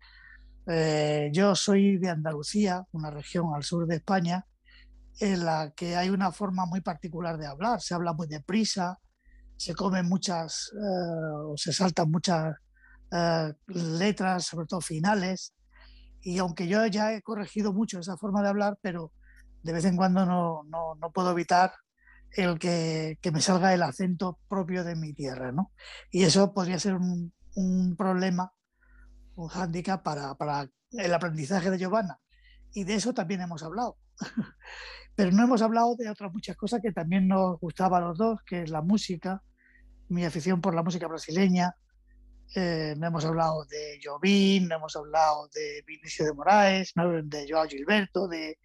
eh, 0.66 1.30
yo 1.32 1.54
soy 1.54 1.98
de 1.98 2.10
Andalucía, 2.10 2.86
una 2.92 3.10
región 3.10 3.54
al 3.54 3.64
sur 3.64 3.86
de 3.86 3.96
España, 3.96 4.46
en 5.20 5.44
la 5.44 5.72
que 5.74 5.96
hay 5.96 6.10
una 6.10 6.32
forma 6.32 6.66
muy 6.66 6.80
particular 6.80 7.36
de 7.36 7.46
hablar, 7.46 7.80
se 7.80 7.94
habla 7.94 8.12
muy 8.12 8.28
deprisa, 8.28 8.98
se 9.56 9.74
comen 9.74 10.08
muchas 10.08 10.72
eh, 10.74 11.32
o 11.46 11.56
se 11.56 11.72
saltan 11.72 12.10
muchas 12.10 12.56
eh, 13.10 13.52
letras, 13.66 14.46
sobre 14.46 14.66
todo 14.66 14.80
finales, 14.80 15.52
y 16.22 16.38
aunque 16.38 16.68
yo 16.68 16.86
ya 16.86 17.12
he 17.12 17.22
corregido 17.22 17.72
mucho 17.72 17.98
esa 17.98 18.16
forma 18.16 18.42
de 18.42 18.48
hablar, 18.48 18.78
pero 18.80 19.12
de 19.62 19.72
vez 19.72 19.84
en 19.84 19.96
cuando 19.96 20.24
no, 20.26 20.62
no, 20.64 20.94
no 20.96 21.10
puedo 21.12 21.30
evitar 21.30 21.72
el 22.30 22.58
que, 22.58 23.18
que, 23.20 23.30
me 23.30 23.40
salga 23.40 23.74
el 23.74 23.82
acento 23.82 24.38
propio 24.48 24.84
de 24.84 24.96
mi 24.96 25.12
tierra, 25.12 25.52
¿no? 25.52 25.72
Y 26.10 26.22
eso 26.22 26.54
podría 26.54 26.78
ser 26.78 26.94
un, 26.94 27.32
un 27.54 27.96
problema, 27.96 28.52
un 29.34 29.48
hándicap 29.48 30.02
para, 30.02 30.34
para, 30.34 30.68
el 30.92 31.14
aprendizaje 31.14 31.70
de 31.70 31.78
Giovanna. 31.78 32.18
Y 32.72 32.84
de 32.84 32.94
eso 32.94 33.12
también 33.12 33.40
hemos 33.40 33.62
hablado. 33.62 33.98
Pero 35.14 35.30
no 35.32 35.42
hemos 35.42 35.62
hablado 35.62 35.94
de 35.96 36.08
otras 36.08 36.32
muchas 36.32 36.56
cosas 36.56 36.80
que 36.82 36.92
también 36.92 37.28
nos 37.28 37.58
gustaba 37.60 37.98
a 37.98 38.00
los 38.00 38.16
dos, 38.16 38.40
que 38.46 38.62
es 38.62 38.70
la 38.70 38.82
música, 38.82 39.42
mi 40.08 40.24
afición 40.24 40.60
por 40.60 40.74
la 40.74 40.82
música 40.82 41.06
brasileña. 41.06 41.74
Eh, 42.54 42.94
no 42.98 43.06
hemos 43.06 43.24
hablado 43.24 43.64
de 43.64 43.98
Jobim, 44.02 44.68
no 44.68 44.76
hemos 44.76 44.94
hablado 44.94 45.48
de 45.54 45.82
Vinicio 45.86 46.26
de 46.26 46.34
Moraes, 46.34 46.92
de 46.94 47.46
Joao 47.48 47.66
Gilberto, 47.66 48.28
de, 48.28 48.58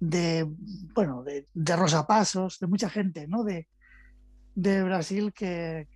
de 0.00 0.46
bueno, 0.94 1.22
de, 1.22 1.46
de, 1.52 1.76
Rosa 1.76 2.06
Pasos, 2.06 2.58
de 2.58 2.66
mucha 2.66 2.88
gente, 2.88 3.26
¿no? 3.26 3.44
De, 3.44 3.68
de 4.54 4.82
Brasil 4.82 5.34
que, 5.34 5.86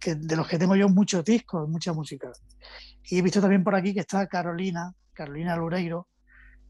que, 0.00 0.16
de 0.16 0.36
los 0.36 0.48
que 0.48 0.58
tengo 0.58 0.74
yo 0.74 0.88
muchos 0.88 1.24
discos, 1.24 1.68
mucha 1.68 1.92
música. 1.92 2.32
Y 3.04 3.18
he 3.18 3.22
visto 3.22 3.40
también 3.40 3.62
por 3.62 3.76
aquí 3.76 3.94
que 3.94 4.00
está 4.00 4.26
Carolina, 4.26 4.92
Carolina 5.12 5.56
Loureiro, 5.56 6.08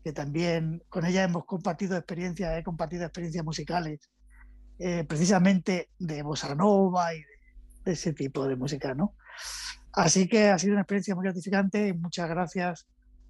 que 0.05 0.13
también 0.13 0.83
con 0.91 1.07
ella 1.07 1.25
hemos 1.25 1.47
compartido 1.47 1.97
experiencias, 1.97 2.59
he 2.59 2.63
compartido 2.63 3.05
experiencias 3.05 3.45
musicales, 3.45 4.01
eh, 4.79 5.05
precisamente 5.05 5.89
de 5.99 6.23
bossa 6.23 6.55
nova 6.55 7.15
y 7.15 7.19
de, 7.19 7.25
de, 7.85 7.93
ese 7.93 8.13
tipo 8.13 8.47
de 8.47 8.57
música, 8.57 8.95
¿no? 8.95 9.15
Así 9.93 10.29
que 10.29 10.49
ha 10.49 10.59
sido 10.59 10.73
una 10.73 10.83
experiencia 10.83 11.15
muy 11.15 11.25
gratificante 11.25 11.89
y 11.89 11.93
muchas 11.93 12.29
gracias 12.29 12.87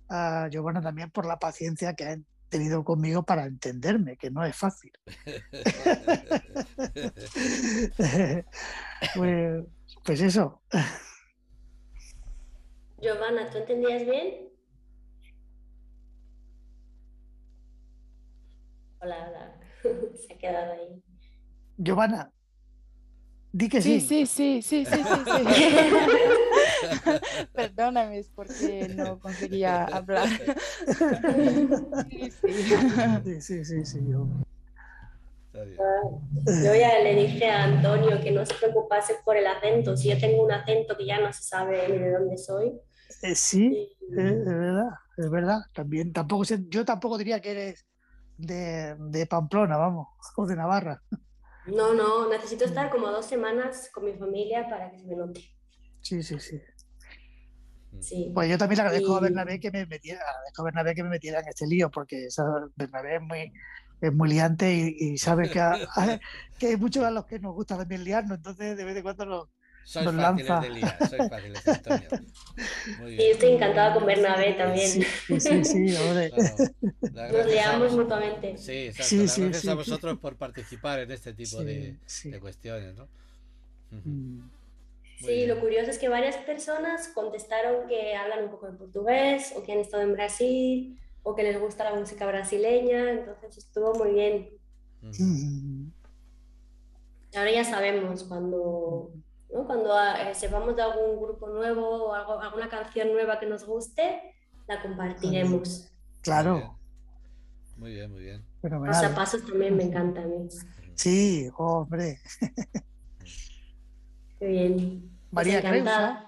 a 0.08 0.48
Giovanna 0.50 0.80
también 0.80 1.10
por 1.10 1.26
la 1.26 1.38
paciencia 1.38 1.94
que 1.94 2.04
ha 2.04 2.16
tenido 2.48 2.84
conmigo 2.84 3.22
para 3.22 3.44
entenderme, 3.44 4.16
que 4.16 4.30
no 4.30 4.44
es 4.44 4.56
fácil. 4.56 4.92
pues, 9.14 9.64
pues, 10.04 10.20
eso. 10.20 10.62
Giovanna, 13.00 13.48
¿tú 13.50 13.58
entendías 13.58 14.04
bien? 14.04 14.48
Hola, 19.00 19.28
hola. 19.28 19.60
Se 20.26 20.34
ha 20.34 20.38
quedado 20.38 20.72
ahí. 20.72 21.02
Giovanna, 21.76 22.32
di 23.58 23.68
que 23.68 23.82
sí. 23.82 24.00
sí. 24.00 24.24
Sí, 24.26 24.62
sí, 24.62 24.62
sí, 24.62 24.84
sí, 24.84 25.02
sí, 25.02 25.20
sí. 25.24 25.44
Perdóname, 27.52 28.18
es 28.18 28.28
porque 28.28 28.88
no 28.96 29.18
conseguía 29.18 29.84
hablar. 29.84 30.28
sí, 32.04 33.40
sí, 33.40 33.40
sí, 33.40 33.64
sí, 33.64 33.84
sí 33.84 33.98
yo. 34.08 34.26
Yo 36.46 36.74
ya 36.74 37.00
le 37.02 37.14
dije 37.16 37.50
a 37.50 37.64
Antonio 37.64 38.20
que 38.20 38.30
no 38.30 38.46
se 38.46 38.54
preocupase 38.54 39.16
por 39.24 39.36
el 39.36 39.46
acento. 39.46 39.96
Si 39.96 40.08
yo 40.08 40.18
tengo 40.18 40.44
un 40.44 40.52
acento 40.52 40.96
que 40.96 41.06
ya 41.06 41.20
no 41.20 41.32
se 41.32 41.42
sabe 41.42 41.88
ni 41.88 41.98
de 41.98 42.12
dónde 42.12 42.38
soy. 42.38 42.72
Eh, 43.22 43.34
sí, 43.34 43.90
y... 44.00 44.12
es, 44.12 44.44
verdad, 44.44 44.90
es 45.16 45.30
verdad. 45.30 45.60
También, 45.74 46.12
tampoco 46.12 46.44
sé, 46.44 46.60
yo 46.68 46.84
tampoco 46.84 47.18
diría 47.18 47.40
que 47.40 47.50
eres 47.50 47.86
de, 48.36 48.94
de 48.98 49.26
Pamplona, 49.26 49.76
vamos, 49.76 50.06
o 50.36 50.46
de 50.46 50.54
Navarra. 50.54 51.02
No, 51.74 51.92
no, 51.94 52.28
necesito 52.28 52.64
estar 52.64 52.90
como 52.90 53.08
dos 53.08 53.26
semanas 53.26 53.90
con 53.92 54.04
mi 54.04 54.14
familia 54.14 54.66
para 54.68 54.90
que 54.90 54.98
se 54.98 55.06
me 55.06 55.16
note. 55.16 55.40
Sí, 56.00 56.22
sí, 56.22 56.38
sí. 56.38 56.60
Sí. 58.00 58.30
Pues 58.34 58.48
yo 58.48 58.56
también 58.58 58.76
le 58.78 58.82
agradezco 58.82 59.16
a 59.16 59.20
Bernabé 59.20 59.58
que 59.60 59.70
me 59.70 59.84
metiera, 59.86 60.20
agradezco 60.20 60.62
a 60.62 60.64
Bernabé 60.66 60.94
que 60.94 61.02
me 61.02 61.08
metiera 61.10 61.40
en 61.40 61.48
este 61.48 61.66
lío, 61.66 61.90
porque 61.90 62.26
esa- 62.26 62.44
Bernabé 62.76 63.16
es 63.16 63.22
muy, 63.22 63.52
es 64.00 64.12
muy 64.14 64.28
liante 64.28 64.72
y, 64.72 64.96
y 64.98 65.18
sabe 65.18 65.50
que, 65.50 65.58
a- 65.60 65.72
a- 65.96 66.18
que 66.58 66.66
hay 66.68 66.76
muchos 66.76 67.04
a 67.04 67.10
los 67.10 67.26
que 67.26 67.38
nos 67.40 67.54
gusta 67.54 67.76
también 67.76 68.04
liarnos, 68.04 68.38
entonces 68.38 68.76
de 68.76 68.84
vez 68.84 68.96
en 68.96 69.02
cuando 69.02 69.24
nos, 69.26 69.48
Sois 69.88 70.04
nos 70.04 70.14
fáciles 70.16 70.48
lanza. 70.48 70.60
de 70.68 70.70
liar, 70.74 71.08
sois 71.08 71.28
fáciles, 71.30 71.66
Antonio. 71.68 72.08
Muy 72.98 73.10
bien. 73.16 73.32
estoy 73.32 73.50
encantada 73.52 73.94
con 73.94 74.04
Bernabé 74.04 74.52
también. 74.52 74.86
Sí, 74.86 75.02
sí, 75.40 75.64
sí, 75.64 75.96
hombre. 75.96 76.30
Nos 76.30 77.78
vos- 77.80 77.92
mutuamente. 77.92 78.58
Sí, 78.58 78.72
exacto. 78.88 79.08
Sí, 79.08 79.16
las 79.22 79.32
sí, 79.32 79.40
gracias 79.42 79.62
sí. 79.62 79.68
a 79.70 79.74
vosotros 79.74 80.18
por 80.18 80.36
participar 80.36 80.98
en 80.98 81.10
este 81.10 81.32
tipo 81.32 81.60
Sí, 81.60 81.64
de, 81.64 81.96
sí. 82.04 82.30
de 82.30 82.38
cuestiones, 82.38 82.96
¿no? 82.96 83.08
Mm. 83.92 84.50
Sí, 85.24 85.46
lo 85.46 85.58
curioso 85.58 85.90
es 85.90 85.96
que 85.98 86.10
varias 86.10 86.36
personas 86.36 87.08
contestaron 87.08 87.88
que 87.88 88.14
hablan 88.14 88.44
un 88.44 88.50
poco 88.50 88.70
de 88.70 88.76
portugués 88.76 89.54
o 89.56 89.62
que 89.62 89.72
han 89.72 89.78
estado 89.78 90.02
en 90.02 90.12
Brasil 90.12 91.00
o 91.22 91.34
que 91.34 91.42
les 91.44 91.58
gusta 91.58 91.84
la 91.90 91.94
música 91.98 92.26
brasileña, 92.26 93.10
entonces 93.10 93.56
estuvo 93.56 93.94
muy 93.94 94.12
bien. 94.12 94.50
Mm. 95.00 95.88
Ahora 97.34 97.50
ya 97.52 97.64
sabemos 97.64 98.24
cuando, 98.24 99.12
¿no? 99.52 99.66
cuando 99.66 99.94
eh, 99.98 100.34
sepamos 100.34 100.74
de 100.76 100.82
algún 100.82 101.20
grupo 101.20 101.48
nuevo 101.48 102.06
o 102.08 102.14
algo, 102.14 102.40
alguna 102.40 102.68
canción 102.68 103.12
nueva 103.12 103.38
que 103.40 103.46
nos 103.46 103.64
guste, 103.64 104.34
la 104.66 104.80
compartiremos. 104.82 105.90
Claro, 106.20 106.78
Muy 107.76 107.94
bien, 107.94 108.10
muy 108.10 108.22
bien. 108.22 108.44
fenomenal. 108.60 108.94
Paso 109.00 109.12
a 109.12 109.14
pasos 109.14 109.46
también 109.46 109.76
me 109.76 109.84
encanta 109.84 110.22
a 110.22 110.26
mí. 110.26 110.48
Sí, 110.94 111.48
hombre. 111.56 112.18
Qué 114.38 114.46
bien. 114.46 115.00
Pues 115.30 115.46
María 115.46 115.58
encantada. 115.58 116.24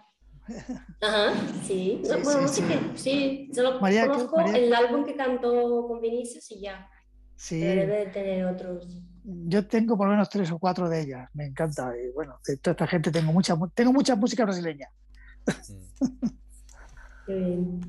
Ajá, 1.00 1.32
sí. 1.64 2.02
Sí, 2.04 2.10
bueno, 2.24 2.48
sí, 2.48 2.62
sí, 2.96 3.50
solo 3.54 3.80
María, 3.80 4.02
¿qué- 4.02 4.08
conozco 4.08 4.36
María? 4.36 4.56
el 4.56 4.74
álbum 4.74 5.04
que 5.04 5.14
cantó 5.16 5.86
con 5.86 6.00
Vinicius 6.00 6.50
y 6.50 6.60
ya. 6.62 6.88
Sí. 7.36 7.60
Pero 7.60 7.80
debe 7.82 7.96
de 7.98 8.06
tener 8.06 8.44
otros. 8.46 9.00
Yo 9.24 9.66
tengo 9.66 9.96
por 9.96 10.06
lo 10.06 10.12
menos 10.12 10.28
tres 10.30 10.50
o 10.50 10.58
cuatro 10.58 10.88
de 10.88 11.02
ellas, 11.02 11.28
me 11.34 11.46
encanta. 11.46 11.92
Y 11.96 12.10
bueno, 12.12 12.38
de 12.46 12.56
toda 12.56 12.72
esta 12.72 12.86
gente 12.86 13.10
tengo 13.10 13.32
mucha, 13.32 13.54
mu- 13.54 13.68
tengo 13.68 13.92
mucha 13.92 14.16
música 14.16 14.44
brasileña. 14.44 14.88
Qué 17.26 17.34
bien. 17.34 17.80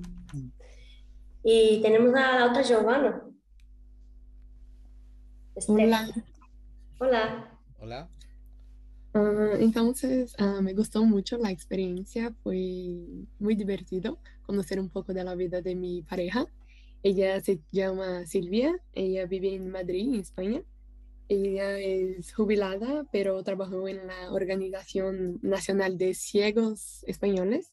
Y 1.44 1.82
tenemos 1.82 2.14
a 2.16 2.40
la 2.40 2.46
otra 2.52 2.62
Giovanna. 2.62 3.24
Hola. 5.68 6.08
Hola. 7.00 7.60
Hola. 7.80 8.10
Ah, 9.14 9.52
entonces, 9.60 10.36
ah, 10.40 10.60
me 10.62 10.74
gustó 10.74 11.04
mucho 11.04 11.38
la 11.38 11.52
experiencia, 11.52 12.34
fue 12.44 12.56
muy 13.40 13.56
divertido 13.56 14.20
conocer 14.44 14.80
un 14.80 14.90
poco 14.90 15.14
de 15.14 15.24
la 15.24 15.36
vida 15.36 15.62
de 15.62 15.76
mi 15.76 16.02
pareja. 16.02 16.46
Ella 17.04 17.42
se 17.42 17.60
llama 17.72 18.26
Silvia, 18.26 18.74
ella 18.94 19.26
vive 19.26 19.56
en 19.56 19.70
Madrid, 19.72 20.14
en 20.14 20.20
España. 20.22 20.62
Ella 21.34 21.80
es 21.80 22.34
jubilada, 22.34 23.06
pero 23.10 23.42
trabajó 23.42 23.88
en 23.88 24.06
la 24.06 24.34
Organización 24.34 25.40
Nacional 25.42 25.98
de 25.98 26.14
Ciegos 26.14 27.06
Españoles. 27.08 27.72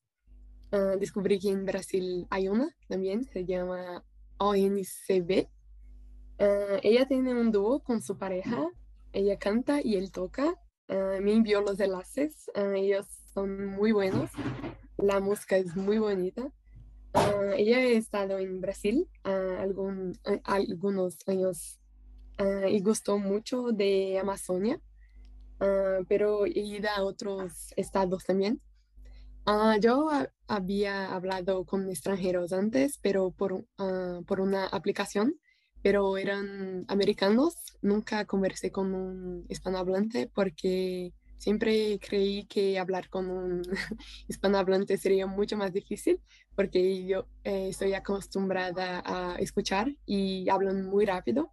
Ah, 0.70 0.94
descubrí 0.96 1.40
que 1.40 1.48
en 1.48 1.64
Brasil 1.64 2.24
hay 2.30 2.46
una 2.46 2.68
también, 2.86 3.24
se 3.24 3.44
llama 3.44 4.04
ONCB. 4.38 5.48
Ah, 6.38 6.78
ella 6.84 7.08
tiene 7.08 7.34
un 7.34 7.50
dúo 7.50 7.82
con 7.82 8.00
su 8.00 8.16
pareja, 8.16 8.64
ella 9.12 9.36
canta 9.40 9.80
y 9.82 9.96
él 9.96 10.12
toca. 10.12 10.54
Ah, 10.86 11.18
me 11.20 11.32
envió 11.32 11.60
los 11.60 11.80
enlaces, 11.80 12.48
ellos 12.54 13.08
son 13.34 13.66
muy 13.66 13.90
buenos, 13.90 14.30
la 14.98 15.18
música 15.18 15.56
es 15.56 15.74
muy 15.74 15.98
bonita. 15.98 16.48
Ella 17.56 17.78
ha 17.78 17.86
estado 17.86 18.38
en 18.38 18.60
Brasil 18.60 19.08
algún- 19.24 20.16
ah, 20.24 20.38
algunos 20.44 21.18
años 21.26 21.77
ah, 22.38 22.68
y 22.68 22.80
gustó 22.80 23.18
mucho 23.18 23.72
de 23.72 24.18
Amazonia, 24.18 24.80
ah, 25.60 26.00
pero 26.08 26.46
he 26.46 26.50
ido 26.60 26.88
a 26.90 27.04
otros 27.04 27.72
estados 27.76 28.24
también. 28.24 28.62
Ah, 29.46 29.76
yo 29.80 30.10
ha- 30.10 30.30
había 30.48 31.14
hablado 31.14 31.64
con 31.66 31.88
extranjeros 31.90 32.52
antes, 32.52 32.98
pero 33.02 33.30
por, 33.32 33.66
por 34.26 34.40
una 34.40 34.66
aplicación, 34.66 35.34
pero 35.82 36.16
eran 36.18 36.84
americanos. 36.88 37.54
Nunca 37.82 38.24
conversé 38.26 38.70
con 38.72 38.94
un 38.94 39.46
hispanohablante 39.48 40.30
porque 40.34 41.12
siempre 41.38 41.98
creí 42.00 42.46
que 42.46 42.78
hablar 42.78 43.08
con 43.10 43.30
un 43.30 43.62
hispanohablante 44.28 44.98
sería 44.98 45.26
mucho 45.26 45.56
más 45.56 45.72
difícil 45.72 46.20
porque 46.54 47.06
yo 47.06 47.28
eh, 47.44 47.68
estoy 47.70 47.94
acostumbrada 47.94 49.02
a 49.04 49.36
escuchar 49.38 49.88
y 50.06 50.48
hablan 50.50 50.84
muy 50.86 51.06
rápido. 51.06 51.52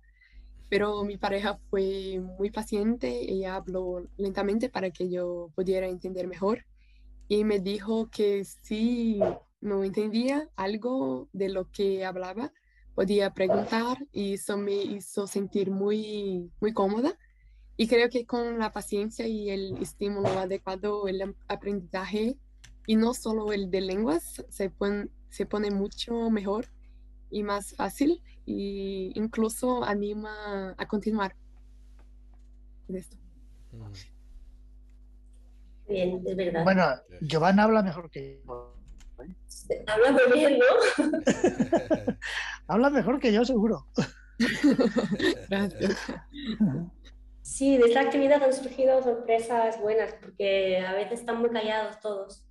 Pero 0.70 1.04
mi 1.04 1.18
pareja 1.18 1.60
fue 1.70 2.20
muy 2.20 2.50
paciente, 2.50 3.32
ella 3.32 3.56
habló 3.56 4.08
lentamente 4.18 4.70
para 4.70 4.90
que 4.90 5.10
yo 5.10 5.52
pudiera 5.56 5.88
entender 5.88 6.28
mejor 6.28 6.66
y 7.28 7.44
me 7.44 7.60
dijo 7.60 8.10
que 8.10 8.46
si 8.46 9.20
no 9.62 9.84
entendía 9.84 10.50
algo 10.56 11.28
de 11.34 11.50
lo 11.50 11.70
que 11.72 12.06
hablaba, 12.06 12.52
podía 12.94 13.34
preguntar 13.34 13.98
y 14.12 14.34
eso 14.34 14.58
me 14.58 14.76
hizo 14.76 15.28
sentir 15.28 15.72
muy, 15.72 16.52
muy 16.62 16.74
cómoda. 16.74 17.18
Y 17.78 17.88
creo 17.88 18.10
que 18.10 18.26
con 18.26 18.60
la 18.60 18.72
paciencia 18.72 19.28
y 19.28 19.50
el 19.50 19.78
estímulo 19.82 20.30
adecuado, 20.30 21.08
el 21.08 21.36
aprendizaje, 21.48 22.38
y 22.88 22.96
no 22.96 23.14
solo 23.14 23.52
el 23.52 23.72
de 23.72 23.82
lenguas, 23.82 24.46
se 24.50 24.70
pone 24.70 25.72
mucho 25.72 26.30
mejor 26.30 26.68
y 27.32 27.44
más 27.44 27.76
fácil 27.76 28.22
y 28.46 29.12
incluso 29.16 29.84
anima 29.84 30.76
a 30.78 30.88
continuar 30.88 31.36
con 32.88 32.96
esto. 32.96 33.18
Bien, 35.88 36.22
es 36.26 36.36
verdad. 36.36 36.64
Bueno, 36.64 36.86
Giovanna 37.22 37.64
habla 37.64 37.84
mejor 37.84 38.10
que 38.10 38.42
yo. 38.46 38.76
Habla 39.88 40.12
muy 40.12 40.40
bien, 40.40 40.60
¿no? 40.60 40.66
Habla 42.68 42.90
mejor 42.90 43.20
que 43.20 43.32
yo, 43.32 43.46
seguro. 43.46 43.88
Gracias. 45.50 45.98
Sí, 47.42 47.78
de 47.78 47.86
esta 47.86 48.02
actividad 48.02 48.44
han 48.44 48.54
surgido 48.54 49.02
sorpresas 49.04 49.80
buenas, 49.80 50.14
porque 50.22 50.80
a 50.80 50.94
veces 50.94 51.20
están 51.20 51.40
muy 51.40 51.52
callados 51.52 52.00
todos. 52.00 52.46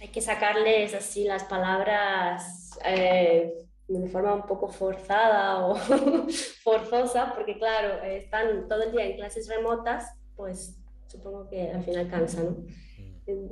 Hay 0.00 0.08
que 0.08 0.20
sacarles 0.20 0.94
así 0.94 1.24
las 1.24 1.44
palabras 1.44 2.78
eh, 2.84 3.67
de 3.88 4.08
forma 4.08 4.34
un 4.34 4.46
poco 4.46 4.68
forzada 4.68 5.66
o 5.66 5.74
forzosa, 6.62 7.32
porque 7.34 7.58
claro, 7.58 8.02
eh, 8.04 8.18
están 8.18 8.68
todo 8.68 8.82
el 8.82 8.92
día 8.92 9.06
en 9.06 9.16
clases 9.16 9.48
remotas, 9.48 10.04
pues 10.36 10.78
supongo 11.06 11.48
que 11.48 11.70
al 11.70 11.82
final 11.82 12.08
cansa, 12.08 12.42
¿no? 12.42 12.56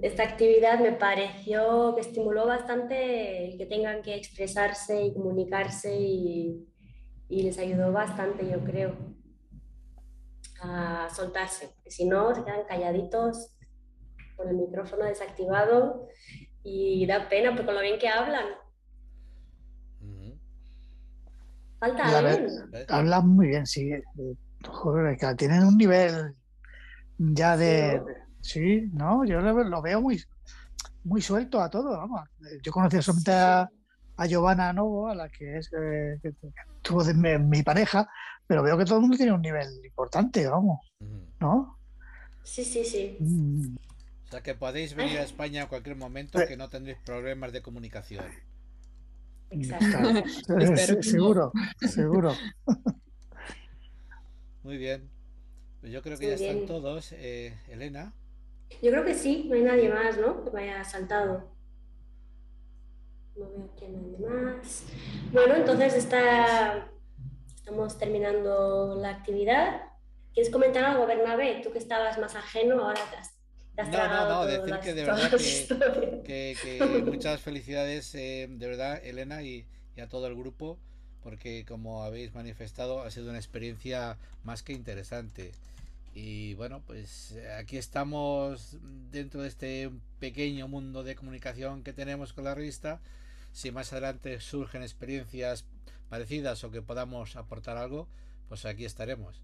Esta 0.01 0.22
actividad 0.22 0.78
me 0.80 0.93
pareció 0.93 1.95
que 1.95 2.01
estimuló 2.01 2.47
bastante 2.47 3.47
el 3.47 3.59
que 3.59 3.66
tengan 3.66 4.01
que 4.01 4.14
expresarse 4.14 5.03
y 5.03 5.12
comunicarse 5.12 5.95
y, 5.95 6.66
y 7.28 7.43
les 7.43 7.59
ayudó 7.59 7.93
bastante, 7.93 8.49
yo 8.49 8.64
creo, 8.64 8.97
a 10.62 11.09
soltarse, 11.14 11.68
porque 11.74 11.91
si 11.91 12.07
no 12.07 12.34
se 12.34 12.43
quedan 12.43 12.64
calladitos 12.66 13.55
con 14.37 14.49
el 14.49 14.57
micrófono 14.57 15.05
desactivado 15.05 16.09
y 16.62 17.07
da 17.07 17.28
pena 17.28 17.51
porque 17.51 17.66
con 17.66 17.74
lo 17.74 17.80
bien 17.80 17.99
que 17.99 18.09
hablan. 18.09 18.47
Falta 21.79 22.11
La 22.11 22.20
ver- 22.22 22.41
alguien. 22.41 22.87
habla 22.89 23.20
muy 23.20 23.49
bien, 23.49 23.66
sí. 23.66 23.91
Eh, 23.93 24.03
Joder, 24.66 25.16
que 25.18 25.35
tienen 25.35 25.64
un 25.64 25.77
nivel 25.77 26.35
ya 27.18 27.57
de. 27.57 28.01
Sí, 28.41 28.89
¿no? 28.93 29.24
Yo 29.24 29.41
lo, 29.41 29.64
lo 29.64 29.83
veo 29.83 30.01
muy, 30.01 30.22
muy 31.05 31.20
suelto 31.20 31.61
a 31.61 31.68
todo, 31.70 31.91
vamos. 31.97 32.22
Eh, 32.51 32.59
Yo 32.62 32.72
conocía 32.72 33.03
solamente 33.03 33.33
a, 33.33 33.68
a 34.16 34.27
Giovanna 34.27 34.72
Novo, 34.72 35.09
a 35.09 35.14
la 35.14 35.29
que 35.29 35.59
es 35.59 35.70
eh, 35.72 36.18
que 36.22 36.31
que 36.33 36.49
tuvo 36.83 37.05
de 37.05 37.14
mi, 37.14 37.37
mi 37.39 37.62
pareja, 37.62 38.09
pero 38.47 38.62
veo 38.62 38.79
que 38.79 38.85
todo 38.85 38.97
el 38.97 39.03
mundo 39.03 39.16
tiene 39.16 39.33
un 39.33 39.43
nivel 39.43 39.68
importante, 39.85 40.47
vamos. 40.49 40.81
¿No? 41.41 41.79
Sí, 42.43 42.64
sí, 42.64 42.85
sí. 42.85 43.16
Mm, 43.20 43.77
O 43.77 44.31
sea 44.31 44.43
que 44.43 44.55
podéis 44.55 44.95
venir 44.95 45.18
a 45.18 45.22
España 45.22 45.64
a 45.64 45.68
cualquier 45.68 45.97
momento 45.97 46.39
que 46.47 46.57
no 46.57 46.68
tendréis 46.70 46.99
problemas 47.05 47.53
de 47.53 47.62
comunicación. 47.62 48.24
no. 50.49 51.03
seguro, 51.03 51.53
seguro. 51.80 52.34
Muy 54.62 54.76
bien. 54.76 55.09
Pues 55.80 55.92
yo 55.92 56.03
creo 56.03 56.18
que 56.18 56.26
Muy 56.26 56.36
ya 56.36 56.47
están 56.47 56.66
todos. 56.66 57.12
Eh, 57.12 57.57
Elena. 57.68 58.12
Yo 58.82 58.90
creo 58.90 59.05
que 59.05 59.14
sí, 59.14 59.47
no 59.49 59.55
hay 59.55 59.62
nadie 59.62 59.88
más, 59.88 60.18
¿no? 60.18 60.44
Que 60.44 60.51
me 60.51 60.62
haya 60.62 60.82
saltado. 60.82 61.49
No 63.36 63.49
veo 63.51 63.76
que 63.76 63.88
nadie 63.88 64.18
más. 64.18 64.84
Bueno, 65.32 65.55
entonces 65.55 65.94
está, 65.94 66.90
estamos 67.55 67.97
terminando 67.99 68.97
la 69.01 69.11
actividad. 69.11 69.82
¿Quieres 70.34 70.53
comentar 70.53 70.84
algo, 70.84 71.07
Bernabé? 71.07 71.61
Tú 71.62 71.70
que 71.70 71.78
estabas 71.78 72.18
más 72.18 72.34
ajeno, 72.34 72.82
ahora 72.82 73.01
No, 73.77 74.09
no, 74.09 74.29
no, 74.29 74.47
decir 74.47 74.68
las- 74.70 74.81
que 74.85 74.95
de 74.95 75.05
verdad 75.05 75.31
que, 75.31 75.37
historias. 75.37 76.24
que- 76.24 76.57
que 76.62 77.03
muchas 77.05 77.41
felicidades, 77.41 78.14
eh, 78.14 78.47
de 78.51 78.66
verdad, 78.66 79.05
Elena, 79.05 79.43
y, 79.43 79.64
y 79.97 80.01
a 80.01 80.09
todo 80.09 80.27
el 80.27 80.35
grupo, 80.35 80.79
porque 81.22 81.64
como 81.66 82.05
habéis 82.05 82.35
manifestado, 82.35 83.03
ha 83.03 83.11
sido 83.11 83.29
una 83.31 83.39
experiencia 83.39 84.16
más 84.45 84.62
que 84.62 84.72
interesante. 84.72 85.53
Y 86.14 86.55
bueno, 86.55 86.81
pues 86.87 87.33
eh, 87.33 87.53
aquí 87.53 87.77
estamos 87.77 88.77
dentro 89.12 89.43
de 89.43 89.49
este 89.49 89.91
pequeño 90.18 90.66
mundo 90.68 91.03
de 91.03 91.14
comunicación 91.14 91.83
que 91.83 91.93
tenemos 91.93 92.33
con 92.33 92.45
la 92.45 92.55
revista. 92.55 93.01
Si 93.53 93.70
más 93.70 93.93
adelante 93.93 94.41
surgen 94.41 94.83
experiencias 94.83 95.64
parecidas 96.09 96.62
o 96.64 96.70
que 96.70 96.81
podamos 96.81 97.37
aportar 97.37 97.77
algo, 97.77 98.07
pues 98.49 98.64
aquí 98.64 98.85
estaremos. 98.87 99.43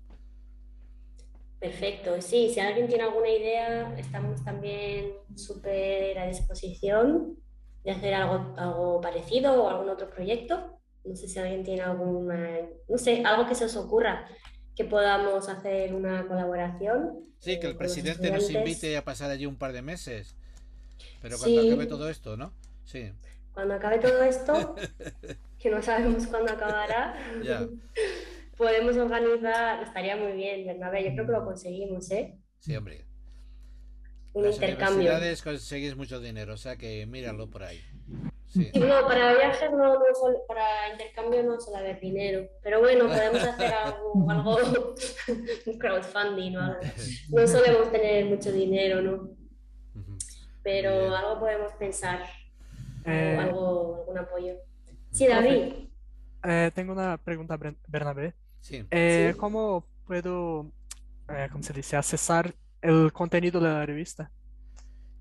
Perfecto, 1.63 2.21
sí, 2.21 2.51
si 2.53 2.59
alguien 2.59 2.89
tiene 2.89 3.05
alguna 3.05 3.29
idea, 3.29 3.95
estamos 3.97 4.43
también 4.43 5.13
súper 5.37 6.19
a 6.19 6.27
disposición 6.27 7.37
de 7.85 7.93
hacer 7.93 8.15
algo, 8.15 8.53
algo 8.57 9.01
parecido 9.01 9.63
o 9.63 9.69
algún 9.69 9.89
otro 9.89 10.11
proyecto. 10.11 10.81
No 11.05 11.15
sé 11.15 11.29
si 11.29 11.39
alguien 11.39 11.63
tiene 11.63 11.83
alguna, 11.83 12.59
no 12.89 12.99
sé, 12.99 13.23
algo 13.25 13.47
que 13.47 13.55
se 13.55 13.67
os 13.67 13.77
ocurra 13.77 14.29
que 14.75 14.85
podamos 14.85 15.49
hacer 15.49 15.95
una 15.95 16.27
colaboración. 16.27 17.21
Sí, 17.39 17.61
que 17.61 17.69
el 17.69 17.77
presidente 17.77 18.33
nos 18.33 18.51
invite 18.51 18.97
a 18.97 19.05
pasar 19.05 19.31
allí 19.31 19.47
un 19.47 19.57
par 19.57 19.73
de 19.73 19.83
meses. 19.83 20.35
Pero 21.21 21.39
cuando 21.39 21.61
Sí. 21.61 21.69
acabe 21.69 21.87
todo 21.87 22.09
esto, 22.09 22.37
¿no? 22.37 22.53
Sí. 22.85 23.13
Cuando 23.55 23.75
acabe 23.75 23.99
todo 23.99 24.21
esto, 24.25 24.75
que 25.61 25.71
no 25.71 25.81
sabemos 25.81 26.27
cuándo 26.27 26.51
acabará, 26.55 27.15
Ya. 27.45 27.69
podemos 28.57 28.97
organizar, 28.97 29.83
estaría 29.83 30.17
muy 30.17 30.33
bien, 30.33 30.67
Bernabé, 30.67 31.05
yo 31.05 31.11
creo 31.15 31.27
que 31.27 31.33
lo 31.33 31.45
conseguimos, 31.45 32.11
¿eh? 32.11 32.39
Sí, 32.61 32.77
hombre. 32.77 33.05
Un 34.35 34.45
Las 34.45 34.55
intercambio. 34.55 34.97
universidades 35.01 35.43
conseguís 35.43 35.97
mucho 35.97 36.19
dinero, 36.21 36.55
o 36.55 36.57
sea 36.57 36.77
que 36.77 37.05
míralo 37.07 37.51
por 37.51 37.63
ahí. 37.65 37.81
Sí. 38.47 38.71
No, 38.75 39.07
para 39.07 39.35
viajes 39.35 39.71
no, 39.71 39.79
no 39.95 40.01
suele- 40.15 40.39
para 40.47 40.91
intercambio 40.93 41.43
no 41.43 41.59
suele 41.61 41.79
haber 41.81 42.01
dinero, 42.01 42.47
pero 42.63 42.81
bueno, 42.81 43.07
podemos 43.07 43.43
hacer 43.43 43.73
algo, 43.73 44.27
algo 44.31 44.95
un 45.67 45.79
crowdfunding 45.79 46.57
o 46.57 46.61
algo. 46.61 46.81
No 47.31 47.47
solemos 47.47 47.91
tener 47.91 48.27
mucho 48.27 48.53
dinero, 48.53 49.01
¿no? 49.03 49.31
Pero 50.63 51.15
algo 51.17 51.41
podemos 51.41 51.73
pensar, 51.75 52.23
Eh, 53.05 53.37
algo, 53.41 53.97
algún 53.97 54.19
apoyo. 54.19 54.55
Sí, 55.11 55.27
David. 55.27 55.75
Eh, 56.45 56.71
tengo 56.75 56.93
una 56.93 57.19
pregunta, 57.19 57.59
Bernabé. 57.89 58.35
Sí. 58.63 58.87
Eh, 58.91 59.31
Sí. 59.33 59.39
¿Cómo 59.39 59.85
puedo, 60.07 60.73
eh, 61.29 61.49
cómo 61.53 61.63
se 61.63 61.73
dice, 61.75 61.97
accesar 61.97 62.55
el 62.81 63.13
contenido 63.13 63.61
de 63.61 63.69
la 63.69 63.85
revista? 63.85 64.31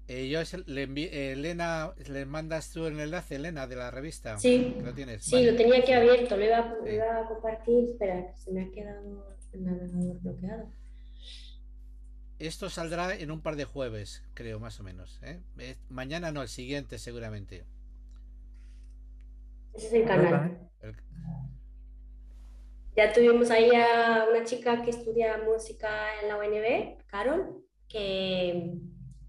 Eh, 0.07 0.29
yo 0.29 0.39
le 0.65 0.83
eh, 0.83 1.31
Elena, 1.33 1.93
¿le 2.07 2.25
mandas 2.25 2.71
tú 2.71 2.85
el 2.85 2.99
enlace, 2.99 3.35
Elena, 3.35 3.65
de 3.67 3.75
la 3.75 3.91
revista? 3.91 4.37
Sí, 4.37 4.75
¿Lo 4.81 4.93
tienes? 4.93 5.23
sí, 5.23 5.35
Vale. 5.35 5.51
lo 5.51 5.57
tenía 5.57 5.79
aquí 5.79 5.91
abierto, 5.93 6.37
lo 6.37 6.45
iba, 6.45 6.75
lo 6.83 6.91
iba 6.91 7.17
a 7.21 7.25
compartir, 7.27 7.89
espera, 7.91 8.27
que 8.31 8.37
se 8.37 8.51
me 8.51 8.63
ha 8.63 8.71
quedado 8.71 9.35
el 9.53 9.63
navegador 9.63 10.19
bloqueado. 10.21 10.69
Esto 12.39 12.69
saldrá 12.69 13.15
en 13.15 13.31
un 13.31 13.41
par 13.41 13.55
de 13.55 13.65
jueves, 13.65 14.23
creo, 14.33 14.59
más 14.59 14.79
o 14.79 14.83
menos. 14.83 15.19
¿eh? 15.23 15.41
Eh, 15.59 15.77
Mañana 15.89 16.31
no, 16.31 16.41
el 16.41 16.47
siguiente 16.49 16.97
seguramente. 16.97 17.65
Ese 19.73 19.87
es 19.87 19.93
el 19.93 20.05
canal. 20.05 20.69
El- 20.81 20.95
Ya 23.01 23.11
tuvimos 23.11 23.49
ahí 23.49 23.71
a 23.73 24.27
una 24.29 24.43
chica 24.43 24.83
que 24.83 24.91
estudia 24.91 25.35
música 25.43 25.89
en 26.21 26.27
la 26.27 26.37
UNB, 26.37 27.03
Carol, 27.07 27.63
que, 27.89 28.75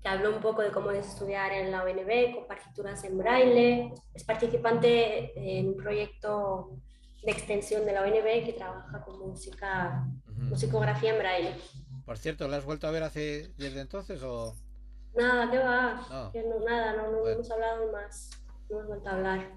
que 0.03 0.09
habló 0.09 0.35
un 0.37 0.43
poco 0.43 0.61
de 0.61 0.71
cómo 0.71 0.91
es 0.91 1.07
estudiar 1.07 1.51
en 1.53 1.71
la 1.71 1.83
UNB 1.83 2.35
con 2.35 2.47
partituras 2.47 3.03
en 3.05 3.17
braille. 3.17 3.95
Es 4.13 4.25
participante 4.25 5.59
en 5.59 5.69
un 5.69 5.77
proyecto 5.79 6.77
de 7.25 7.33
extensión 7.33 7.87
de 7.87 7.93
la 7.95 8.03
UNB 8.03 8.45
que 8.45 8.53
trabaja 8.59 9.03
con 9.07 9.19
música, 9.21 10.07
musicografía 10.27 11.15
en 11.15 11.19
braille. 11.19 11.55
Por 12.05 12.19
cierto, 12.19 12.49
¿la 12.49 12.59
has 12.59 12.67
vuelto 12.67 12.87
a 12.87 12.91
ver 12.91 13.05
hace 13.05 13.55
desde 13.57 13.81
entonces 13.81 14.23
o...? 14.23 14.55
Nada, 15.15 15.51
¿qué 15.51 15.59
va? 15.59 16.07
No. 16.11 16.31
Que 16.31 16.43
no, 16.43 16.61
nada, 16.61 16.93
no, 16.95 17.11
no 17.11 17.21
Bueno. 17.21 17.37
hemos 17.37 17.51
hablado 17.51 17.91
más, 17.91 18.29
no 18.69 18.77
hemos 18.77 18.89
vuelto 18.89 19.09
a 19.09 19.13
hablar. 19.13 19.51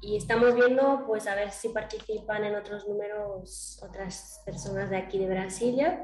Y 0.00 0.16
estamos 0.16 0.54
viendo, 0.54 1.04
pues, 1.06 1.26
a 1.26 1.34
ver 1.34 1.50
si 1.50 1.70
participan 1.70 2.44
en 2.44 2.54
otros 2.54 2.86
números 2.86 3.80
otras 3.82 4.42
personas 4.44 4.90
de 4.90 4.96
aquí 4.96 5.18
de 5.18 5.26
Brasilia. 5.26 6.02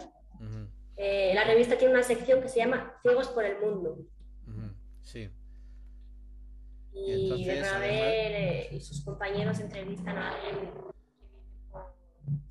Eh, 0.97 1.33
la 1.35 1.45
revista 1.45 1.79
tiene 1.79 1.95
una 1.95 2.03
sección 2.03 2.41
que 2.41 2.49
se 2.49 2.59
llama 2.59 2.99
Ciegos 3.03 3.29
por 3.29 3.45
el 3.45 3.61
Mundo. 3.61 3.99
Sí. 5.03 5.31
Y, 6.93 7.25
entonces, 7.25 7.47
Bernabé 7.47 8.67
eh, 8.67 8.69
y 8.73 8.81
sus 8.81 9.05
compañeros 9.05 9.61
entrevistan 9.61 10.17
a 10.17 10.35
alguien 10.35 10.71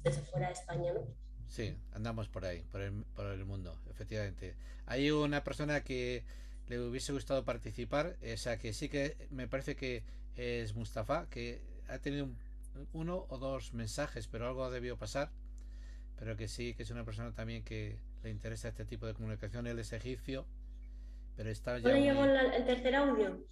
desde 0.03 0.21
fuera 0.21 0.47
de 0.47 0.53
España, 0.53 0.93
¿no? 0.93 1.01
Sí, 1.47 1.77
andamos 1.91 2.27
por 2.27 2.45
ahí, 2.45 2.63
por 2.71 2.81
el, 2.81 3.05
por 3.15 3.27
el 3.27 3.45
mundo, 3.45 3.77
efectivamente. 3.89 4.55
Hay 4.85 5.11
una 5.11 5.43
persona 5.43 5.83
que 5.83 6.25
le 6.67 6.79
hubiese 6.79 7.13
gustado 7.13 7.45
participar, 7.45 8.17
o 8.21 8.37
sea 8.37 8.57
que 8.57 8.73
sí 8.73 8.89
que 8.89 9.27
me 9.29 9.47
parece 9.47 9.75
que 9.75 10.03
es 10.35 10.75
Mustafa, 10.75 11.27
que 11.29 11.61
ha 11.87 11.99
tenido 11.99 12.25
un- 12.25 12.37
uno 12.93 13.25
o 13.29 13.37
dos 13.37 13.73
mensajes, 13.73 14.27
pero 14.27 14.47
algo 14.47 14.69
debió 14.71 14.97
pasar. 14.97 15.31
Pero 16.17 16.35
que 16.37 16.47
sí, 16.47 16.73
que 16.73 16.83
es 16.83 16.89
una 16.91 17.03
persona 17.05 17.33
también 17.33 17.63
que 17.63 17.99
le 18.23 18.29
interesa 18.29 18.67
este 18.69 18.85
tipo 18.85 19.05
de 19.05 19.13
comunicación. 19.13 19.67
Él 19.67 19.79
es 19.79 19.91
egipcio, 19.93 20.45
pero 21.35 21.49
está 21.49 21.73
¿No 21.73 21.79
ya 21.79 21.89
le 21.89 21.99
muy- 21.99 22.07
llegó 22.09 22.25
la- 22.25 22.55
el 22.55 22.65
tercer 22.65 22.95
audio? 22.95 23.45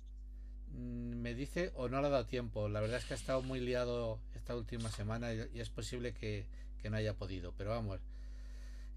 Mm, 0.74 1.16
me 1.22 1.36
dice 1.36 1.72
o 1.76 1.90
no 1.90 2.00
le 2.02 2.08
ha 2.08 2.10
dado 2.10 2.26
tiempo. 2.26 2.70
La 2.70 2.80
verdad 2.80 2.98
es 3.00 3.06
que 3.06 3.14
ha 3.14 3.18
estado 3.18 3.42
muy 3.42 3.60
liado 3.60 4.20
esta 4.36 4.56
última 4.56 4.90
semana 4.90 5.34
y, 5.34 5.50
y 5.54 5.60
es 5.60 5.70
posible 5.70 6.14
que, 6.14 6.46
que 6.82 6.90
no 6.90 6.98
haya 6.98 7.14
podido. 7.14 7.54
Pero 7.58 7.72
vamos, 7.72 8.00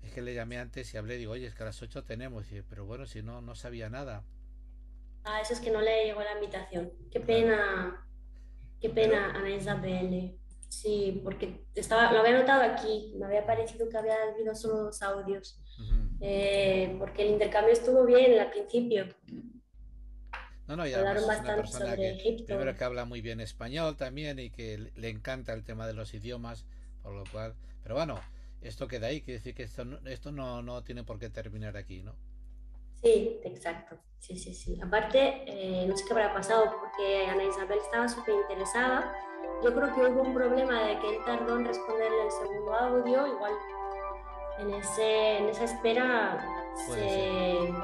es 0.02 0.12
que 0.12 0.22
le 0.22 0.34
llamé 0.34 0.58
antes 0.58 0.92
y 0.94 0.96
hablé, 0.96 1.16
digo, 1.16 1.32
oye, 1.32 1.46
es 1.46 1.54
que 1.54 1.62
a 1.64 1.66
las 1.66 1.82
8 1.82 2.04
tenemos. 2.04 2.50
Y, 2.52 2.62
pero 2.62 2.84
bueno, 2.86 3.06
si 3.06 3.22
no, 3.22 3.40
no 3.42 3.54
sabía 3.56 3.90
nada. 3.90 4.22
Ah, 5.24 5.40
eso 5.40 5.54
es 5.54 5.60
que 5.60 5.70
no 5.70 5.80
le 5.80 6.04
llegó 6.06 6.20
la 6.20 6.34
invitación. 6.34 6.92
Qué 7.10 7.20
pena, 7.20 8.06
qué 8.80 8.90
pena, 8.90 9.30
Ana 9.34 9.50
Isabel. 9.50 10.38
Sí, 10.68 11.20
porque 11.24 11.64
estaba, 11.74 12.12
lo 12.12 12.20
había 12.20 12.38
notado 12.38 12.62
aquí, 12.62 13.14
me 13.18 13.26
había 13.26 13.46
parecido 13.46 13.88
que 13.88 13.96
había 13.96 14.16
habido 14.34 14.54
solo 14.54 14.84
dos 14.84 15.00
audios. 15.02 15.60
Eh, 16.20 16.94
porque 16.98 17.22
el 17.22 17.30
intercambio 17.32 17.72
estuvo 17.72 18.04
bien 18.04 18.38
al 18.38 18.50
principio. 18.50 19.06
No, 20.66 20.76
no, 20.76 20.86
y 20.86 20.94
Hablaron 20.94 21.18
además 21.18 21.36
es 21.36 21.40
una 21.44 21.56
bastante 21.56 21.60
persona 21.62 21.84
sobre 21.90 21.96
que 21.96 22.10
Egipto. 22.10 22.44
primero 22.46 22.74
que 22.76 22.84
habla 22.84 23.04
muy 23.04 23.20
bien 23.20 23.40
español 23.40 23.96
también 23.96 24.38
y 24.38 24.50
que 24.50 24.90
le- 24.94 25.08
encanta 25.10 25.52
el 25.52 25.62
tema 25.64 25.86
de 25.86 25.92
los 25.92 26.14
idiomas, 26.14 26.64
por 27.02 27.12
lo 27.14 27.24
cual. 27.30 27.54
Pero 27.82 27.94
bueno, 27.96 28.18
esto 28.62 28.88
queda 28.88 29.08
ahí, 29.08 29.20
quiere 29.20 29.38
decir 29.38 29.54
que 29.54 29.64
esto 29.64 29.84
esto 30.06 30.32
no, 30.32 30.62
no 30.62 30.82
tiene 30.82 31.04
por 31.04 31.18
qué 31.18 31.28
terminar 31.28 31.76
aquí, 31.76 32.02
¿no? 32.02 32.16
Sí, 33.04 33.38
exacto. 33.44 33.96
Sí, 34.18 34.38
sí, 34.38 34.54
sí. 34.54 34.80
Aparte, 34.82 35.44
eh, 35.46 35.86
no 35.86 35.94
sé 35.94 36.04
qué 36.06 36.12
habrá 36.14 36.32
pasado 36.32 36.74
porque 36.80 37.26
Ana 37.26 37.44
Isabel 37.44 37.78
estaba 37.78 38.08
súper 38.08 38.34
interesada. 38.34 39.14
Yo 39.62 39.74
creo 39.74 39.94
que 39.94 40.00
hubo 40.10 40.22
un 40.22 40.32
problema 40.32 40.82
de 40.84 40.98
que 40.98 41.10
él 41.16 41.22
tardó 41.26 41.58
en 41.58 41.66
responderle 41.66 42.24
el 42.24 42.30
segundo 42.30 42.72
audio. 42.74 43.26
Igual 43.26 43.52
en, 44.60 44.70
ese, 44.74 45.36
en 45.38 45.48
esa 45.50 45.64
espera 45.64 46.42
se- 46.86 47.74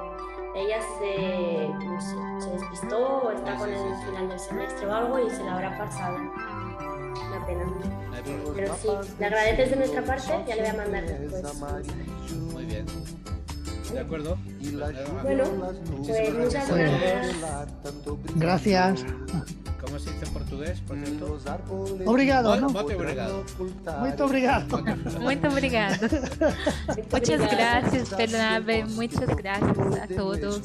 ella 0.54 0.80
se, 0.98 1.68
no 1.68 2.00
sé, 2.00 2.16
se 2.46 2.50
despistó 2.52 3.18
o 3.24 3.30
está 3.32 3.56
con 3.56 3.68
el 3.70 3.76
final 4.06 4.28
del 4.30 4.38
semestre 4.38 4.86
o 4.86 4.94
algo 4.94 5.18
y 5.18 5.30
se 5.30 5.44
la 5.44 5.52
habrá 5.54 5.76
pasado. 5.78 6.16
Una 6.16 7.46
pena. 7.46 7.64
Pero 8.56 8.74
sí, 8.76 8.88
le 9.18 9.26
agradeces 9.26 9.70
de 9.70 9.76
nuestra 9.76 10.02
parte, 10.02 10.44
ya 10.48 10.56
le 10.56 10.62
voy 10.62 10.70
a 10.70 10.74
mandar 10.74 11.04
después. 11.06 11.42
Muy 12.52 12.64
bien. 12.64 12.86
¿De 13.93 14.01
acuerdo? 14.01 14.38
Bueno, 15.22 15.45
pues 16.05 16.34
muchas 16.34 16.68
gracias. 16.68 17.36
Gracias. 18.36 19.05
¿Cómo 19.80 19.99
se 19.99 20.12
dice 20.12 20.26
en 20.26 20.32
portugués, 20.32 20.80
por 20.86 20.99
cierto? 20.99 21.38
Obrigado, 22.05 22.61
¿no? 22.61 22.68
Mote 22.68 22.95
obrigado. 22.95 23.45
Muito 24.01 24.24
obrigado. 24.24 24.84
Muito 25.20 25.49
obrigada. 25.49 25.99
Muchas 27.11 27.41
gracias, 27.41 28.16
Bernabe. 28.16 28.84
Muchas 28.84 29.36
gracias 29.36 29.78
a 30.03 30.07
todos 30.14 30.62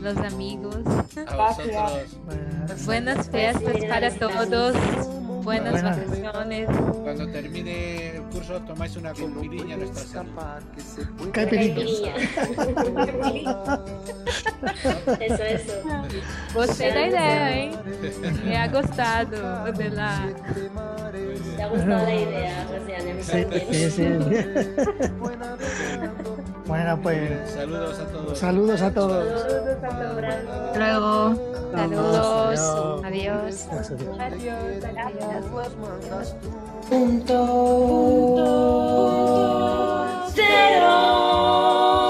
los 0.00 0.16
amigos. 0.18 0.76
A 1.26 1.36
vosotros. 1.36 2.84
Buenas 2.86 3.28
fiestas 3.28 3.84
para 3.88 4.10
todos. 4.12 4.76
Buenas 5.44 5.72
Buenas. 5.72 5.98
vacaciones. 5.98 6.68
Cuando 7.02 7.28
termine 7.28 8.16
el 8.16 8.22
curso 8.22 8.60
tomáis 8.62 8.96
una 8.96 9.12
compiriña 9.12 9.74
a 9.74 9.78
nuestra 9.78 10.04
salud. 10.04 10.32
Caipirinha. 11.32 12.14
Eso, 15.20 15.42
eso. 15.42 15.72
Gostei 16.54 16.92
da 16.92 17.06
ideia, 17.06 17.56
hein? 17.56 17.70
Me 18.44 18.56
ha 18.56 18.68
gostado 18.68 19.70
de 19.72 19.90
la... 19.90 20.28
Te 21.56 21.62
ha 21.62 21.68
gustado 21.68 22.04
la 22.06 22.14
idea, 22.14 22.66
mí 22.70 23.22
Sí, 23.22 23.46
sí, 23.70 23.90
sí. 23.90 24.04
Bueno, 26.66 26.98
pues. 27.02 27.50
Saludos 27.50 27.98
a 28.00 28.04
todos. 28.06 28.38
Saludos 28.38 28.82
a 28.82 28.90
todos. 28.90 29.40
Saludos 29.42 29.82
a 29.82 29.88
todos. 29.90 30.76
Luego. 30.76 31.34
Saludos. 31.74 32.60
Adiós. 33.04 33.68
Adiós. 33.70 34.16
Adiós. 34.96 36.34
Punto. 36.88 37.36
Punto. 37.88 38.64
Cero. 40.34 42.03